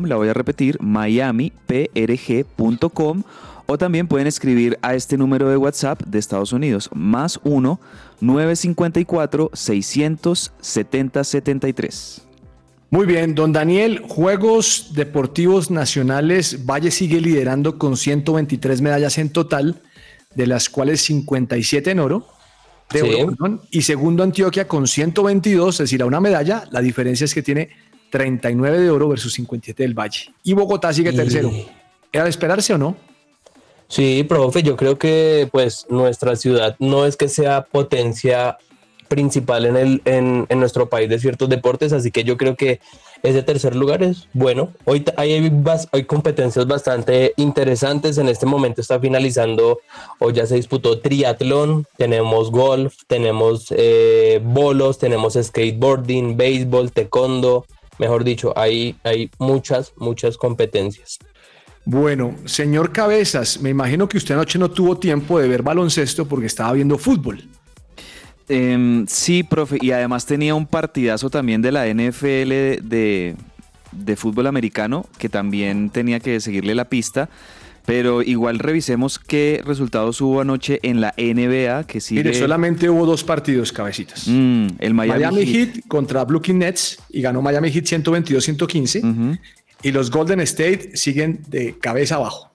la 0.06 0.18
voy 0.18 0.28
a 0.28 0.34
repetir, 0.34 0.82
miamiprg.com 0.82 1.54
o 3.68 3.78
también 3.78 4.08
pueden 4.08 4.26
escribir 4.26 4.78
a 4.82 4.96
este 4.96 5.16
número 5.16 5.48
de 5.48 5.56
WhatsApp 5.56 6.02
de 6.02 6.18
Estados 6.18 6.52
Unidos, 6.52 6.90
más 6.92 7.40
1 7.44 7.80
954 8.20 9.52
670 9.54 11.24
73. 11.24 12.22
Muy 12.90 13.06
bien, 13.06 13.36
don 13.36 13.54
Daniel, 13.54 14.00
Juegos 14.00 14.94
Deportivos 14.96 15.70
Nacionales, 15.70 16.66
Valle 16.66 16.90
sigue 16.90 17.22
liderando 17.22 17.78
con 17.78 17.96
123 17.96 18.82
medallas 18.82 19.20
en 19.20 19.30
total, 19.30 19.84
de 20.34 20.48
las 20.48 20.70
cuales 20.70 21.02
57 21.02 21.92
en 21.92 22.00
oro, 22.00 22.26
de 22.92 23.00
Sí. 23.02 23.16
oro, 23.22 23.60
y 23.72 23.82
segundo 23.82 24.24
Antioquia 24.24 24.68
con 24.68 24.88
122, 24.88 25.76
es 25.76 25.78
decir, 25.80 26.02
a 26.02 26.06
una 26.06 26.20
medalla, 26.20 26.64
la 26.72 26.82
diferencia 26.82 27.26
es 27.26 27.34
que 27.34 27.42
tiene 27.44 27.70
39 28.10 28.80
de 28.80 28.90
oro 28.90 29.08
versus 29.10 29.34
57 29.34 29.84
del 29.84 29.94
Valle. 29.94 30.34
Y 30.44 30.54
Bogotá 30.54 30.92
sigue 30.94 31.12
Y- 31.12 31.16
tercero. 31.16 31.52
¿Era 32.12 32.24
de 32.24 32.30
esperarse 32.32 32.74
o 32.74 32.78
no? 32.78 32.98
Sí, 33.88 34.24
profe, 34.28 34.62
yo 34.64 34.76
creo 34.76 34.98
que 35.00 35.48
pues 35.52 35.86
nuestra 35.90 36.36
ciudad 36.36 36.76
no 36.80 37.06
es 37.06 37.18
que 37.18 37.28
sea 37.28 37.64
potencia 37.66 38.58
principal 39.08 39.66
en, 39.66 39.76
el, 39.76 40.02
en, 40.06 40.46
en 40.50 40.60
nuestro 40.60 40.90
país 40.90 41.10
de 41.10 41.18
ciertos 41.20 41.50
deportes, 41.50 41.94
así 41.94 42.12
que 42.12 42.24
yo 42.24 42.38
creo 42.38 42.56
que 42.56 42.80
ese 43.24 43.44
tercer 43.44 43.76
lugar 43.76 44.04
es 44.04 44.28
bueno. 44.34 44.74
Hoy 44.86 45.04
hay, 45.18 45.52
hay 45.92 46.04
competencias 46.06 46.68
bastante 46.68 47.34
interesantes. 47.38 48.18
En 48.18 48.30
este 48.30 48.46
momento 48.46 48.82
está 48.82 49.00
finalizando 49.00 49.80
o 50.20 50.32
ya 50.32 50.46
se 50.46 50.56
disputó 50.56 51.00
triatlón, 51.00 51.86
tenemos 51.98 52.52
golf, 52.52 52.96
tenemos 53.08 53.68
eh, 53.76 54.40
bolos, 54.44 54.98
tenemos 55.00 55.38
skateboarding, 55.42 56.38
béisbol, 56.38 56.92
taekwondo. 56.92 57.66
Mejor 57.98 58.24
dicho, 58.24 58.54
hay, 58.58 58.96
hay 59.04 59.30
muchas, 59.40 59.94
muchas 59.98 60.38
competencias. 60.38 61.20
Bueno, 61.86 62.36
señor 62.46 62.94
Cabezas, 62.94 63.60
me 63.62 63.72
imagino 63.72 64.08
que 64.08 64.18
usted 64.18 64.36
anoche 64.36 64.60
no 64.60 64.70
tuvo 64.70 64.98
tiempo 64.98 65.40
de 65.40 65.48
ver 65.48 65.64
baloncesto 65.64 66.26
porque 66.28 66.46
estaba 66.46 66.74
viendo 66.74 66.98
fútbol. 66.98 67.44
Em, 68.50 69.06
sí, 69.08 69.44
profe, 69.44 69.78
y 69.80 69.92
además 69.92 70.26
tenía 70.26 70.56
un 70.56 70.66
partidazo 70.66 71.30
también 71.30 71.62
de 71.62 71.72
la 71.72 71.86
NFL 71.88 72.50
de, 72.82 73.36
de 73.92 74.16
fútbol 74.16 74.48
americano 74.48 75.06
que 75.20 75.30
también 75.30 75.90
tenía 75.92 76.20
que 76.20 76.40
seguirle 76.40 76.76
la 76.76 76.86
pista. 76.86 77.30
Pero 77.86 78.22
igual 78.22 78.60
revisemos 78.60 79.18
qué 79.18 79.64
resultados 79.66 80.22
hubo 80.22 80.42
anoche 80.42 80.80
en 80.84 81.02
la 81.02 81.14
NBA 81.18 81.86
que 81.86 82.02
sigue. 82.02 82.24
Mire, 82.24 82.36
solamente 82.38 82.88
hubo 82.88 83.06
dos 83.08 83.24
partidos, 83.24 83.72
cabecitas. 83.72 84.28
Mm, 84.28 84.68
el 84.78 84.94
Miami, 84.94 85.20
Miami, 85.22 85.46
Heat. 85.46 85.76
Heat. 85.76 85.88
contra 85.88 86.24
Brooklyn 86.24 86.60
Nets 86.60 87.00
y 87.10 87.22
ganó 87.22 87.42
Miami 87.42 87.72
Heat 87.72 87.86
122-115. 87.86 89.04
Ujú. 89.04 89.38
Y 89.82 89.92
los 89.92 90.12
Golden 90.12 90.40
State 90.42 90.98
siguen 90.98 91.42
de 91.48 91.80
cabeza 91.80 92.16
abajo. 92.16 92.52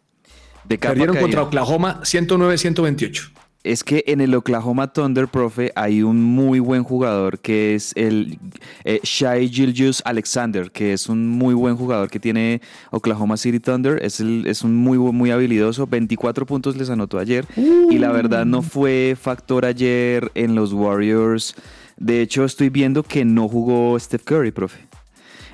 De 0.69 0.79
Perdieron 0.79 1.15
caída. 1.15 1.23
contra 1.23 1.43
Oklahoma 1.43 2.01
109-128. 2.05 3.31
Es 3.65 3.83
que 3.83 4.05
en 4.09 4.21
el 4.21 4.35
Oklahoma 4.35 4.93
Thunder, 4.93 5.27
profe, 5.27 5.73
hay 5.75 6.03
un 6.03 6.23
muy 6.23 6.61
buen 6.61 6.85
jugador 6.85 7.39
que 7.39 7.75
es 7.75 7.93
el 7.97 8.39
eh, 8.85 9.01
Shai 9.03 9.49
Gilgeous 9.49 10.03
Alexander, 10.05 10.71
que 10.71 10.93
es 10.93 11.09
un 11.09 11.27
muy 11.27 11.55
buen 11.55 11.75
jugador 11.75 12.11
que 12.11 12.21
tiene 12.21 12.61
Oklahoma 12.91 13.39
City 13.39 13.61
Thunder. 13.61 13.99
Es, 14.05 14.21
el- 14.21 14.47
es 14.47 14.63
un 14.65 14.77
muy, 14.77 14.99
muy 14.99 15.31
habilidoso. 15.31 15.87
24 15.87 16.45
puntos 16.45 16.77
les 16.77 16.91
anotó 16.91 17.19
ayer. 17.19 17.47
Y 17.57 17.97
la 17.97 18.13
verdad 18.13 18.45
no 18.45 18.61
fue 18.61 19.17
factor 19.19 19.65
ayer 19.65 20.31
en 20.35 20.55
los 20.55 20.75
Warriors. 20.75 21.55
De 21.97 22.21
hecho, 22.21 22.45
estoy 22.45 22.69
viendo 22.69 23.03
que 23.03 23.25
no 23.25 23.49
jugó 23.49 23.99
Steph 23.99 24.25
Curry, 24.25 24.51
profe. 24.53 24.81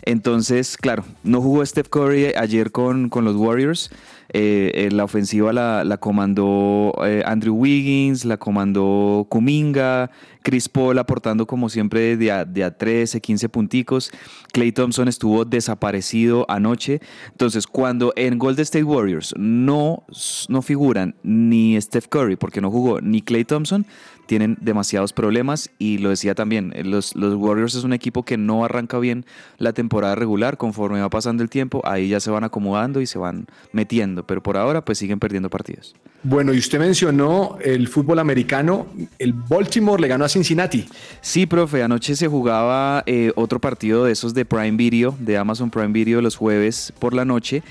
Entonces, 0.03 0.77
claro, 0.77 1.05
no 1.23 1.41
jugó 1.41 1.65
Steph 1.65 1.89
Curry 1.89 2.33
ayer 2.37 2.73
con, 2.73 3.09
con 3.09 3.25
los 3.25 3.37
Warriors. 3.37 3.91
Eh, 4.33 4.89
la 4.93 5.05
ofensiva 5.05 5.53
la, 5.53 5.83
la 5.85 5.97
comandó 5.97 6.95
eh, 7.05 7.23
Andrew 7.27 7.57
Wiggins, 7.57 8.25
la 8.25 8.37
comandó 8.37 9.27
Kuminga, 9.29 10.11
Chris 10.43 10.69
Paul 10.69 10.99
aportando 10.99 11.47
como 11.47 11.69
siempre 11.69 12.17
de 12.17 12.33
a, 12.33 12.45
de 12.45 12.65
a 12.65 12.77
13, 12.77 13.21
15 13.21 13.49
punticos. 13.49 14.11
Clay 14.53 14.73
Thompson 14.73 15.09
estuvo 15.09 15.45
desaparecido 15.45 16.47
anoche. 16.49 17.01
Entonces, 17.31 17.67
cuando 17.67 18.13
en 18.17 18.39
Golden 18.39 18.63
State 18.63 18.85
Warriors 18.85 19.35
no, 19.37 20.05
no 20.49 20.63
figuran 20.63 21.15
ni 21.23 21.81
Steph 21.81 22.09
Curry, 22.09 22.37
porque 22.37 22.61
no 22.61 22.71
jugó, 22.71 23.01
ni 23.01 23.23
Clay 23.23 23.45
Thompson, 23.45 23.87
tienen 24.31 24.57
demasiados 24.61 25.13
problemas 25.13 25.71
y 25.77 25.99
lo 25.99 26.11
decía 26.11 26.37
también, 26.37 26.73
los, 26.85 27.17
los 27.17 27.35
Warriors 27.35 27.75
es 27.75 27.83
un 27.83 27.93
equipo 27.93 28.23
que 28.23 28.37
no 28.37 28.65
arranca 28.65 29.01
bien 29.01 29.27
la 29.59 29.73
temporada 29.73 30.15
regular, 30.15 30.57
conforme 30.57 31.01
va 31.01 31.11
pasando 31.11 31.43
el 31.43 31.51
tiempo, 31.51 31.83
ahí 31.85 32.11
ya 32.11 32.21
se 32.21 32.31
van 32.31 32.45
acomodando 32.45 33.01
y 33.01 33.07
se 33.07 33.19
van 33.19 33.47
metiendo, 33.73 34.25
pero 34.25 34.41
por 34.41 34.57
ahora 34.57 34.85
pues 34.85 34.99
siguen 34.99 35.19
perdiendo 35.19 35.51
partidos. 35.51 35.97
Bueno, 36.23 36.53
y 36.53 36.59
usted 36.59 36.79
mencionó 36.79 37.57
el 37.61 37.89
fútbol 37.89 38.19
americano. 38.19 38.87
El 39.19 39.33
Baltimore 39.33 40.01
le 40.01 40.07
ganó 40.07 40.27
a 40.27 40.29
Cincinnati. 40.31 40.87
Sí, 41.21 41.47
profe, 41.47 41.83
anoche 41.83 42.17
se 42.17 42.29
jugaba 42.29 43.03
eh, 43.07 43.33
otro 43.37 43.61
partido 43.61 44.05
de 44.05 44.13
esos 44.13 44.35
de 44.35 44.45
Prime 44.45 44.77
Video, 44.77 45.17
de 45.19 45.37
Amazon 45.37 45.71
Prime 45.71 45.93
Video 45.93 46.21
los 46.23 46.37
jueves 46.37 46.93
por 46.99 47.15
la 47.15 47.25
noche 47.25 47.63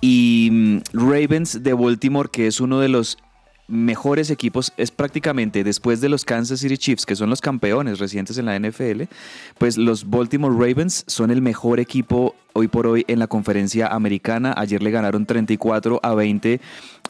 y 0.00 0.48
mm, 0.50 0.78
Ravens 0.92 1.62
de 1.62 1.72
Baltimore, 1.72 2.28
que 2.30 2.46
es 2.46 2.60
uno 2.60 2.80
de 2.80 2.88
los 2.88 3.16
mejores 3.68 4.30
equipos 4.30 4.72
es 4.76 4.90
prácticamente 4.90 5.64
después 5.64 6.00
de 6.00 6.08
los 6.08 6.24
Kansas 6.24 6.60
City 6.60 6.76
Chiefs, 6.76 7.06
que 7.06 7.16
son 7.16 7.30
los 7.30 7.40
campeones 7.40 8.00
recientes 8.00 8.36
en 8.36 8.46
la 8.46 8.58
NFL, 8.58 9.04
pues 9.56 9.78
los 9.78 10.10
Baltimore 10.10 10.54
Ravens 10.54 11.04
son 11.06 11.30
el 11.30 11.40
mejor 11.40 11.80
equipo 11.80 12.34
hoy 12.52 12.68
por 12.68 12.86
hoy 12.86 13.04
en 13.08 13.18
la 13.18 13.28
conferencia 13.28 13.86
americana. 13.86 14.52
Ayer 14.56 14.82
le 14.82 14.90
ganaron 14.90 15.24
34 15.24 16.00
a 16.02 16.14
20 16.14 16.60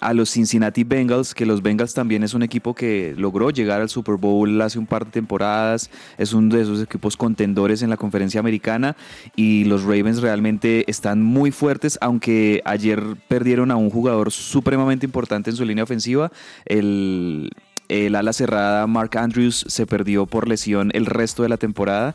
a 0.02 0.12
los 0.14 0.30
Cincinnati 0.30 0.84
Bengals, 0.84 1.34
que 1.34 1.46
los 1.46 1.62
Bengals 1.62 1.94
también 1.94 2.22
es 2.22 2.34
un 2.34 2.42
equipo 2.42 2.74
que 2.74 3.14
logró 3.16 3.50
llegar 3.50 3.80
al 3.80 3.88
Super 3.88 4.16
Bowl 4.16 4.60
hace 4.60 4.78
un 4.78 4.86
par 4.86 5.04
de 5.04 5.12
temporadas, 5.12 5.90
es 6.18 6.32
uno 6.32 6.54
de 6.54 6.62
esos 6.62 6.82
equipos 6.82 7.16
contendores 7.16 7.82
en 7.82 7.90
la 7.90 7.96
conferencia 7.96 8.40
americana 8.40 8.96
y 9.36 9.64
los 9.64 9.84
Ravens 9.84 10.20
realmente 10.20 10.84
están 10.90 11.22
muy 11.22 11.52
fuertes, 11.52 11.98
aunque 12.00 12.62
ayer 12.64 13.02
perdieron 13.28 13.70
a 13.70 13.76
un 13.76 13.90
jugador 13.90 14.32
supremamente 14.32 15.06
importante 15.06 15.50
en 15.50 15.56
su 15.56 15.64
línea 15.64 15.84
ofensiva, 15.84 16.32
el... 16.66 17.50
El 17.88 18.14
ala 18.14 18.32
cerrada 18.32 18.86
Mark 18.86 19.18
Andrews 19.18 19.66
se 19.68 19.84
perdió 19.84 20.24
por 20.24 20.48
lesión 20.48 20.90
el 20.94 21.04
resto 21.04 21.42
de 21.42 21.50
la 21.50 21.58
temporada. 21.58 22.14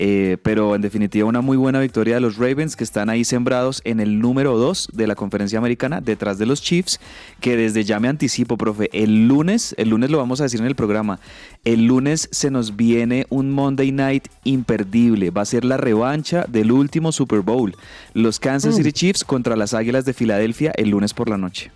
Eh, 0.00 0.38
pero 0.42 0.74
en 0.74 0.82
definitiva 0.82 1.28
una 1.28 1.40
muy 1.40 1.56
buena 1.56 1.78
victoria 1.78 2.16
de 2.16 2.20
los 2.20 2.36
Ravens 2.36 2.74
que 2.74 2.82
están 2.82 3.08
ahí 3.08 3.24
sembrados 3.24 3.80
en 3.84 4.00
el 4.00 4.18
número 4.18 4.58
2 4.58 4.88
de 4.92 5.06
la 5.06 5.14
conferencia 5.14 5.56
americana 5.56 6.00
detrás 6.00 6.36
de 6.36 6.46
los 6.46 6.60
Chiefs 6.60 6.98
que 7.38 7.56
desde 7.56 7.84
ya 7.84 8.00
me 8.00 8.08
anticipo 8.08 8.56
profe 8.56 8.90
el 8.92 9.28
lunes 9.28 9.72
el 9.78 9.90
lunes 9.90 10.10
lo 10.10 10.18
vamos 10.18 10.40
a 10.40 10.44
decir 10.44 10.58
en 10.58 10.66
el 10.66 10.74
programa 10.74 11.20
el 11.64 11.86
lunes 11.86 12.28
se 12.32 12.50
nos 12.50 12.74
viene 12.74 13.26
un 13.28 13.52
Monday 13.52 13.92
Night 13.92 14.26
imperdible 14.42 15.30
va 15.30 15.42
a 15.42 15.46
ser 15.46 15.64
la 15.64 15.76
revancha 15.76 16.44
del 16.48 16.72
último 16.72 17.12
Super 17.12 17.42
Bowl 17.42 17.76
los 18.14 18.40
Kansas 18.40 18.74
City 18.74 18.90
Chiefs 18.90 19.22
contra 19.22 19.54
las 19.54 19.74
Águilas 19.74 20.04
de 20.04 20.12
Filadelfia 20.12 20.72
el 20.76 20.90
lunes 20.90 21.14
por 21.14 21.30
la 21.30 21.38
noche 21.38 21.70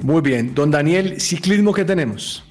Muy 0.00 0.22
bien. 0.22 0.54
Don 0.54 0.70
Daniel, 0.70 1.20
ciclismo, 1.20 1.72
¿qué 1.72 1.84
tenemos? 1.84 2.42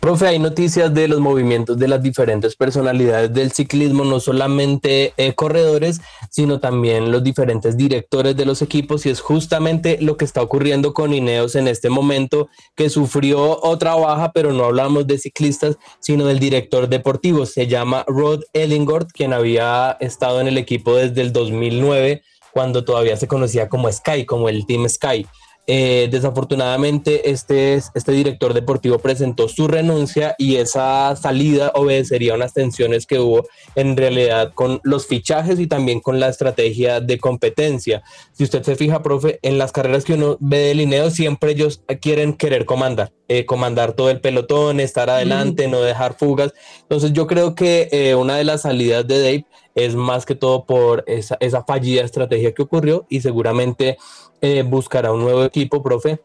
Profe, 0.00 0.26
hay 0.26 0.38
noticias 0.40 0.92
de 0.92 1.06
los 1.06 1.20
movimientos 1.20 1.78
de 1.78 1.86
las 1.86 2.02
diferentes 2.02 2.56
personalidades 2.56 3.32
del 3.32 3.52
ciclismo, 3.52 4.04
no 4.04 4.18
solamente 4.18 5.14
eh, 5.16 5.34
corredores, 5.34 6.00
sino 6.28 6.58
también 6.58 7.12
los 7.12 7.22
diferentes 7.22 7.76
directores 7.76 8.36
de 8.36 8.44
los 8.44 8.62
equipos 8.62 9.06
y 9.06 9.10
es 9.10 9.20
justamente 9.20 9.98
lo 10.00 10.16
que 10.16 10.24
está 10.24 10.42
ocurriendo 10.42 10.92
con 10.92 11.14
Ineos 11.14 11.54
en 11.54 11.68
este 11.68 11.88
momento, 11.88 12.48
que 12.74 12.90
sufrió 12.90 13.60
otra 13.62 13.94
baja, 13.94 14.32
pero 14.32 14.52
no 14.52 14.64
hablamos 14.64 15.06
de 15.06 15.18
ciclistas, 15.18 15.76
sino 16.00 16.26
del 16.26 16.40
director 16.40 16.88
deportivo. 16.88 17.46
Se 17.46 17.68
llama 17.68 18.04
Rod 18.08 18.42
Ellingord, 18.52 19.08
quien 19.12 19.32
había 19.32 19.96
estado 20.00 20.40
en 20.40 20.48
el 20.48 20.58
equipo 20.58 20.96
desde 20.96 21.20
el 21.20 21.32
2009, 21.32 22.22
cuando 22.52 22.84
todavía 22.84 23.16
se 23.16 23.28
conocía 23.28 23.68
como 23.68 23.90
Sky, 23.90 24.26
como 24.26 24.48
el 24.48 24.66
Team 24.66 24.88
Sky. 24.88 25.26
Eh, 25.68 26.08
desafortunadamente, 26.10 27.30
este, 27.30 27.74
este 27.74 28.12
director 28.12 28.52
deportivo 28.52 28.98
presentó 28.98 29.48
su 29.48 29.68
renuncia 29.68 30.34
y 30.36 30.56
esa 30.56 31.14
salida 31.14 31.70
obedecería 31.76 32.32
a 32.32 32.36
unas 32.36 32.52
tensiones 32.52 33.06
que 33.06 33.20
hubo 33.20 33.46
en 33.76 33.96
realidad 33.96 34.52
con 34.54 34.80
los 34.82 35.06
fichajes 35.06 35.60
y 35.60 35.68
también 35.68 36.00
con 36.00 36.18
la 36.18 36.28
estrategia 36.28 37.00
de 37.00 37.18
competencia. 37.18 38.02
Si 38.32 38.42
usted 38.42 38.64
se 38.64 38.74
fija, 38.74 39.02
profe, 39.02 39.38
en 39.42 39.56
las 39.56 39.70
carreras 39.70 40.04
que 40.04 40.14
uno 40.14 40.36
ve 40.40 40.58
de 40.58 40.74
Lineo, 40.74 41.10
siempre 41.10 41.52
ellos 41.52 41.82
quieren 42.00 42.32
querer 42.32 42.64
comandar, 42.64 43.12
eh, 43.28 43.46
comandar 43.46 43.92
todo 43.92 44.10
el 44.10 44.20
pelotón, 44.20 44.80
estar 44.80 45.10
adelante, 45.10 45.68
no 45.68 45.80
dejar 45.80 46.14
fugas. 46.18 46.52
Entonces, 46.82 47.12
yo 47.12 47.28
creo 47.28 47.54
que 47.54 47.88
eh, 47.92 48.16
una 48.16 48.36
de 48.36 48.44
las 48.44 48.62
salidas 48.62 49.06
de 49.06 49.20
Dave 49.20 49.46
es 49.74 49.94
más 49.94 50.26
que 50.26 50.34
todo 50.34 50.64
por 50.64 51.04
esa, 51.06 51.36
esa 51.40 51.64
fallida 51.64 52.02
estrategia 52.02 52.52
que 52.52 52.62
ocurrió 52.62 53.06
y 53.08 53.20
seguramente 53.20 53.96
eh, 54.40 54.62
buscará 54.62 55.12
un 55.12 55.20
nuevo 55.20 55.44
equipo, 55.44 55.82
profe. 55.82 56.20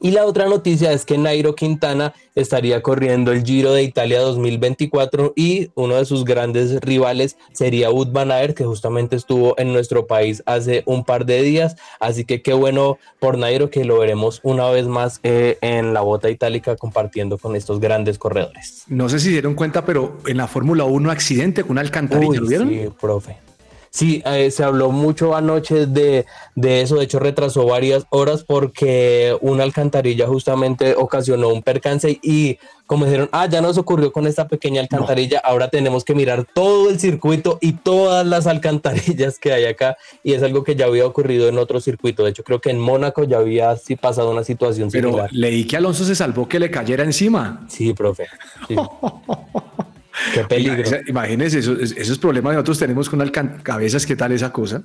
Y 0.00 0.12
la 0.12 0.24
otra 0.26 0.46
noticia 0.46 0.92
es 0.92 1.04
que 1.04 1.18
Nairo 1.18 1.54
Quintana 1.54 2.14
estaría 2.34 2.82
corriendo 2.82 3.32
el 3.32 3.44
Giro 3.44 3.72
de 3.72 3.82
Italia 3.82 4.20
2024 4.20 5.32
y 5.34 5.70
uno 5.74 5.96
de 5.96 6.04
sus 6.04 6.24
grandes 6.24 6.80
rivales 6.80 7.36
sería 7.52 7.90
Wood 7.90 8.12
Van 8.12 8.30
Aert, 8.30 8.56
que 8.56 8.64
justamente 8.64 9.16
estuvo 9.16 9.58
en 9.58 9.72
nuestro 9.72 10.06
país 10.06 10.42
hace 10.46 10.82
un 10.86 11.04
par 11.04 11.26
de 11.26 11.42
días. 11.42 11.76
Así 11.98 12.24
que 12.24 12.42
qué 12.42 12.52
bueno 12.52 12.98
por 13.18 13.38
Nairo 13.38 13.70
que 13.70 13.84
lo 13.84 13.98
veremos 13.98 14.40
una 14.44 14.70
vez 14.70 14.86
más 14.86 15.20
eh, 15.24 15.58
en 15.62 15.94
la 15.94 16.00
bota 16.00 16.30
itálica 16.30 16.76
compartiendo 16.76 17.38
con 17.38 17.56
estos 17.56 17.80
grandes 17.80 18.18
corredores. 18.18 18.84
No 18.86 19.08
sé 19.08 19.18
si 19.18 19.30
dieron 19.30 19.54
cuenta, 19.54 19.84
pero 19.84 20.18
en 20.26 20.36
la 20.36 20.46
Fórmula 20.46 20.84
1 20.84 21.10
accidente 21.10 21.62
con 21.62 21.72
una 21.72 21.80
alcantarilla, 21.80 22.40
¿lo 22.40 22.46
vieron? 22.46 22.68
Sí, 22.68 22.88
profe. 23.00 23.47
Sí, 23.90 24.22
eh, 24.26 24.50
se 24.50 24.64
habló 24.64 24.90
mucho 24.90 25.34
anoche 25.34 25.86
de, 25.86 26.26
de, 26.54 26.82
eso, 26.82 26.96
de 26.96 27.04
hecho 27.04 27.18
retrasó 27.18 27.66
varias 27.66 28.06
horas 28.10 28.44
porque 28.44 29.36
una 29.40 29.64
alcantarilla 29.64 30.26
justamente 30.26 30.94
ocasionó 30.96 31.48
un 31.48 31.62
percance 31.62 32.18
y 32.22 32.58
como 32.86 33.04
dijeron, 33.04 33.28
ah, 33.32 33.46
ya 33.46 33.60
nos 33.60 33.76
ocurrió 33.76 34.12
con 34.12 34.26
esta 34.26 34.48
pequeña 34.48 34.80
alcantarilla, 34.80 35.40
ahora 35.44 35.68
tenemos 35.68 36.04
que 36.04 36.14
mirar 36.14 36.46
todo 36.54 36.88
el 36.88 36.98
circuito 36.98 37.58
y 37.60 37.72
todas 37.72 38.26
las 38.26 38.46
alcantarillas 38.46 39.38
que 39.38 39.52
hay 39.52 39.66
acá 39.66 39.98
y 40.22 40.32
es 40.32 40.42
algo 40.42 40.64
que 40.64 40.74
ya 40.74 40.86
había 40.86 41.06
ocurrido 41.06 41.48
en 41.48 41.58
otro 41.58 41.80
circuito, 41.80 42.24
de 42.24 42.30
hecho 42.30 42.44
creo 42.44 42.60
que 42.60 42.70
en 42.70 42.78
Mónaco 42.78 43.24
ya 43.24 43.38
había 43.38 43.76
sí, 43.76 43.96
pasado 43.96 44.30
una 44.30 44.42
situación 44.42 44.88
Pero 44.90 45.08
similar. 45.08 45.30
leí 45.32 45.66
que 45.66 45.76
Alonso 45.76 46.04
se 46.04 46.14
salvó 46.14 46.48
que 46.48 46.58
le 46.58 46.70
cayera 46.70 47.04
encima. 47.04 47.66
Sí, 47.68 47.92
profe. 47.92 48.26
Sí. 48.66 48.76
Qué 50.34 50.44
peligro. 50.44 50.82
Imagínense 51.06 51.58
esos, 51.58 51.92
esos 51.92 52.18
problemas 52.18 52.52
que 52.52 52.54
nosotros 52.56 52.78
tenemos 52.78 53.08
con 53.08 53.28
cabezas, 53.62 54.06
¿qué 54.06 54.16
tal 54.16 54.32
esa 54.32 54.52
cosa? 54.52 54.82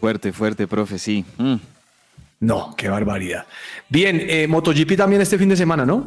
Fuerte, 0.00 0.32
fuerte, 0.32 0.66
profe, 0.66 0.98
sí. 0.98 1.24
Mm. 1.38 1.56
No, 2.40 2.74
qué 2.76 2.88
barbaridad. 2.88 3.46
Bien, 3.88 4.20
eh, 4.28 4.46
MotoGP 4.46 4.96
también 4.96 5.20
este 5.22 5.38
fin 5.38 5.48
de 5.48 5.56
semana, 5.56 5.84
¿no? 5.84 6.06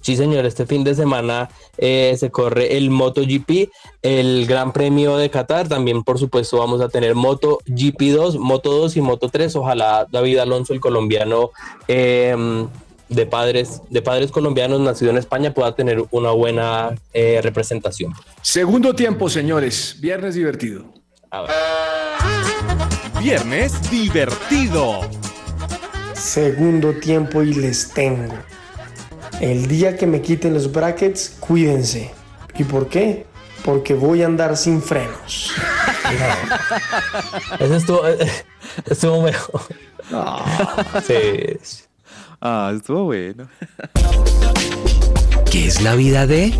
Sí, 0.00 0.16
señor, 0.16 0.44
este 0.46 0.66
fin 0.66 0.84
de 0.84 0.94
semana 0.94 1.48
eh, 1.78 2.14
se 2.16 2.30
corre 2.30 2.76
el 2.76 2.90
MotoGP, 2.90 3.70
el 4.02 4.46
Gran 4.46 4.72
Premio 4.72 5.16
de 5.16 5.30
Qatar. 5.30 5.68
También, 5.68 6.04
por 6.04 6.18
supuesto, 6.18 6.58
vamos 6.58 6.80
a 6.80 6.88
tener 6.88 7.14
MotoGP 7.14 8.00
2, 8.12 8.38
Moto 8.38 8.70
2 8.70 8.96
y 8.96 9.00
Moto 9.00 9.28
3. 9.28 9.56
Ojalá 9.56 10.06
David 10.10 10.38
Alonso, 10.38 10.74
el 10.74 10.80
colombiano, 10.80 11.50
eh, 11.88 12.36
de 13.08 13.26
padres, 13.26 13.82
de 13.90 14.02
padres 14.02 14.30
colombianos 14.30 14.80
nacido 14.80 15.10
en 15.10 15.18
España 15.18 15.54
pueda 15.54 15.74
tener 15.74 16.04
una 16.10 16.30
buena 16.30 16.94
eh, 17.12 17.40
representación. 17.42 18.12
Segundo 18.42 18.94
tiempo, 18.94 19.28
señores. 19.28 19.96
Viernes 20.00 20.34
divertido. 20.34 20.84
Viernes 23.20 23.90
divertido. 23.90 25.00
Segundo 26.14 26.94
tiempo 26.94 27.42
y 27.42 27.54
les 27.54 27.90
tengo. 27.92 28.34
El 29.40 29.68
día 29.68 29.96
que 29.96 30.06
me 30.06 30.22
quiten 30.22 30.54
los 30.54 30.72
brackets, 30.72 31.36
cuídense. 31.40 32.10
¿Y 32.58 32.64
por 32.64 32.88
qué? 32.88 33.26
Porque 33.64 33.94
voy 33.94 34.22
a 34.22 34.26
andar 34.26 34.56
sin 34.56 34.80
frenos. 34.80 35.52
Eso 37.58 37.74
estuvo, 37.74 38.02
estuvo 38.90 39.22
mejor. 39.22 39.60
Sí. 41.06 41.84
Ah, 42.48 42.72
estuvo 42.72 43.02
bueno. 43.06 43.48
¿Qué 45.50 45.66
es 45.66 45.82
la 45.82 45.96
vida 45.96 46.28
de? 46.28 46.54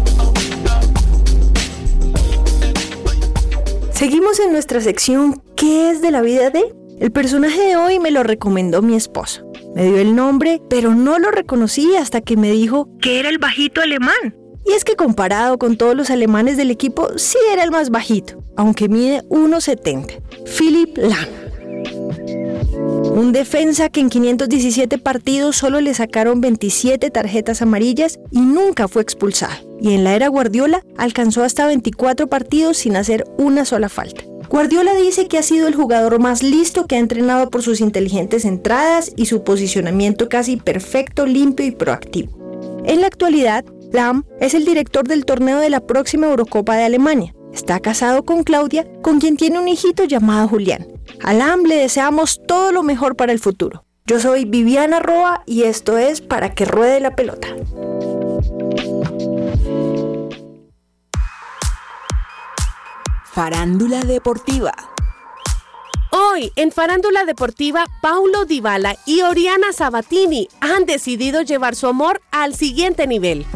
Seguimos 3.93 4.41
en 4.41 4.51
nuestra 4.51 4.81
sección 4.81 5.41
¿Qué 5.55 5.93
es 5.93 6.03
de 6.03 6.11
la 6.11 6.23
vida 6.23 6.51
de? 6.51 6.75
El 6.99 7.13
personaje 7.13 7.61
de 7.61 7.77
hoy 7.77 8.01
me 8.01 8.11
lo 8.11 8.25
recomendó 8.25 8.83
mi 8.83 8.97
esposo. 8.97 9.49
Me 9.77 9.85
dio 9.85 9.99
el 9.99 10.17
nombre, 10.17 10.61
pero 10.69 10.93
no 10.93 11.21
lo 11.21 11.31
reconocí 11.31 11.95
hasta 11.95 12.21
que 12.21 12.37
me 12.37 12.51
dijo 12.51 12.89
que 13.01 13.21
era 13.21 13.29
el 13.29 13.39
bajito 13.39 13.81
alemán. 13.81 14.37
Y 14.67 14.73
es 14.73 14.83
que 14.83 14.97
comparado 14.97 15.57
con 15.57 15.77
todos 15.77 15.95
los 15.95 16.11
alemanes 16.11 16.57
del 16.57 16.73
equipo, 16.73 17.17
sí 17.17 17.39
era 17.53 17.63
el 17.63 17.71
más 17.71 17.91
bajito, 17.91 18.43
aunque 18.57 18.89
mide 18.89 19.23
1,70. 19.29 20.21
Philip 20.47 20.99
Lahm. 20.99 21.46
Un 23.17 23.33
defensa 23.33 23.89
que 23.89 24.01
en 24.01 24.11
517 24.11 24.99
partidos 24.99 25.57
solo 25.57 25.81
le 25.81 25.95
sacaron 25.95 26.43
27 26.43 27.11
tarjetas 27.11 27.63
amarillas 27.63 28.21
y 28.31 28.41
nunca 28.41 28.89
fue 28.89 29.01
expulsado. 29.01 29.55
Y 29.81 29.95
en 29.95 30.05
la 30.05 30.15
era 30.15 30.29
Guardiola 30.29 30.83
alcanzó 30.99 31.43
hasta 31.43 31.67
24 31.67 32.27
partidos 32.27 32.77
sin 32.77 32.95
hacer 32.95 33.25
una 33.39 33.65
sola 33.65 33.89
falta. 33.89 34.23
Guardiola 34.51 34.95
dice 34.97 35.29
que 35.29 35.39
ha 35.39 35.43
sido 35.43 35.67
el 35.67 35.75
jugador 35.75 36.19
más 36.19 36.43
listo 36.43 36.87
que 36.87 36.97
ha 36.97 36.99
entrenado 36.99 37.49
por 37.49 37.63
sus 37.63 37.81
inteligentes 37.81 38.45
entradas 38.45 39.11
y 39.17 39.25
su 39.25 39.45
posicionamiento 39.45 40.29
casi 40.29 40.59
perfecto, 40.59 41.25
limpio 41.25 41.65
y 41.65 41.71
proactivo. 41.71 42.37
En 42.85 43.01
la 43.01 43.07
actualidad, 43.07 43.65
Lam 43.93 44.27
es 44.43 44.53
el 44.53 44.67
director 44.67 45.09
del 45.09 45.25
torneo 45.25 45.59
de 45.59 45.71
la 45.71 45.81
próxima 45.81 46.27
Eurocopa 46.27 46.77
de 46.77 46.85
Alemania. 46.85 47.36
Está 47.57 47.81
casado 47.81 48.23
con 48.27 48.43
Claudia, 48.43 48.87
con 49.01 49.19
quien 49.19 49.39
tiene 49.39 49.59
un 49.59 49.67
hijito 49.67 50.05
llamado 50.05 50.47
Julián. 50.47 50.87
A 51.25 51.33
Lam 51.33 51.63
le 51.63 51.77
deseamos 51.77 52.39
todo 52.47 52.71
lo 52.71 52.83
mejor 52.83 53.17
para 53.17 53.33
el 53.33 53.39
futuro. 53.39 53.83
Yo 54.05 54.21
soy 54.21 54.45
Viviana 54.45 55.01
Roa 55.01 55.43
y 55.47 55.63
esto 55.63 55.97
es 55.97 56.21
Para 56.21 56.55
que 56.55 56.67
ruede 56.67 57.01
la 57.01 57.17
pelota. 57.17 57.49
Farándula 63.33 64.01
Deportiva. 64.03 64.75
Hoy, 66.11 66.53
en 66.57 66.71
Farándula 66.73 67.25
Deportiva, 67.25 67.87
Paulo 68.03 68.45
Dybala 68.45 68.97
y 69.07 69.23
Oriana 69.23 69.73
Sabatini 69.73 70.49
han 70.61 70.85
decidido 70.85 71.41
llevar 71.41 71.75
su 71.75 71.87
amor 71.87 72.21
al 72.33 72.55
siguiente 72.55 73.07
nivel. 73.07 73.47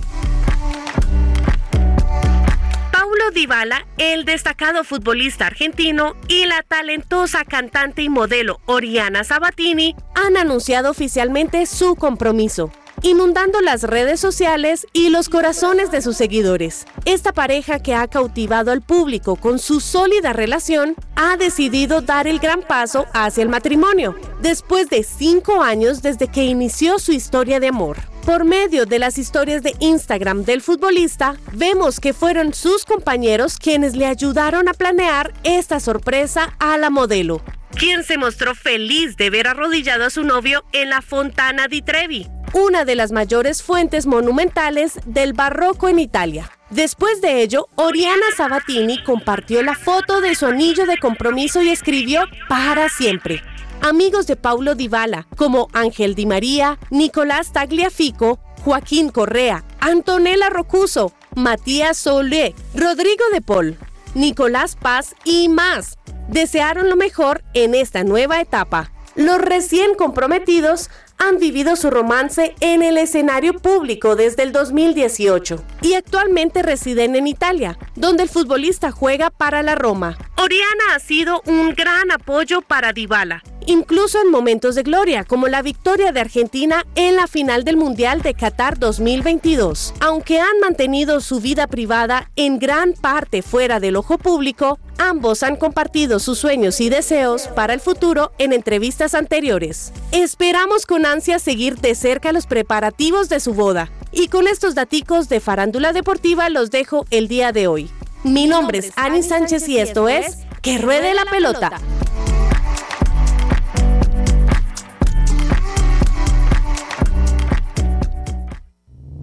Paulo 3.20 3.34
Dybala, 3.34 3.86
el 3.98 4.24
destacado 4.24 4.82
futbolista 4.82 5.46
argentino, 5.46 6.14
y 6.26 6.46
la 6.46 6.62
talentosa 6.62 7.44
cantante 7.44 8.00
y 8.00 8.08
modelo 8.08 8.60
Oriana 8.64 9.24
Sabatini 9.24 9.94
han 10.14 10.38
anunciado 10.38 10.90
oficialmente 10.90 11.66
su 11.66 11.96
compromiso 11.96 12.72
inundando 13.02 13.62
las 13.62 13.82
redes 13.82 14.20
sociales 14.20 14.86
y 14.92 15.08
los 15.08 15.30
corazones 15.30 15.90
de 15.90 16.02
sus 16.02 16.18
seguidores. 16.18 16.84
Esta 17.06 17.32
pareja 17.32 17.78
que 17.78 17.94
ha 17.94 18.06
cautivado 18.08 18.72
al 18.72 18.82
público 18.82 19.36
con 19.36 19.58
su 19.58 19.80
sólida 19.80 20.34
relación 20.34 20.94
ha 21.16 21.38
decidido 21.38 22.02
dar 22.02 22.26
el 22.26 22.40
gran 22.40 22.60
paso 22.60 23.06
hacia 23.14 23.42
el 23.42 23.48
matrimonio, 23.48 24.16
después 24.42 24.90
de 24.90 25.02
cinco 25.02 25.62
años 25.62 26.02
desde 26.02 26.28
que 26.28 26.44
inició 26.44 26.98
su 26.98 27.12
historia 27.12 27.58
de 27.58 27.68
amor. 27.68 28.09
Por 28.24 28.44
medio 28.44 28.84
de 28.84 28.98
las 28.98 29.16
historias 29.16 29.62
de 29.62 29.74
Instagram 29.80 30.44
del 30.44 30.60
futbolista, 30.60 31.36
vemos 31.54 32.00
que 32.00 32.12
fueron 32.12 32.52
sus 32.52 32.84
compañeros 32.84 33.56
quienes 33.56 33.96
le 33.96 34.06
ayudaron 34.06 34.68
a 34.68 34.74
planear 34.74 35.32
esta 35.42 35.80
sorpresa 35.80 36.54
a 36.58 36.76
la 36.76 36.90
modelo, 36.90 37.42
quien 37.76 38.04
se 38.04 38.18
mostró 38.18 38.54
feliz 38.54 39.16
de 39.16 39.30
ver 39.30 39.48
arrodillado 39.48 40.04
a 40.04 40.10
su 40.10 40.22
novio 40.22 40.64
en 40.72 40.90
la 40.90 41.00
Fontana 41.00 41.66
di 41.66 41.80
Trevi, 41.80 42.28
una 42.52 42.84
de 42.84 42.94
las 42.94 43.10
mayores 43.10 43.62
fuentes 43.62 44.06
monumentales 44.06 45.00
del 45.06 45.32
barroco 45.32 45.88
en 45.88 45.98
Italia. 45.98 46.50
Después 46.68 47.22
de 47.22 47.42
ello, 47.42 47.68
Oriana 47.76 48.26
Sabatini 48.36 49.02
compartió 49.02 49.62
la 49.62 49.74
foto 49.74 50.20
de 50.20 50.34
su 50.34 50.46
anillo 50.46 50.84
de 50.84 50.98
compromiso 50.98 51.62
y 51.62 51.70
escribió 51.70 52.26
para 52.48 52.90
siempre 52.90 53.42
amigos 53.82 54.26
de 54.26 54.36
Paulo 54.36 54.74
Dybala, 54.74 55.26
como 55.36 55.68
Ángel 55.72 56.14
Di 56.14 56.26
María, 56.26 56.78
Nicolás 56.90 57.52
Tagliafico, 57.52 58.38
Joaquín 58.64 59.10
Correa, 59.10 59.64
Antonella 59.80 60.50
Rocuso, 60.50 61.12
Matías 61.34 61.96
Solé, 61.96 62.54
Rodrigo 62.74 63.24
de 63.32 63.40
Paul, 63.40 63.78
Nicolás 64.14 64.76
Paz 64.76 65.14
y 65.24 65.48
más. 65.48 65.98
Desearon 66.28 66.88
lo 66.88 66.96
mejor 66.96 67.42
en 67.54 67.74
esta 67.74 68.04
nueva 68.04 68.40
etapa. 68.40 68.92
Los 69.16 69.38
recién 69.38 69.94
comprometidos 69.94 70.90
han 71.18 71.38
vivido 71.38 71.76
su 71.76 71.90
romance 71.90 72.54
en 72.60 72.82
el 72.82 72.96
escenario 72.96 73.54
público 73.54 74.16
desde 74.16 74.42
el 74.42 74.52
2018 74.52 75.62
y 75.82 75.94
actualmente 75.94 76.62
residen 76.62 77.16
en 77.16 77.26
Italia, 77.26 77.78
donde 77.96 78.22
el 78.22 78.28
futbolista 78.28 78.90
juega 78.90 79.30
para 79.30 79.62
la 79.62 79.74
Roma. 79.74 80.16
Oriana 80.38 80.94
ha 80.94 81.00
sido 81.00 81.42
un 81.46 81.74
gran 81.74 82.10
apoyo 82.10 82.62
para 82.62 82.92
Dybala 82.92 83.42
incluso 83.66 84.20
en 84.20 84.30
momentos 84.30 84.74
de 84.74 84.82
gloria, 84.82 85.24
como 85.24 85.48
la 85.48 85.62
victoria 85.62 86.12
de 86.12 86.20
Argentina 86.20 86.86
en 86.94 87.16
la 87.16 87.26
final 87.26 87.64
del 87.64 87.76
Mundial 87.76 88.22
de 88.22 88.34
Qatar 88.34 88.78
2022. 88.78 89.94
Aunque 90.00 90.40
han 90.40 90.60
mantenido 90.60 91.20
su 91.20 91.40
vida 91.40 91.66
privada 91.66 92.30
en 92.36 92.58
gran 92.58 92.92
parte 92.94 93.42
fuera 93.42 93.80
del 93.80 93.96
ojo 93.96 94.18
público, 94.18 94.78
ambos 94.98 95.42
han 95.42 95.56
compartido 95.56 96.18
sus 96.18 96.38
sueños 96.38 96.80
y 96.80 96.88
deseos 96.88 97.48
para 97.48 97.74
el 97.74 97.80
futuro 97.80 98.32
en 98.38 98.52
entrevistas 98.52 99.14
anteriores. 99.14 99.92
Esperamos 100.12 100.86
con 100.86 101.06
ansia 101.06 101.38
seguir 101.38 101.76
de 101.76 101.94
cerca 101.94 102.32
los 102.32 102.46
preparativos 102.46 103.28
de 103.28 103.40
su 103.40 103.54
boda. 103.54 103.90
Y 104.12 104.28
con 104.28 104.48
estos 104.48 104.74
daticos 104.74 105.28
de 105.28 105.40
farándula 105.40 105.92
deportiva 105.92 106.48
los 106.48 106.70
dejo 106.70 107.06
el 107.10 107.28
día 107.28 107.52
de 107.52 107.68
hoy. 107.68 107.90
Mi 108.24 108.46
nombre 108.46 108.78
es 108.78 108.92
Ani 108.96 109.22
Sánchez 109.22 109.68
y 109.68 109.78
esto 109.78 110.08
es 110.08 110.38
Que 110.62 110.78
Ruede 110.78 111.14
la 111.14 111.24
Pelota. 111.24 111.80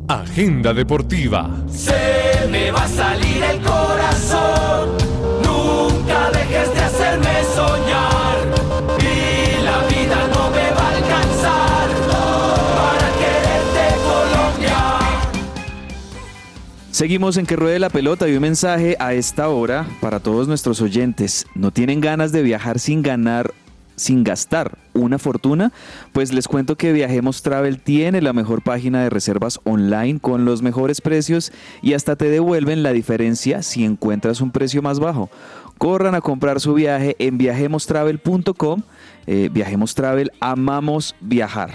Agenda 0.07 0.73
deportiva. 0.73 1.49
Se 1.69 2.47
me 2.49 2.71
va 2.71 2.83
a 2.83 2.87
salir 2.87 3.43
el 3.43 3.59
corazón. 3.59 4.95
Nunca 5.43 6.31
dejes 6.31 6.73
de 6.73 6.79
hacerme 6.79 7.43
soñar. 7.53 8.37
Y 9.01 9.63
la 9.65 9.85
vida 9.89 10.27
no 10.33 10.49
me 10.49 10.71
va 10.71 10.81
a 10.81 10.95
alcanzar 10.95 11.89
para 12.77 13.09
quererte 13.19 13.95
Colombia. 14.07 14.77
Seguimos 16.91 17.35
en 17.35 17.45
que 17.45 17.57
ruede 17.57 17.77
la 17.79 17.89
pelota 17.89 18.29
y 18.29 18.35
un 18.35 18.41
mensaje 18.41 18.95
a 18.99 19.13
esta 19.13 19.49
hora 19.49 19.85
para 19.99 20.21
todos 20.21 20.47
nuestros 20.47 20.81
oyentes. 20.81 21.45
¿No 21.53 21.71
tienen 21.71 21.99
ganas 21.99 22.31
de 22.31 22.43
viajar 22.43 22.79
sin 22.79 23.01
ganar, 23.01 23.53
sin 23.97 24.23
gastar 24.23 24.77
una 24.93 25.17
fortuna? 25.19 25.73
Pues 26.13 26.31
les 26.31 26.47
cuento 26.47 26.77
que 26.77 26.93
Viajemos 26.93 27.41
Travel 27.41 27.79
tiene 27.81 28.21
la 28.21 28.31
mejor 28.31 28.61
página 28.61 29.03
de 29.03 29.09
reservas 29.09 29.59
online 29.65 30.19
con 30.19 30.45
los 30.45 30.61
mejores 30.61 31.01
precios 31.01 31.51
y 31.81 31.93
hasta 31.93 32.15
te 32.15 32.29
devuelven 32.29 32.83
la 32.83 32.93
diferencia 32.93 33.63
si 33.63 33.83
encuentras 33.83 34.39
un 34.39 34.51
precio 34.51 34.81
más 34.81 34.99
bajo. 34.99 35.29
Corran 35.77 36.15
a 36.15 36.21
comprar 36.21 36.61
su 36.61 36.73
viaje 36.73 37.15
en 37.19 37.37
viajemostravel.com. 37.37 38.81
Eh, 39.25 39.49
Viajemos 39.51 39.93
Travel, 39.93 40.31
amamos 40.39 41.15
viajar. 41.19 41.71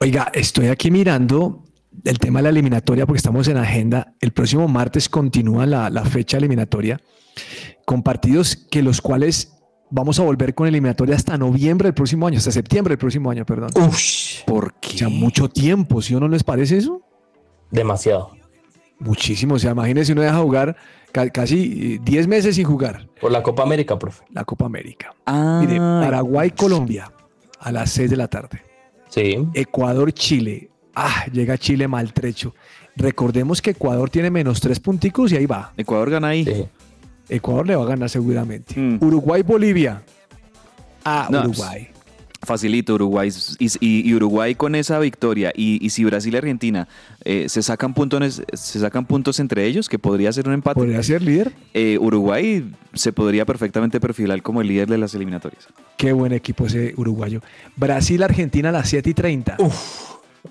Oiga, 0.00 0.30
estoy 0.34 0.68
aquí 0.68 0.90
mirando 0.90 1.62
el 2.04 2.18
tema 2.18 2.38
de 2.38 2.44
la 2.44 2.48
eliminatoria 2.48 3.06
porque 3.06 3.18
estamos 3.18 3.48
en 3.48 3.58
agenda. 3.58 4.14
El 4.20 4.32
próximo 4.32 4.66
martes 4.68 5.08
continúa 5.08 5.66
la, 5.66 5.90
la 5.90 6.04
fecha 6.04 6.38
eliminatoria 6.38 7.00
con 7.84 8.02
partidos 8.02 8.56
que 8.56 8.82
los 8.82 9.00
cuales 9.00 9.59
vamos 9.90 10.18
a 10.18 10.22
volver 10.22 10.54
con 10.54 10.66
eliminatoria 10.66 11.16
hasta 11.16 11.36
noviembre 11.36 11.88
del 11.88 11.94
próximo 11.94 12.26
año, 12.26 12.38
hasta 12.38 12.50
septiembre 12.50 12.92
del 12.92 12.98
próximo 12.98 13.30
año, 13.30 13.44
perdón. 13.44 13.70
¿Por 14.46 14.74
qué? 14.74 14.94
O 14.94 14.98
sea, 14.98 15.08
mucho 15.08 15.48
tiempo, 15.48 16.00
¿sí 16.02 16.14
o 16.14 16.20
no 16.20 16.28
les 16.28 16.42
parece 16.44 16.76
eso? 16.78 17.02
Demasiado. 17.70 18.30
Muchísimo. 18.98 19.54
O 19.54 19.58
sea, 19.58 19.72
imagínense 19.72 20.12
uno 20.12 20.22
deja 20.22 20.38
jugar 20.38 20.76
ca- 21.12 21.30
casi 21.30 21.94
eh, 21.94 22.00
10 22.02 22.26
meses 22.28 22.56
sin 22.56 22.64
jugar 22.66 23.08
Por 23.20 23.32
la 23.32 23.42
Copa 23.42 23.62
América, 23.62 23.98
profe. 23.98 24.24
la 24.30 24.44
Copa 24.44 24.66
América. 24.66 25.14
Ah, 25.26 25.60
Mire, 25.64 25.78
Paraguay, 25.78 26.50
Colombia 26.50 27.10
a 27.58 27.72
las 27.72 27.90
6 27.90 28.10
de 28.10 28.16
la 28.16 28.28
tarde. 28.28 28.62
Sí. 29.08 29.36
Ecuador, 29.54 30.12
Chile. 30.12 30.70
Ah, 30.94 31.24
llega 31.32 31.56
Chile 31.58 31.88
maltrecho. 31.88 32.54
Recordemos 32.96 33.62
que 33.62 33.70
Ecuador 33.70 34.10
tiene 34.10 34.30
menos 34.30 34.60
tres 34.60 34.78
punticos 34.80 35.32
y 35.32 35.36
ahí 35.36 35.46
va. 35.46 35.72
Ecuador 35.76 36.10
gana 36.10 36.28
ahí. 36.28 36.44
sí. 36.44 36.66
Ecuador 37.30 37.66
le 37.66 37.76
va 37.76 37.84
a 37.84 37.86
ganar 37.86 38.10
seguramente. 38.10 38.78
Mm. 38.78 38.98
Uruguay, 39.02 39.42
Bolivia. 39.42 40.02
Ah, 41.04 41.28
No, 41.30 41.40
Uruguay. 41.40 41.88
Facilito 42.42 42.94
Uruguay. 42.94 43.30
Y, 43.58 43.66
y- 43.80 44.08
y 44.10 44.14
Uruguay 44.14 44.54
con 44.54 44.74
esa 44.74 44.98
victoria. 44.98 45.52
Y, 45.54 45.84
y 45.84 45.90
si 45.90 46.04
Brasil 46.04 46.32
y 46.32 46.36
Argentina 46.38 46.88
eh, 47.24 47.50
se, 47.50 47.62
sacan 47.62 47.92
puntos, 47.92 48.42
se 48.54 48.80
sacan 48.80 49.04
puntos 49.04 49.38
entre 49.40 49.66
ellos, 49.66 49.90
que 49.90 49.98
podría 49.98 50.32
ser 50.32 50.48
un 50.48 50.54
empate. 50.54 50.74
¿Podría 50.80 51.02
ser 51.02 51.20
líder? 51.20 51.52
eh, 51.74 51.98
Uruguay 52.00 52.64
se 52.94 53.12
podría 53.12 53.44
perfectamente 53.44 54.00
perfilar 54.00 54.40
como 54.42 54.62
el 54.62 54.68
líder 54.68 54.88
de 54.88 54.96
las 54.96 55.14
eliminatorias. 55.14 55.68
Qué 55.98 56.12
buen 56.12 56.32
equipo 56.32 56.64
ese 56.66 56.94
uruguayo. 56.96 57.42
Brasil, 57.76 58.22
Argentina 58.22 58.70
a 58.70 58.72
las 58.72 58.88
7 58.88 59.10
y 59.10 59.14
30. 59.14 59.58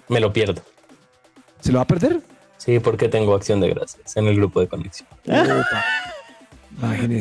Me 0.10 0.20
lo 0.20 0.32
pierdo. 0.32 0.62
¿Se 1.60 1.72
lo 1.72 1.80
va 1.80 1.84
a 1.84 1.88
perder? 1.88 2.22
Sí, 2.58 2.80
porque 2.80 3.10
tengo 3.10 3.34
acción 3.34 3.60
de 3.62 3.70
gracias 3.70 4.16
en 4.16 4.28
el 4.28 4.36
grupo 4.36 4.60
de 4.60 4.68
conexión. 4.68 5.08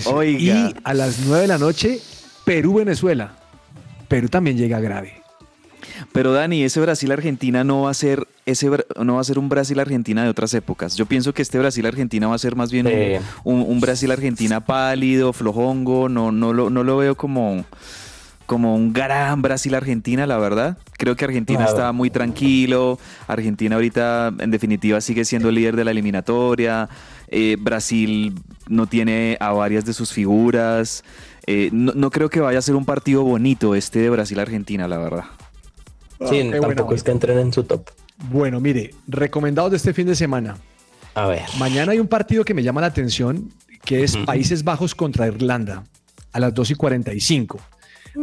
Oiga. 0.07 0.39
Y 0.71 0.75
a 0.85 0.95
las 0.95 1.21
9 1.27 1.43
de 1.43 1.49
la 1.49 1.59
noche, 1.59 2.01
Perú, 2.45 2.75
Venezuela. 2.75 3.33
Perú 4.09 4.29
también 4.29 4.57
llega 4.57 4.81
grave. 4.81 5.15
Pero 6.13 6.33
Dani, 6.33 6.63
ese 6.63 6.81
Brasil-Argentina 6.81 7.65
no 7.65 7.83
va 7.83 7.91
a 7.91 7.95
ser 7.95 8.27
ese 8.47 8.71
no 9.03 9.15
va 9.17 9.21
a 9.21 9.25
ser 9.25 9.39
un 9.39 9.49
Brasil-Argentina 9.51 10.23
de 10.23 10.31
otras 10.31 10.55
épocas. 10.55 10.97
Yo 10.97 11.05
pienso 11.07 11.35
que 11.35 11.43
este 11.43 11.59
Brasil-Argentina 11.59 12.29
va 12.29 12.35
a 12.35 12.39
ser 12.39 12.57
más 12.57 12.71
bien 12.73 12.87
Sí. 12.87 13.25
un, 13.45 13.57
un- 13.61 13.71
un 13.73 13.81
Brasil-Argentina 13.81 14.65
pálido, 14.65 15.33
flojongo. 15.35 16.09
No, 16.09 16.33
no, 16.33 16.53
lo, 16.55 16.71
no 16.71 16.83
lo 16.83 16.97
veo 16.97 17.15
como, 17.15 17.65
como 18.47 18.75
un 18.75 18.95
gran 18.95 19.43
Brasil-Argentina, 19.43 20.27
la 20.27 20.39
verdad. 20.39 20.79
Creo 20.97 21.15
que 21.17 21.27
Argentina 21.27 21.59
Claro. 21.59 21.73
está 21.73 21.93
muy 21.93 22.09
tranquilo. 22.11 22.99
Argentina 23.27 23.75
ahorita, 23.75 24.33
en 24.39 24.51
definitiva, 24.51 25.01
sigue 25.03 25.27
siendo 25.27 25.51
líder 25.51 25.77
de 25.77 25.85
la 25.85 25.91
eliminatoria. 25.91 26.89
Eh, 27.31 27.57
Brasil 27.59 28.35
no 28.69 28.87
tiene 28.87 29.37
a 29.41 29.53
varias 29.53 29.85
de 29.85 29.93
sus 29.93 30.13
figuras. 30.13 31.05
Eh, 31.47 31.71
no, 31.73 31.93
no 31.95 32.11
creo 32.11 32.29
que 32.29 32.41
vaya 32.41 32.59
a 32.59 32.63
ser 32.63 32.75
un 32.75 32.85
partido 32.85 33.23
bonito 33.23 33.75
este 33.75 34.01
de 34.01 34.11
Brasil-Argentina, 34.11 34.87
la 34.89 34.99
verdad. 34.99 35.25
Sí, 36.21 36.27
qué 36.51 36.59
tampoco 36.61 36.85
buena 36.85 36.97
es 36.97 37.03
que 37.03 37.11
entren 37.11 37.39
en 37.39 37.53
su 37.53 37.65
top. 37.65 37.89
Bueno, 38.31 38.61
mire, 38.61 38.91
recomendados 39.07 39.71
de 39.71 39.77
este 39.77 39.95
fin 39.95 40.07
de 40.07 40.17
semana. 40.17 40.57
A 41.15 41.27
ver. 41.27 41.43
Mañana 41.59 41.93
hay 41.93 42.01
un 42.01 42.09
partido 42.09 42.45
que 42.45 42.55
me 42.55 42.63
llama 42.63 42.81
la 42.81 42.89
atención, 42.89 43.53
que 43.85 44.03
es. 44.05 44.17
Países 44.17 44.65
Bajos 44.65 44.95
contra 44.95 45.27
Irlanda, 45.29 45.85
a 46.33 46.41
las 46.41 46.53
2 46.55 46.73
y 46.73 46.75
45. 46.75 47.61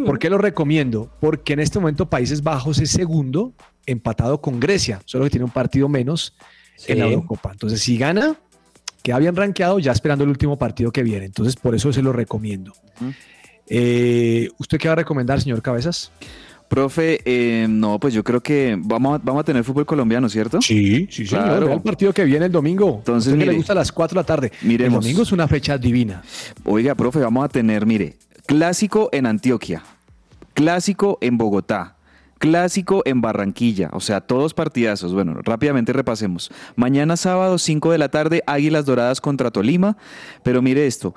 ¿Por 0.05 0.19
qué 0.19 0.29
lo 0.29 0.37
recomiendo? 0.37 1.09
Porque 1.21 1.53
en 1.53 1.61
este 1.61 1.79
momento 1.79 2.09
Países 2.09 2.43
Bajos 2.43 2.79
es 2.79 2.91
segundo, 2.91 3.53
empatado 3.85 4.41
con 4.41 4.59
Grecia, 4.59 5.01
solo 5.05 5.23
que 5.23 5.29
tiene 5.29 5.45
un 5.45 5.51
partido 5.51 5.87
menos 5.87 6.35
en 6.87 6.99
la 6.99 7.05
Sí. 7.05 7.13
Eurocopa. 7.13 7.51
Entonces, 7.53 7.79
si 7.79 7.97
gana, 7.97 8.35
queda 9.05 9.19
bien 9.19 9.35
rankeado, 9.35 9.77
ya 9.77 9.91
esperando 9.91 10.23
el 10.23 10.31
último 10.31 10.57
partido 10.57 10.91
que 10.91 11.03
viene. 11.03 11.25
Entonces, 11.25 11.55
por 11.55 11.75
eso 11.75 11.93
se 11.93 12.01
lo 12.01 12.11
recomiendo. 12.11 12.73
Eh, 13.67 14.49
¿Usted 14.57 14.77
qué 14.79 14.87
va 14.87 14.93
a 14.93 14.95
recomendar, 14.97 15.39
señor 15.39 15.61
Cabezas? 15.61 16.11
Profe, 16.67 17.19
eh, 17.25 17.67
no, 17.69 17.99
pues 17.99 18.15
yo 18.15 18.23
creo 18.23 18.41
que 18.41 18.75
vamos 18.79 19.15
a, 19.19 19.21
vamos 19.23 19.41
a 19.41 19.43
tener 19.43 19.63
fútbol 19.63 19.85
colombiano, 19.85 20.27
¿cierto? 20.27 20.59
Sí, 20.61 21.07
sí, 21.11 21.25
Claro. 21.25 21.45
señor. 21.53 21.65
Vea 21.65 21.75
el 21.75 21.81
partido 21.83 22.11
que 22.13 22.23
viene 22.23 22.47
el 22.47 22.51
domingo. 22.51 22.95
Entonces, 22.97 23.27
Usted 23.27 23.39
que 23.39 23.45
le 23.45 23.51
mire, 23.51 23.57
gusta 23.57 23.73
a 23.73 23.75
las 23.75 23.91
4 23.91 24.15
de 24.15 24.21
la 24.21 24.25
tarde. 24.25 24.51
miremos. 24.63 24.97
El 24.97 25.01
domingo 25.03 25.21
es 25.21 25.31
una 25.31 25.47
fecha 25.47 25.77
divina. 25.77 26.23
Oiga, 26.63 26.95
profe, 26.95 27.19
vamos 27.19 27.45
a 27.45 27.49
tener, 27.49 27.85
mire, 27.85 28.15
clásico 28.47 29.09
en 29.11 29.27
Antioquia, 29.27 29.83
clásico 30.55 31.19
en 31.21 31.37
Bogotá, 31.37 31.94
clásico 32.45 33.01
en 33.05 33.21
Barranquilla, 33.21 33.89
o 33.91 33.99
sea, 33.99 34.21
todos 34.21 34.53
partidazos. 34.53 35.15
Bueno, 35.15 35.33
rápidamente 35.43 35.93
repasemos. 35.93 36.51
Mañana 36.75 37.17
sábado, 37.17 37.57
5 37.57 37.91
de 37.91 37.97
la 37.97 38.09
tarde, 38.09 38.43
Águilas 38.45 38.85
Doradas 38.85 39.19
contra 39.19 39.49
Tolima, 39.49 39.97
pero 40.43 40.61
mire 40.61 40.85
esto. 40.85 41.15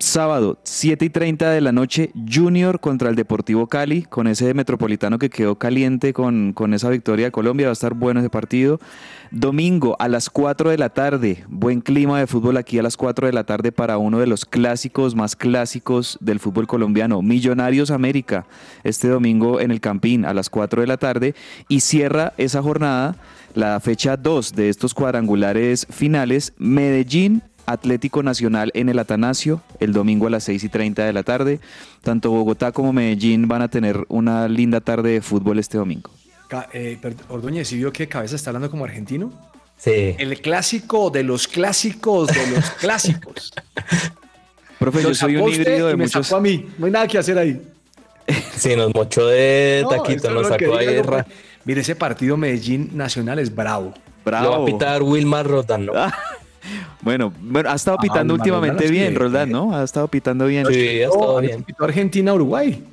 Sábado, 0.00 0.60
7 0.62 1.06
y 1.06 1.10
30 1.10 1.50
de 1.50 1.60
la 1.60 1.72
noche, 1.72 2.12
Junior 2.32 2.78
contra 2.78 3.10
el 3.10 3.16
Deportivo 3.16 3.66
Cali, 3.66 4.02
con 4.02 4.28
ese 4.28 4.54
metropolitano 4.54 5.18
que 5.18 5.28
quedó 5.28 5.56
caliente 5.56 6.12
con, 6.12 6.52
con 6.52 6.72
esa 6.72 6.88
victoria 6.88 7.26
de 7.26 7.32
Colombia. 7.32 7.66
Va 7.66 7.70
a 7.70 7.72
estar 7.72 7.94
bueno 7.94 8.20
ese 8.20 8.30
partido. 8.30 8.78
Domingo 9.32 9.96
a 9.98 10.06
las 10.06 10.30
4 10.30 10.70
de 10.70 10.78
la 10.78 10.90
tarde, 10.90 11.44
buen 11.48 11.80
clima 11.80 12.20
de 12.20 12.28
fútbol 12.28 12.58
aquí 12.58 12.78
a 12.78 12.82
las 12.84 12.96
4 12.96 13.26
de 13.26 13.32
la 13.32 13.42
tarde 13.42 13.72
para 13.72 13.98
uno 13.98 14.20
de 14.20 14.28
los 14.28 14.44
clásicos 14.44 15.16
más 15.16 15.34
clásicos 15.34 16.16
del 16.20 16.38
fútbol 16.38 16.68
colombiano, 16.68 17.20
Millonarios 17.20 17.90
América, 17.90 18.46
este 18.84 19.08
domingo 19.08 19.60
en 19.60 19.72
el 19.72 19.80
Campín 19.80 20.24
a 20.24 20.32
las 20.32 20.48
4 20.48 20.80
de 20.80 20.86
la 20.86 20.96
tarde. 20.96 21.34
Y 21.68 21.80
cierra 21.80 22.34
esa 22.36 22.62
jornada 22.62 23.16
la 23.54 23.80
fecha 23.80 24.16
2 24.16 24.54
de 24.54 24.68
estos 24.68 24.94
cuadrangulares 24.94 25.88
finales, 25.90 26.52
Medellín 26.58 27.42
Atlético 27.72 28.22
Nacional 28.22 28.70
en 28.74 28.88
el 28.88 28.98
Atanasio 28.98 29.62
el 29.80 29.92
domingo 29.92 30.26
a 30.26 30.30
las 30.30 30.44
6 30.44 30.64
y 30.64 30.68
30 30.68 31.04
de 31.04 31.12
la 31.12 31.22
tarde. 31.22 31.60
Tanto 32.02 32.30
Bogotá 32.30 32.72
como 32.72 32.92
Medellín 32.92 33.48
van 33.48 33.62
a 33.62 33.68
tener 33.68 34.04
una 34.08 34.48
linda 34.48 34.80
tarde 34.80 35.10
de 35.12 35.20
fútbol 35.22 35.58
este 35.58 35.78
domingo. 35.78 36.10
Eh, 36.72 36.98
Ordóñez, 37.28 37.68
¿sí 37.68 37.76
vio 37.76 37.92
que 37.92 38.08
Cabeza 38.08 38.36
está 38.36 38.50
hablando 38.50 38.70
como 38.70 38.84
argentino? 38.84 39.32
Sí. 39.76 40.14
El 40.18 40.40
clásico 40.40 41.10
de 41.10 41.22
los 41.22 41.46
clásicos 41.46 42.28
de 42.28 42.46
los 42.56 42.70
clásicos. 42.80 43.52
Profe, 44.78 45.02
yo 45.02 45.14
soy 45.14 45.34
sacó 45.34 45.44
un 45.44 45.52
híbrido 45.52 45.88
de 45.88 45.96
me 45.96 46.04
muchos. 46.04 46.26
sacó 46.26 46.38
a 46.38 46.40
mí. 46.40 46.66
No 46.78 46.86
hay 46.86 46.92
nada 46.92 47.06
que 47.06 47.18
hacer 47.18 47.36
ahí. 47.38 47.60
Sí, 48.56 48.76
nos 48.76 48.94
mochó 48.94 49.26
de 49.26 49.84
taquito, 49.88 50.30
nos 50.30 50.48
sacó 50.48 50.76
ahí 50.76 50.86
diga, 50.96 51.26
Mire, 51.64 51.80
ese 51.82 51.96
partido 51.96 52.36
Medellín 52.36 52.90
Nacional 52.94 53.38
es 53.38 53.54
bravo. 53.54 53.92
Lo 54.24 54.32
va 54.32 54.38
a 54.38 54.42
Bravo. 54.42 54.64
pitar 54.66 55.02
Wilmar 55.02 55.46
Rodan, 55.46 55.86
¿no? 55.86 55.92
Bueno, 57.02 57.32
bueno, 57.40 57.70
ha 57.70 57.74
estado 57.74 57.96
Ah, 57.98 58.02
pitando 58.02 58.34
últimamente 58.34 58.88
bien, 58.90 59.04
tiene. 59.06 59.18
Roldán, 59.18 59.50
¿no? 59.50 59.76
Ha 59.76 59.84
estado 59.84 60.08
pitando 60.08 60.46
bien. 60.46 60.66
Sí, 60.66 61.02
ha 61.02 61.06
estado 61.08 61.40
bien. 61.40 61.64
Argentina-Uruguay. 61.78 62.84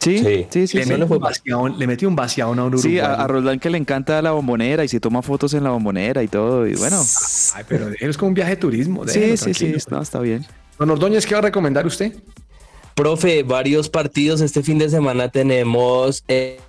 Sí, 0.00 0.18
sí, 0.50 0.66
sí. 0.68 0.76
le, 0.78 0.84
sí. 0.84 0.90
metió 0.92 1.06
un 1.16 1.18
vaciadón, 1.20 1.78
le 1.78 1.86
metió 1.88 2.08
un 2.08 2.14
vaciadón 2.16 2.58
a 2.60 2.64
un 2.66 2.78
Sí, 2.78 2.98
uruguayo. 2.98 3.20
a, 3.20 3.24
a 3.24 3.26
Roldán 3.26 3.58
que 3.58 3.68
le 3.68 3.78
encanta 3.78 4.22
la 4.22 4.30
bombonera 4.30 4.84
y 4.84 4.88
se 4.88 5.00
toma 5.00 5.22
fotos 5.22 5.54
en 5.54 5.64
la 5.64 5.70
bombonera 5.70 6.22
y 6.22 6.28
todo. 6.28 6.66
Y 6.68 6.74
bueno, 6.76 7.02
Ay, 7.54 7.64
pero 7.68 7.88
es 7.98 8.16
como 8.16 8.28
un 8.28 8.34
viaje 8.34 8.50
de 8.52 8.56
turismo. 8.58 9.06
sí, 9.08 9.18
déjelo, 9.20 9.36
sí, 9.36 9.54
sí, 9.54 9.74
no, 9.90 10.00
está 10.00 10.20
bien. 10.20 10.46
Don 10.78 10.88
Ordóñez, 10.90 11.26
¿qué 11.26 11.34
va 11.34 11.40
a 11.40 11.42
recomendar 11.42 11.84
usted? 11.84 12.14
Profe, 12.94 13.42
varios 13.42 13.88
partidos. 13.88 14.40
Este 14.40 14.62
fin 14.62 14.78
de 14.78 14.88
semana 14.88 15.28
tenemos 15.30 16.22
eh, 16.28 16.60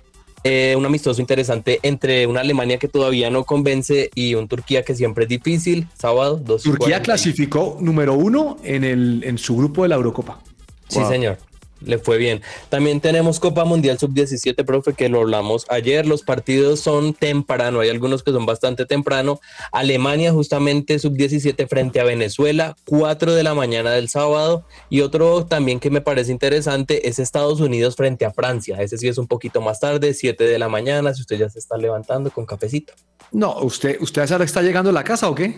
eh, 0.44 0.74
un 0.76 0.86
amistoso 0.86 1.20
interesante 1.20 1.80
entre 1.82 2.26
una 2.26 2.40
Alemania 2.40 2.78
que 2.78 2.88
todavía 2.88 3.30
no 3.30 3.44
convence 3.44 4.10
y 4.14 4.34
un 4.34 4.48
Turquía 4.48 4.82
que 4.82 4.94
siempre 4.94 5.24
es 5.24 5.28
difícil. 5.28 5.86
Sábado, 5.98 6.36
dos 6.42 6.62
y 6.64 6.70
Turquía 6.70 6.86
40. 6.98 7.02
clasificó 7.04 7.76
número 7.80 8.14
uno 8.14 8.56
en, 8.64 8.84
el, 8.84 9.22
en 9.24 9.38
su 9.38 9.56
grupo 9.56 9.82
de 9.82 9.88
la 9.90 9.96
Eurocopa. 9.96 10.40
Sí, 10.88 10.98
Wow. 11.00 11.08
señor. 11.08 11.38
Le 11.80 11.98
fue 11.98 12.18
bien. 12.18 12.42
También 12.68 13.00
tenemos 13.00 13.40
Copa 13.40 13.64
Mundial 13.64 13.98
Sub-17, 13.98 14.64
profe, 14.64 14.92
que 14.92 15.08
lo 15.08 15.20
hablamos 15.20 15.66
ayer. 15.68 16.06
Los 16.06 16.22
partidos 16.22 16.80
son 16.80 17.14
temprano, 17.14 17.80
hay 17.80 17.88
algunos 17.88 18.22
que 18.22 18.32
son 18.32 18.46
bastante 18.46 18.86
temprano. 18.86 19.40
Alemania, 19.72 20.32
justamente 20.32 20.98
Sub-17 20.98 21.66
frente 21.68 22.00
a 22.00 22.04
Venezuela, 22.04 22.76
4 22.86 23.32
de 23.34 23.42
la 23.42 23.54
mañana 23.54 23.92
del 23.92 24.08
sábado. 24.08 24.64
Y 24.88 25.00
otro 25.00 25.46
también 25.46 25.80
que 25.80 25.90
me 25.90 26.00
parece 26.00 26.32
interesante 26.32 27.08
es 27.08 27.18
Estados 27.18 27.60
Unidos 27.60 27.96
frente 27.96 28.24
a 28.24 28.32
Francia. 28.32 28.76
Ese 28.80 28.98
sí 28.98 29.08
es 29.08 29.18
un 29.18 29.26
poquito 29.26 29.60
más 29.60 29.80
tarde, 29.80 30.14
7 30.14 30.44
de 30.44 30.58
la 30.58 30.68
mañana, 30.68 31.14
si 31.14 31.22
usted 31.22 31.38
ya 31.38 31.48
se 31.48 31.58
está 31.58 31.76
levantando 31.76 32.30
con 32.30 32.46
cafecito. 32.46 32.92
No, 33.32 33.58
¿usted, 33.60 34.00
usted 34.00 34.22
a 34.22 34.24
esa 34.24 34.42
está 34.42 34.62
llegando 34.62 34.90
a 34.90 34.92
la 34.92 35.04
casa 35.04 35.28
o 35.28 35.34
qué? 35.34 35.54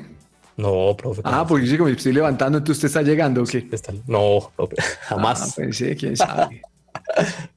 No, 0.63 0.97
profe. 0.97 1.23
Ah, 1.25 1.45
porque 1.47 1.65
yo 1.67 1.73
sí 1.73 1.77
que 1.77 1.83
me 1.83 1.91
estoy 1.91 2.13
levantando, 2.13 2.59
entonces 2.59 2.77
usted 2.85 2.87
está 2.89 3.03
llegando 3.03 3.43
o 3.43 3.45
qué? 3.47 3.67
Está- 3.73 3.93
No, 4.07 4.53
profe, 4.57 4.77
jamás. 5.03 5.43
Ah, 5.43 5.53
pensé, 5.57 5.97
quién 5.97 6.17
sabe. 6.17 6.63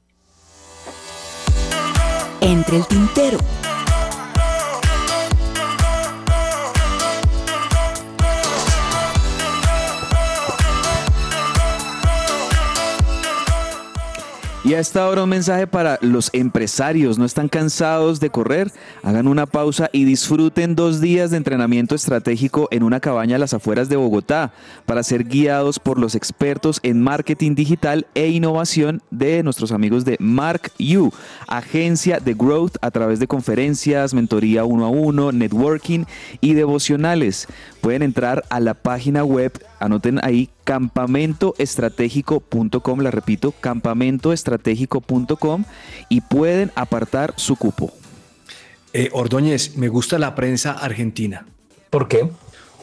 Entre 2.40 2.76
el 2.76 2.86
tintero. 2.86 3.38
Y 14.66 14.74
a 14.74 14.80
esta 14.80 15.08
hora 15.08 15.22
un 15.22 15.28
mensaje 15.28 15.68
para 15.68 15.96
los 16.02 16.28
empresarios. 16.32 17.18
¿No 17.18 17.24
están 17.24 17.48
cansados 17.48 18.18
de 18.18 18.30
correr? 18.30 18.72
Hagan 19.04 19.28
una 19.28 19.46
pausa 19.46 19.88
y 19.92 20.02
disfruten 20.02 20.74
dos 20.74 21.00
días 21.00 21.30
de 21.30 21.36
entrenamiento 21.36 21.94
estratégico 21.94 22.66
en 22.72 22.82
una 22.82 22.98
cabaña 22.98 23.36
a 23.36 23.38
las 23.38 23.54
afueras 23.54 23.88
de 23.88 23.94
Bogotá 23.94 24.52
para 24.84 25.04
ser 25.04 25.22
guiados 25.22 25.78
por 25.78 26.00
los 26.00 26.16
expertos 26.16 26.80
en 26.82 27.00
marketing 27.00 27.54
digital 27.54 28.08
e 28.16 28.26
innovación 28.26 29.02
de 29.12 29.44
nuestros 29.44 29.70
amigos 29.70 30.04
de 30.04 30.16
Mark 30.18 30.72
U, 30.80 31.12
agencia 31.46 32.18
de 32.18 32.34
growth 32.34 32.74
a 32.80 32.90
través 32.90 33.20
de 33.20 33.28
conferencias, 33.28 34.14
mentoría 34.14 34.64
uno 34.64 34.84
a 34.84 34.88
uno, 34.88 35.30
networking 35.30 36.06
y 36.40 36.54
devocionales. 36.54 37.46
Pueden 37.80 38.02
entrar 38.02 38.42
a 38.50 38.58
la 38.58 38.74
página 38.74 39.22
web, 39.22 39.52
anoten 39.78 40.18
ahí 40.24 40.50
campamentoestratégico.com, 40.66 43.00
la 43.00 43.10
repito, 43.12 43.52
campamentoestratégico.com 43.52 45.64
y 46.08 46.22
pueden 46.22 46.72
apartar 46.74 47.34
su 47.36 47.54
cupo. 47.56 47.92
Eh, 48.92 49.10
Ordóñez, 49.12 49.76
me 49.76 49.86
gusta 49.88 50.18
la 50.18 50.34
prensa 50.34 50.72
argentina. 50.72 51.46
¿Por 51.88 52.08
qué? 52.08 52.28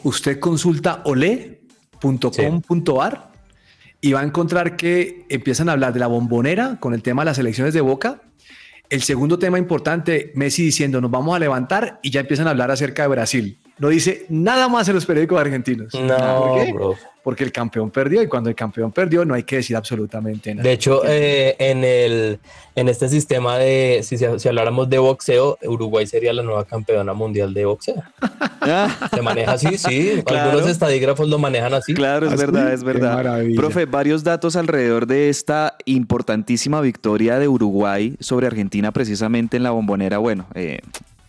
Usted 0.02 0.40
consulta 0.40 1.02
ole.com.ar 1.04 1.60
y 4.00 4.12
va 4.12 4.20
a 4.20 4.24
encontrar 4.24 4.76
que 4.76 5.26
empiezan 5.28 5.68
a 5.68 5.72
hablar 5.72 5.92
de 5.92 6.00
la 6.00 6.06
bombonera 6.06 6.78
con 6.80 6.94
el 6.94 7.02
tema 7.02 7.20
de 7.22 7.26
las 7.26 7.38
elecciones 7.38 7.74
de 7.74 7.82
Boca. 7.82 8.22
El 8.88 9.02
segundo 9.02 9.38
tema 9.38 9.58
importante, 9.58 10.32
Messi 10.34 10.62
diciendo 10.62 11.02
nos 11.02 11.10
vamos 11.10 11.36
a 11.36 11.38
levantar 11.38 12.00
y 12.02 12.10
ya 12.10 12.20
empiezan 12.20 12.46
a 12.46 12.50
hablar 12.50 12.70
acerca 12.70 13.02
de 13.02 13.08
Brasil. 13.08 13.58
No 13.78 13.88
dice 13.88 14.26
nada 14.28 14.68
más 14.68 14.88
en 14.88 14.94
los 14.94 15.04
periódicos 15.06 15.40
argentinos. 15.40 15.92
No, 15.94 16.16
¿Por 16.46 16.64
qué? 16.64 16.72
bro. 16.72 16.94
Porque 17.24 17.42
el 17.42 17.50
campeón 17.52 17.90
perdió 17.90 18.22
y 18.22 18.26
cuando 18.28 18.50
el 18.50 18.54
campeón 18.54 18.92
perdió 18.92 19.24
no 19.24 19.32
hay 19.34 19.44
que 19.44 19.56
decir 19.56 19.74
absolutamente 19.76 20.54
nada. 20.54 20.62
De 20.62 20.72
hecho, 20.74 21.00
eh, 21.06 21.56
en, 21.58 21.82
el, 21.82 22.38
en 22.76 22.88
este 22.90 23.08
sistema 23.08 23.56
de, 23.56 24.00
si, 24.04 24.18
se- 24.18 24.38
si 24.38 24.46
habláramos 24.46 24.90
de 24.90 24.98
boxeo, 24.98 25.56
Uruguay 25.64 26.06
sería 26.06 26.34
la 26.34 26.42
nueva 26.42 26.66
campeona 26.66 27.14
mundial 27.14 27.54
de 27.54 27.64
boxeo. 27.64 28.02
Se 29.14 29.22
maneja 29.22 29.52
así, 29.52 29.76
sí. 29.78 30.22
Claro. 30.26 30.50
Algunos 30.50 30.70
estadígrafos 30.70 31.28
lo 31.28 31.38
manejan 31.38 31.74
así. 31.74 31.94
Claro, 31.94 32.26
es 32.28 32.38
verdad, 32.38 32.72
es 32.72 32.84
verdad. 32.84 33.42
Profe, 33.56 33.86
varios 33.86 34.22
datos 34.24 34.54
alrededor 34.56 35.06
de 35.06 35.28
esta 35.30 35.76
importantísima 35.86 36.80
victoria 36.80 37.38
de 37.38 37.48
Uruguay 37.48 38.16
sobre 38.20 38.46
Argentina 38.46 38.92
precisamente 38.92 39.56
en 39.56 39.62
la 39.62 39.70
bombonera. 39.70 40.18
Bueno, 40.18 40.46
eh, 40.54 40.78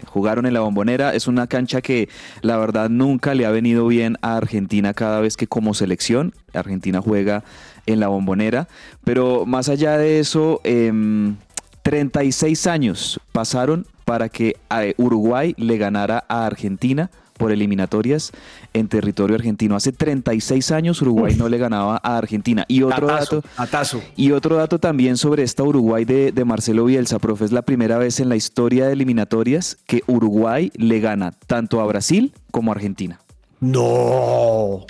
jugaron 0.07 0.45
en 0.45 0.53
la 0.53 0.61
bombonera. 0.61 1.13
Es 1.13 1.27
una 1.27 1.47
cancha 1.47 1.81
que 1.81 2.09
la 2.41 2.57
verdad 2.57 2.89
nunca 2.89 3.33
le 3.33 3.45
ha 3.45 3.51
venido 3.51 3.87
bien 3.87 4.17
a 4.21 4.37
Argentina 4.37 4.93
cada 4.93 5.19
vez 5.19 5.37
que 5.37 5.47
como 5.47 5.73
selección 5.73 6.33
Argentina 6.53 7.01
juega 7.01 7.43
en 7.85 7.99
la 7.99 8.07
bombonera. 8.07 8.67
Pero 9.03 9.45
más 9.45 9.69
allá 9.69 9.97
de 9.97 10.19
eso, 10.19 10.61
em, 10.63 11.35
36 11.83 12.67
años 12.67 13.19
pasaron 13.31 13.85
para 14.05 14.29
que 14.29 14.55
eh, 14.71 14.93
Uruguay 14.97 15.53
le 15.57 15.77
ganara 15.77 16.23
a 16.27 16.45
Argentina 16.45 17.11
por 17.37 17.51
eliminatorias 17.51 18.31
en 18.73 18.87
territorio 18.87 19.35
argentino. 19.35 19.75
Hace 19.75 19.91
36 19.91 20.71
años 20.71 21.01
Uruguay 21.01 21.35
no 21.35 21.49
le 21.49 21.57
ganaba 21.57 21.99
a 22.03 22.17
Argentina. 22.17 22.65
Y 22.67 22.83
otro 22.83 23.09
Atazo, 23.09 23.35
dato, 23.37 23.49
atazo. 23.57 24.03
y 24.15 24.31
otro 24.31 24.55
dato 24.55 24.79
también 24.79 25.17
sobre 25.17 25.43
esta 25.43 25.63
Uruguay 25.63 26.05
de, 26.05 26.31
de 26.31 26.45
Marcelo 26.45 26.85
Bielsa, 26.85 27.19
profe, 27.19 27.45
es 27.45 27.51
la 27.51 27.61
primera 27.61 27.97
vez 27.97 28.19
en 28.19 28.29
la 28.29 28.35
historia 28.35 28.87
de 28.87 28.93
eliminatorias 28.93 29.77
que 29.85 30.01
Uruguay 30.07 30.71
le 30.75 30.99
gana 30.99 31.31
tanto 31.31 31.81
a 31.81 31.85
Brasil 31.85 32.33
como 32.51 32.71
a 32.71 32.75
Argentina. 32.75 33.19
No. 33.59 33.85
O 33.85 34.85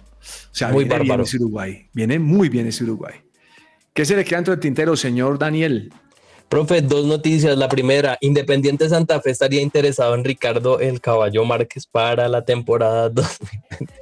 sea, 0.51 0.69
Muy 0.69 0.85
viene 0.85 1.03
bien 1.03 1.21
ese 1.21 1.37
Uruguay. 1.37 1.87
Viene 1.93 2.19
muy 2.19 2.49
bien 2.49 2.67
ese 2.67 2.83
Uruguay. 2.83 3.15
¿Qué 3.93 4.05
se 4.05 4.15
le 4.15 4.25
queda 4.25 4.37
dentro 4.37 4.53
del 4.53 4.59
tintero, 4.59 4.95
señor 4.95 5.39
Daniel? 5.39 5.93
Profe, 6.49 6.81
dos 6.81 7.05
noticias. 7.05 7.57
La 7.57 7.67
primera, 7.67 8.17
Independiente 8.21 8.87
Santa 8.87 9.19
Fe 9.21 9.31
estaría 9.31 9.61
interesado 9.61 10.13
en 10.15 10.23
Ricardo 10.23 10.79
El 10.79 11.01
Caballo 11.01 11.43
Márquez 11.43 11.85
para 11.87 12.27
la 12.29 12.43
temporada 12.45 13.09
2020. 13.09 13.93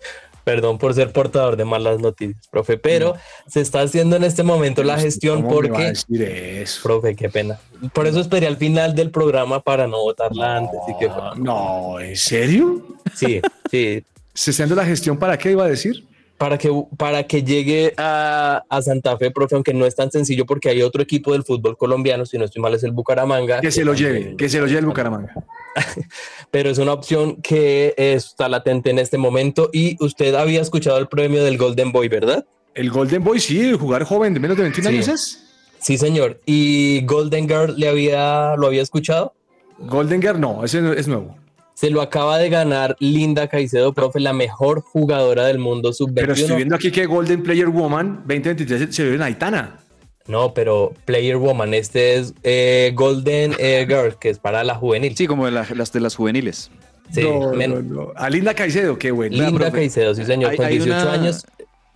Perdón 0.43 0.77
por 0.77 0.93
ser 0.93 1.13
portador 1.13 1.55
de 1.55 1.63
malas 1.63 2.01
noticias, 2.01 2.49
profe, 2.49 2.77
pero 2.77 3.15
se 3.47 3.61
está 3.61 3.79
haciendo 3.79 4.17
en 4.17 4.25
este 4.25 4.43
momento 4.43 4.83
la 4.83 4.99
gestión 4.99 5.41
¿Cómo 5.41 5.61
me 5.61 5.69
va 5.69 5.75
a 5.77 5.79
porque, 5.79 5.87
decir 5.91 6.21
eso? 6.21 6.81
profe, 6.83 7.15
qué 7.15 7.29
pena. 7.29 7.57
Por 7.93 8.07
eso 8.07 8.19
esperé 8.19 8.47
al 8.47 8.57
final 8.57 8.93
del 8.93 9.09
programa 9.09 9.61
para 9.61 9.87
no 9.87 10.01
votarla 10.01 10.57
antes. 10.57 10.81
Y 10.89 10.97
que, 10.99 11.09
No, 11.37 11.97
¿en 11.97 12.17
serio? 12.17 12.85
sí, 13.15 13.39
sí, 13.71 14.03
¿Se 14.33 14.51
está 14.51 14.63
haciendo 14.63 14.75
la 14.75 14.85
gestión 14.85 15.17
para 15.17 15.37
qué 15.37 15.51
iba 15.51 15.63
a 15.63 15.69
decir? 15.69 16.05
Para 16.37 16.57
que, 16.57 16.69
para 16.97 17.23
que 17.23 17.43
llegue 17.43 17.93
a, 17.97 18.63
a 18.69 18.81
Santa 18.81 19.17
Fe, 19.17 19.31
profe, 19.31 19.55
aunque 19.55 19.73
no 19.73 19.85
es 19.85 19.95
tan 19.95 20.11
sencillo 20.11 20.45
porque 20.45 20.69
hay 20.69 20.81
otro 20.81 21.01
equipo 21.01 21.31
del 21.33 21.43
fútbol 21.43 21.77
colombiano, 21.77 22.25
si 22.25 22.37
no 22.37 22.45
estoy 22.45 22.61
mal 22.61 22.73
es 22.73 22.83
el 22.83 22.91
Bucaramanga. 22.91 23.61
Que 23.61 23.71
se 23.71 23.85
lo 23.85 23.93
lleve, 23.93 24.35
que 24.35 24.49
se 24.49 24.59
lo 24.59 24.67
lleve 24.67 24.79
el 24.79 24.85
Bucaramanga. 24.87 25.33
pero 26.51 26.69
es 26.69 26.77
una 26.77 26.93
opción 26.93 27.37
que 27.41 27.93
está 27.97 28.49
latente 28.49 28.89
en 28.89 28.99
este 28.99 29.17
momento. 29.17 29.69
Y 29.71 30.03
usted 30.03 30.35
había 30.35 30.61
escuchado 30.61 30.97
el 30.97 31.07
premio 31.07 31.43
del 31.43 31.57
Golden 31.57 31.91
Boy, 31.91 32.09
¿verdad? 32.09 32.45
El 32.75 32.89
Golden 32.89 33.23
Boy, 33.23 33.39
sí, 33.39 33.69
el 33.69 33.77
jugar 33.77 34.03
joven 34.03 34.33
de 34.33 34.39
menos 34.39 34.57
de 34.57 34.63
21 34.63 34.89
Sí. 34.89 34.95
años 34.95 35.07
es. 35.07 35.39
Sí, 35.79 35.97
señor. 35.97 36.39
¿Y 36.45 37.05
Golden 37.05 37.47
Girl 37.47 37.75
le 37.77 37.87
había, 37.89 38.55
lo 38.57 38.67
había 38.67 38.81
escuchado? 38.81 39.33
Golden 39.79 40.21
Girl, 40.21 40.39
no, 40.39 40.63
ese 40.63 40.79
es 40.97 41.07
nuevo. 41.07 41.35
Se 41.73 41.89
lo 41.89 42.01
acaba 42.01 42.37
de 42.37 42.49
ganar 42.49 42.95
Linda 42.99 43.47
Caicedo, 43.47 43.93
profe, 43.93 44.19
la 44.19 44.31
mejor 44.33 44.81
jugadora 44.81 45.45
del 45.45 45.57
mundo 45.59 45.91
Pero 46.13 46.33
estoy 46.33 46.47
sub-21. 46.49 46.55
viendo 46.55 46.75
aquí 46.75 46.91
que 46.91 47.05
Golden 47.05 47.43
Player 47.43 47.67
Woman 47.69 48.23
2023 48.27 48.95
se- 48.95 49.03
ve 49.03 49.15
en 49.15 49.21
Aitana. 49.23 49.79
No, 50.27 50.53
pero 50.53 50.93
Player 51.05 51.35
Woman, 51.35 51.73
este 51.73 52.15
es 52.15 52.33
eh, 52.43 52.91
Golden 52.95 53.53
eh, 53.59 53.85
Girl, 53.87 54.17
que 54.19 54.29
es 54.29 54.39
para 54.39 54.63
la 54.63 54.75
juvenil. 54.75 55.15
Sí, 55.17 55.27
como 55.27 55.45
de 55.45 55.51
la- 55.51 55.67
las 55.75 55.91
de 55.91 55.99
las 55.99 56.15
juveniles. 56.15 56.69
Sí, 57.11 57.21
no, 57.23 57.51
men- 57.53 57.71
no, 57.89 58.03
no. 58.03 58.11
A 58.15 58.29
Linda 58.29 58.53
Caicedo, 58.53 58.97
qué 58.97 59.11
bueno. 59.11 59.35
Linda 59.35 59.51
profe, 59.51 59.71
Caicedo, 59.71 60.15
sí, 60.15 60.23
señor, 60.23 60.51
hay- 60.51 60.57
con 60.57 60.65
hay 60.67 60.77
18 60.77 61.01
una- 61.01 61.11
años. 61.13 61.45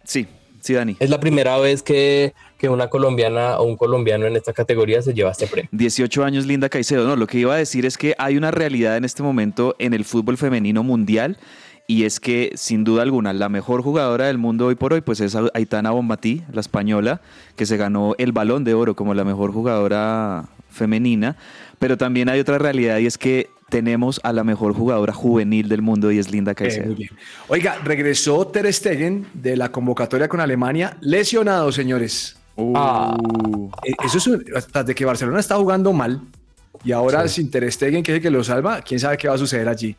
Sí, 0.04 0.28
sí, 0.68 0.74
Dani. 0.74 0.98
Es 1.00 1.10
la 1.10 1.20
primera 1.20 1.58
vez 1.58 1.82
que, 1.82 2.34
que 2.58 2.70
una 2.70 2.90
colombiana 2.90 3.58
o 3.58 3.64
un 3.64 3.78
colombiano 3.78 4.26
en 4.26 4.36
esta 4.36 4.54
categoría 4.54 5.02
se 5.02 5.14
lleva 5.14 5.32
este 5.32 5.48
premio. 5.48 5.70
18 5.72 6.24
años 6.24 6.46
Linda 6.46 6.70
Caicedo. 6.70 7.08
No, 7.08 7.16
lo 7.16 7.26
que 7.28 7.40
iba 7.40 7.54
a 7.54 7.58
decir 7.58 7.86
es 7.86 7.98
que 7.98 8.14
hay 8.18 8.38
una 8.38 8.52
realidad 8.52 8.98
en 8.98 9.06
este 9.06 9.24
momento 9.24 9.76
en 9.80 9.94
el 9.94 10.06
fútbol 10.06 10.38
femenino 10.38 10.84
mundial 10.84 11.38
y 11.88 12.04
es 12.04 12.20
que 12.20 12.52
sin 12.56 12.84
duda 12.84 13.02
alguna 13.02 13.32
la 13.32 13.48
mejor 13.48 13.82
jugadora 13.82 14.28
del 14.28 14.38
mundo 14.38 14.66
hoy 14.66 14.76
por 14.76 14.92
hoy 14.92 15.00
pues 15.00 15.22
es 15.22 15.38
Aitana 15.54 15.92
Bonmatí, 15.92 16.44
la 16.52 16.60
española, 16.60 17.22
que 17.56 17.66
se 17.66 17.78
ganó 17.78 18.14
el 18.18 18.34
Balón 18.34 18.66
de 18.66 18.74
Oro 18.74 18.96
como 18.96 19.14
la 19.14 19.24
mejor 19.24 19.54
jugadora 19.54 20.50
femenina, 20.70 21.38
pero 21.80 21.98
también 21.98 22.28
hay 22.28 22.42
otra 22.42 22.58
realidad 22.58 22.98
y 22.98 23.06
es 23.06 23.18
que 23.18 23.50
tenemos 23.70 24.20
a 24.24 24.32
la 24.34 24.44
mejor 24.44 24.74
jugadora 24.74 25.14
juvenil 25.14 25.68
del 25.68 25.82
mundo 25.82 26.12
y 26.12 26.20
es 26.20 26.32
Linda 26.32 26.52
Eh, 26.54 26.56
Caicedo. 26.56 26.86
muy 26.88 26.96
bien. 26.96 27.10
Oiga, 27.48 27.78
regresó 27.84 28.48
Ter 28.48 28.72
Stegen 28.74 29.28
de 29.34 29.56
la 29.58 29.72
convocatoria 29.72 30.28
con 30.30 30.40
Alemania, 30.40 30.98
lesionado, 31.02 31.72
señores. 31.72 32.38
Ah. 32.76 33.16
Eh, 33.84 33.94
Eso 34.06 34.18
es 34.18 34.28
un- 34.28 34.44
hasta 34.56 34.84
de 34.84 34.96
que 34.96 35.06
Barcelona 35.06 35.40
está 35.40 35.56
jugando 35.58 35.92
mal 35.94 36.22
y 36.84 36.92
ahora 36.92 37.28
sin 37.28 37.52
Ter 37.52 37.70
Stegen, 37.72 38.04
que 38.04 38.12
es 38.14 38.16
el 38.18 38.22
que 38.22 38.30
lo 38.32 38.44
salva, 38.44 38.82
quién 38.82 39.00
sabe 39.00 39.18
qué 39.18 39.28
va 39.28 39.36
a 39.36 39.38
suceder 39.38 39.68
allí. 39.68 39.96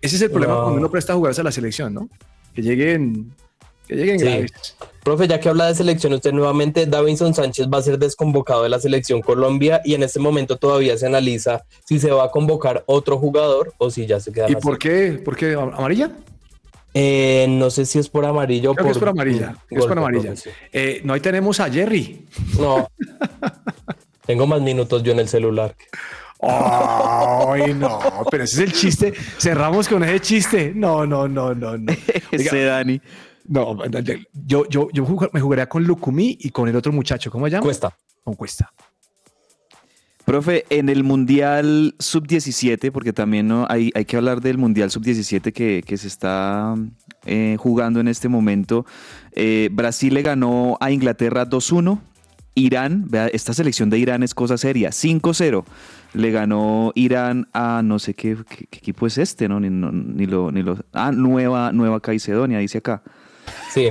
Ese 0.00 0.16
es 0.16 0.22
el 0.22 0.30
problema 0.30 0.54
No. 0.54 0.62
cuando 0.62 0.78
uno 0.80 0.90
presta 0.90 1.12
a 1.12 1.16
jugarse 1.16 1.40
a 1.40 1.44
la 1.44 1.52
selección, 1.52 1.94
¿no? 1.94 2.08
Que 2.54 2.62
lleguen, 2.62 3.32
que 3.88 3.94
lleguen 3.96 4.18
Sí. 4.18 4.24
graves. 4.26 4.52
Profe, 5.02 5.26
ya 5.26 5.40
que 5.40 5.48
habla 5.48 5.66
de 5.66 5.74
selección, 5.74 6.12
usted 6.12 6.32
nuevamente, 6.32 6.84
Davinson 6.86 7.32
Sánchez 7.34 7.66
va 7.72 7.78
a 7.78 7.82
ser 7.82 7.98
desconvocado 7.98 8.62
de 8.62 8.68
la 8.68 8.78
selección 8.78 9.22
Colombia 9.22 9.80
y 9.84 9.94
en 9.94 10.02
este 10.02 10.20
momento 10.20 10.56
todavía 10.56 10.96
se 10.98 11.06
analiza 11.06 11.64
si 11.86 11.98
se 11.98 12.10
va 12.10 12.24
a 12.24 12.30
convocar 12.30 12.84
otro 12.86 13.18
jugador 13.18 13.72
o 13.78 13.90
si 13.90 14.06
ya 14.06 14.20
se 14.20 14.30
queda. 14.32 14.50
¿Y 14.50 14.56
por 14.56 14.78
qué? 14.78 15.12
¿Por 15.24 15.34
qué 15.36 15.54
amarilla? 15.54 16.10
Eh, 16.94 17.46
no 17.48 17.70
sé 17.70 17.86
si 17.86 17.98
es 17.98 18.08
por 18.08 18.24
amarillo 18.26 18.72
o 18.72 18.74
Creo 18.74 18.86
que 18.86 18.92
es 18.92 18.98
por 18.98 19.08
amarilla. 19.08 19.56
es 19.70 19.84
por 19.86 19.98
amarilla. 19.98 20.22
profe, 20.32 20.36
sí. 20.42 20.50
Eh, 20.72 21.00
no, 21.04 21.12
ahí 21.14 21.20
tenemos 21.20 21.58
a 21.60 21.70
Jerry. 21.70 22.26
No. 22.58 22.88
Tengo 24.26 24.46
más 24.46 24.60
minutos 24.60 25.02
yo 25.02 25.12
en 25.12 25.20
el 25.20 25.28
celular. 25.28 25.74
Ay, 26.40 27.74
no, 27.74 27.98
pero 28.30 28.44
ese 28.44 28.62
es 28.64 28.68
el 28.68 28.72
chiste. 28.72 29.12
Cerramos 29.38 29.88
con 29.88 30.04
ese 30.04 30.20
chiste. 30.20 30.72
No, 30.74 31.06
no, 31.06 31.26
no, 31.28 31.54
no, 31.54 31.76
no. 31.76 31.92
Ese 32.30 32.64
Dani. 32.64 33.00
No, 33.48 33.76
yo, 34.46 34.66
yo, 34.68 34.88
yo 34.92 35.06
me 35.32 35.40
jugaría 35.40 35.68
con 35.68 35.82
Lucumí 35.84 36.36
y 36.40 36.50
con 36.50 36.68
el 36.68 36.76
otro 36.76 36.92
muchacho. 36.92 37.30
¿Cómo 37.30 37.46
se 37.46 37.52
llama? 37.52 37.64
Cuesta. 37.64 37.96
Con 38.22 38.34
Cuesta. 38.34 38.72
Profe, 40.24 40.66
en 40.68 40.90
el 40.90 41.04
Mundial 41.04 41.94
Sub-17, 41.98 42.92
porque 42.92 43.14
también 43.14 43.48
¿no? 43.48 43.66
hay, 43.70 43.90
hay 43.94 44.04
que 44.04 44.18
hablar 44.18 44.42
del 44.42 44.58
Mundial 44.58 44.90
Sub-17 44.90 45.52
que, 45.54 45.82
que 45.86 45.96
se 45.96 46.06
está 46.06 46.74
eh, 47.24 47.56
jugando 47.58 47.98
en 48.00 48.08
este 48.08 48.28
momento. 48.28 48.84
Eh, 49.32 49.70
Brasil 49.72 50.12
le 50.12 50.20
ganó 50.20 50.76
a 50.80 50.90
Inglaterra 50.90 51.48
2-1. 51.48 51.98
Irán, 52.54 53.06
vea, 53.08 53.28
esta 53.28 53.54
selección 53.54 53.88
de 53.88 53.98
Irán 54.00 54.22
es 54.22 54.34
cosa 54.34 54.58
seria, 54.58 54.90
5-0. 54.90 55.64
Le 56.12 56.30
ganó 56.30 56.92
Irán 56.94 57.48
a 57.54 57.80
no 57.82 57.98
sé 57.98 58.12
qué, 58.14 58.36
qué- 58.48 58.66
qué 58.66 58.78
equipo 58.78 59.06
es 59.06 59.16
este, 59.16 59.48
¿no? 59.48 59.60
Ni, 59.60 59.70
no- 59.70 59.92
ni 59.92 60.26
lo, 60.26 60.50
ni 60.52 60.62
lo. 60.62 60.76
Ah, 60.92 61.12
Nueva, 61.12 61.72
Nueva 61.72 62.00
Caicedonia, 62.00 62.58
dice 62.58 62.78
acá. 62.78 63.02
Sí. 63.72 63.90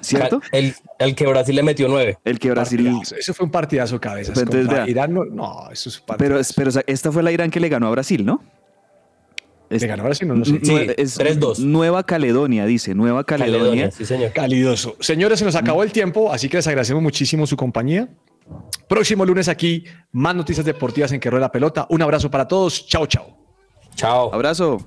¿Cierto? 0.00 0.40
El, 0.52 0.74
el 0.98 1.14
que 1.14 1.26
Brasil 1.26 1.54
le 1.56 1.62
metió 1.62 1.88
nueve. 1.88 2.18
El 2.24 2.38
que 2.38 2.50
Brasil. 2.50 2.84
Partidazo. 2.84 3.16
Eso 3.16 3.34
fue 3.34 3.46
un 3.46 3.52
partidazo 3.52 4.00
cabezas. 4.00 4.34
Pero 4.34 4.42
entonces, 4.44 4.66
contra 4.66 4.84
vea. 4.84 4.90
Irán 4.90 5.14
no, 5.14 5.24
no, 5.24 5.70
eso 5.70 5.88
es 5.88 5.98
un 6.00 6.04
Pero, 6.06 6.18
partidazo. 6.36 6.52
pero 6.56 6.68
o 6.68 6.72
sea, 6.72 6.82
esta 6.86 7.10
fue 7.12 7.22
la 7.22 7.32
Irán 7.32 7.50
que 7.50 7.60
le 7.60 7.68
ganó 7.68 7.86
a 7.88 7.90
Brasil, 7.90 8.24
¿no? 8.24 8.42
¿Le 9.70 9.86
ganó 9.86 10.02
a 10.02 10.06
Brasil? 10.06 10.28
No, 10.28 10.34
no 10.34 10.44
sé. 10.44 10.52
Nue- 10.60 10.94
es 10.96 11.58
Nueva 11.58 12.04
Caledonia, 12.04 12.66
dice. 12.66 12.94
Nueva 12.94 13.24
Caledonia. 13.24 13.58
Caledonia, 13.60 13.90
sí, 13.90 14.04
señor. 14.04 14.32
Calidoso. 14.32 14.96
Señores, 15.00 15.38
se 15.38 15.44
nos 15.44 15.56
acabó 15.56 15.82
el 15.82 15.90
tiempo, 15.90 16.32
así 16.32 16.48
que 16.48 16.58
les 16.58 16.66
agradecemos 16.66 17.02
muchísimo 17.02 17.46
su 17.46 17.56
compañía. 17.56 18.08
Próximo 18.88 19.24
lunes 19.24 19.48
aquí, 19.48 19.84
más 20.12 20.34
noticias 20.34 20.66
deportivas 20.66 21.10
en 21.12 21.18
Que 21.18 21.30
Rueda 21.30 21.46
la 21.46 21.52
Pelota. 21.52 21.86
Un 21.88 22.02
abrazo 22.02 22.30
para 22.30 22.46
todos. 22.46 22.86
Chao, 22.86 23.06
chao. 23.06 23.36
Chao. 23.96 24.32
Abrazo. 24.34 24.78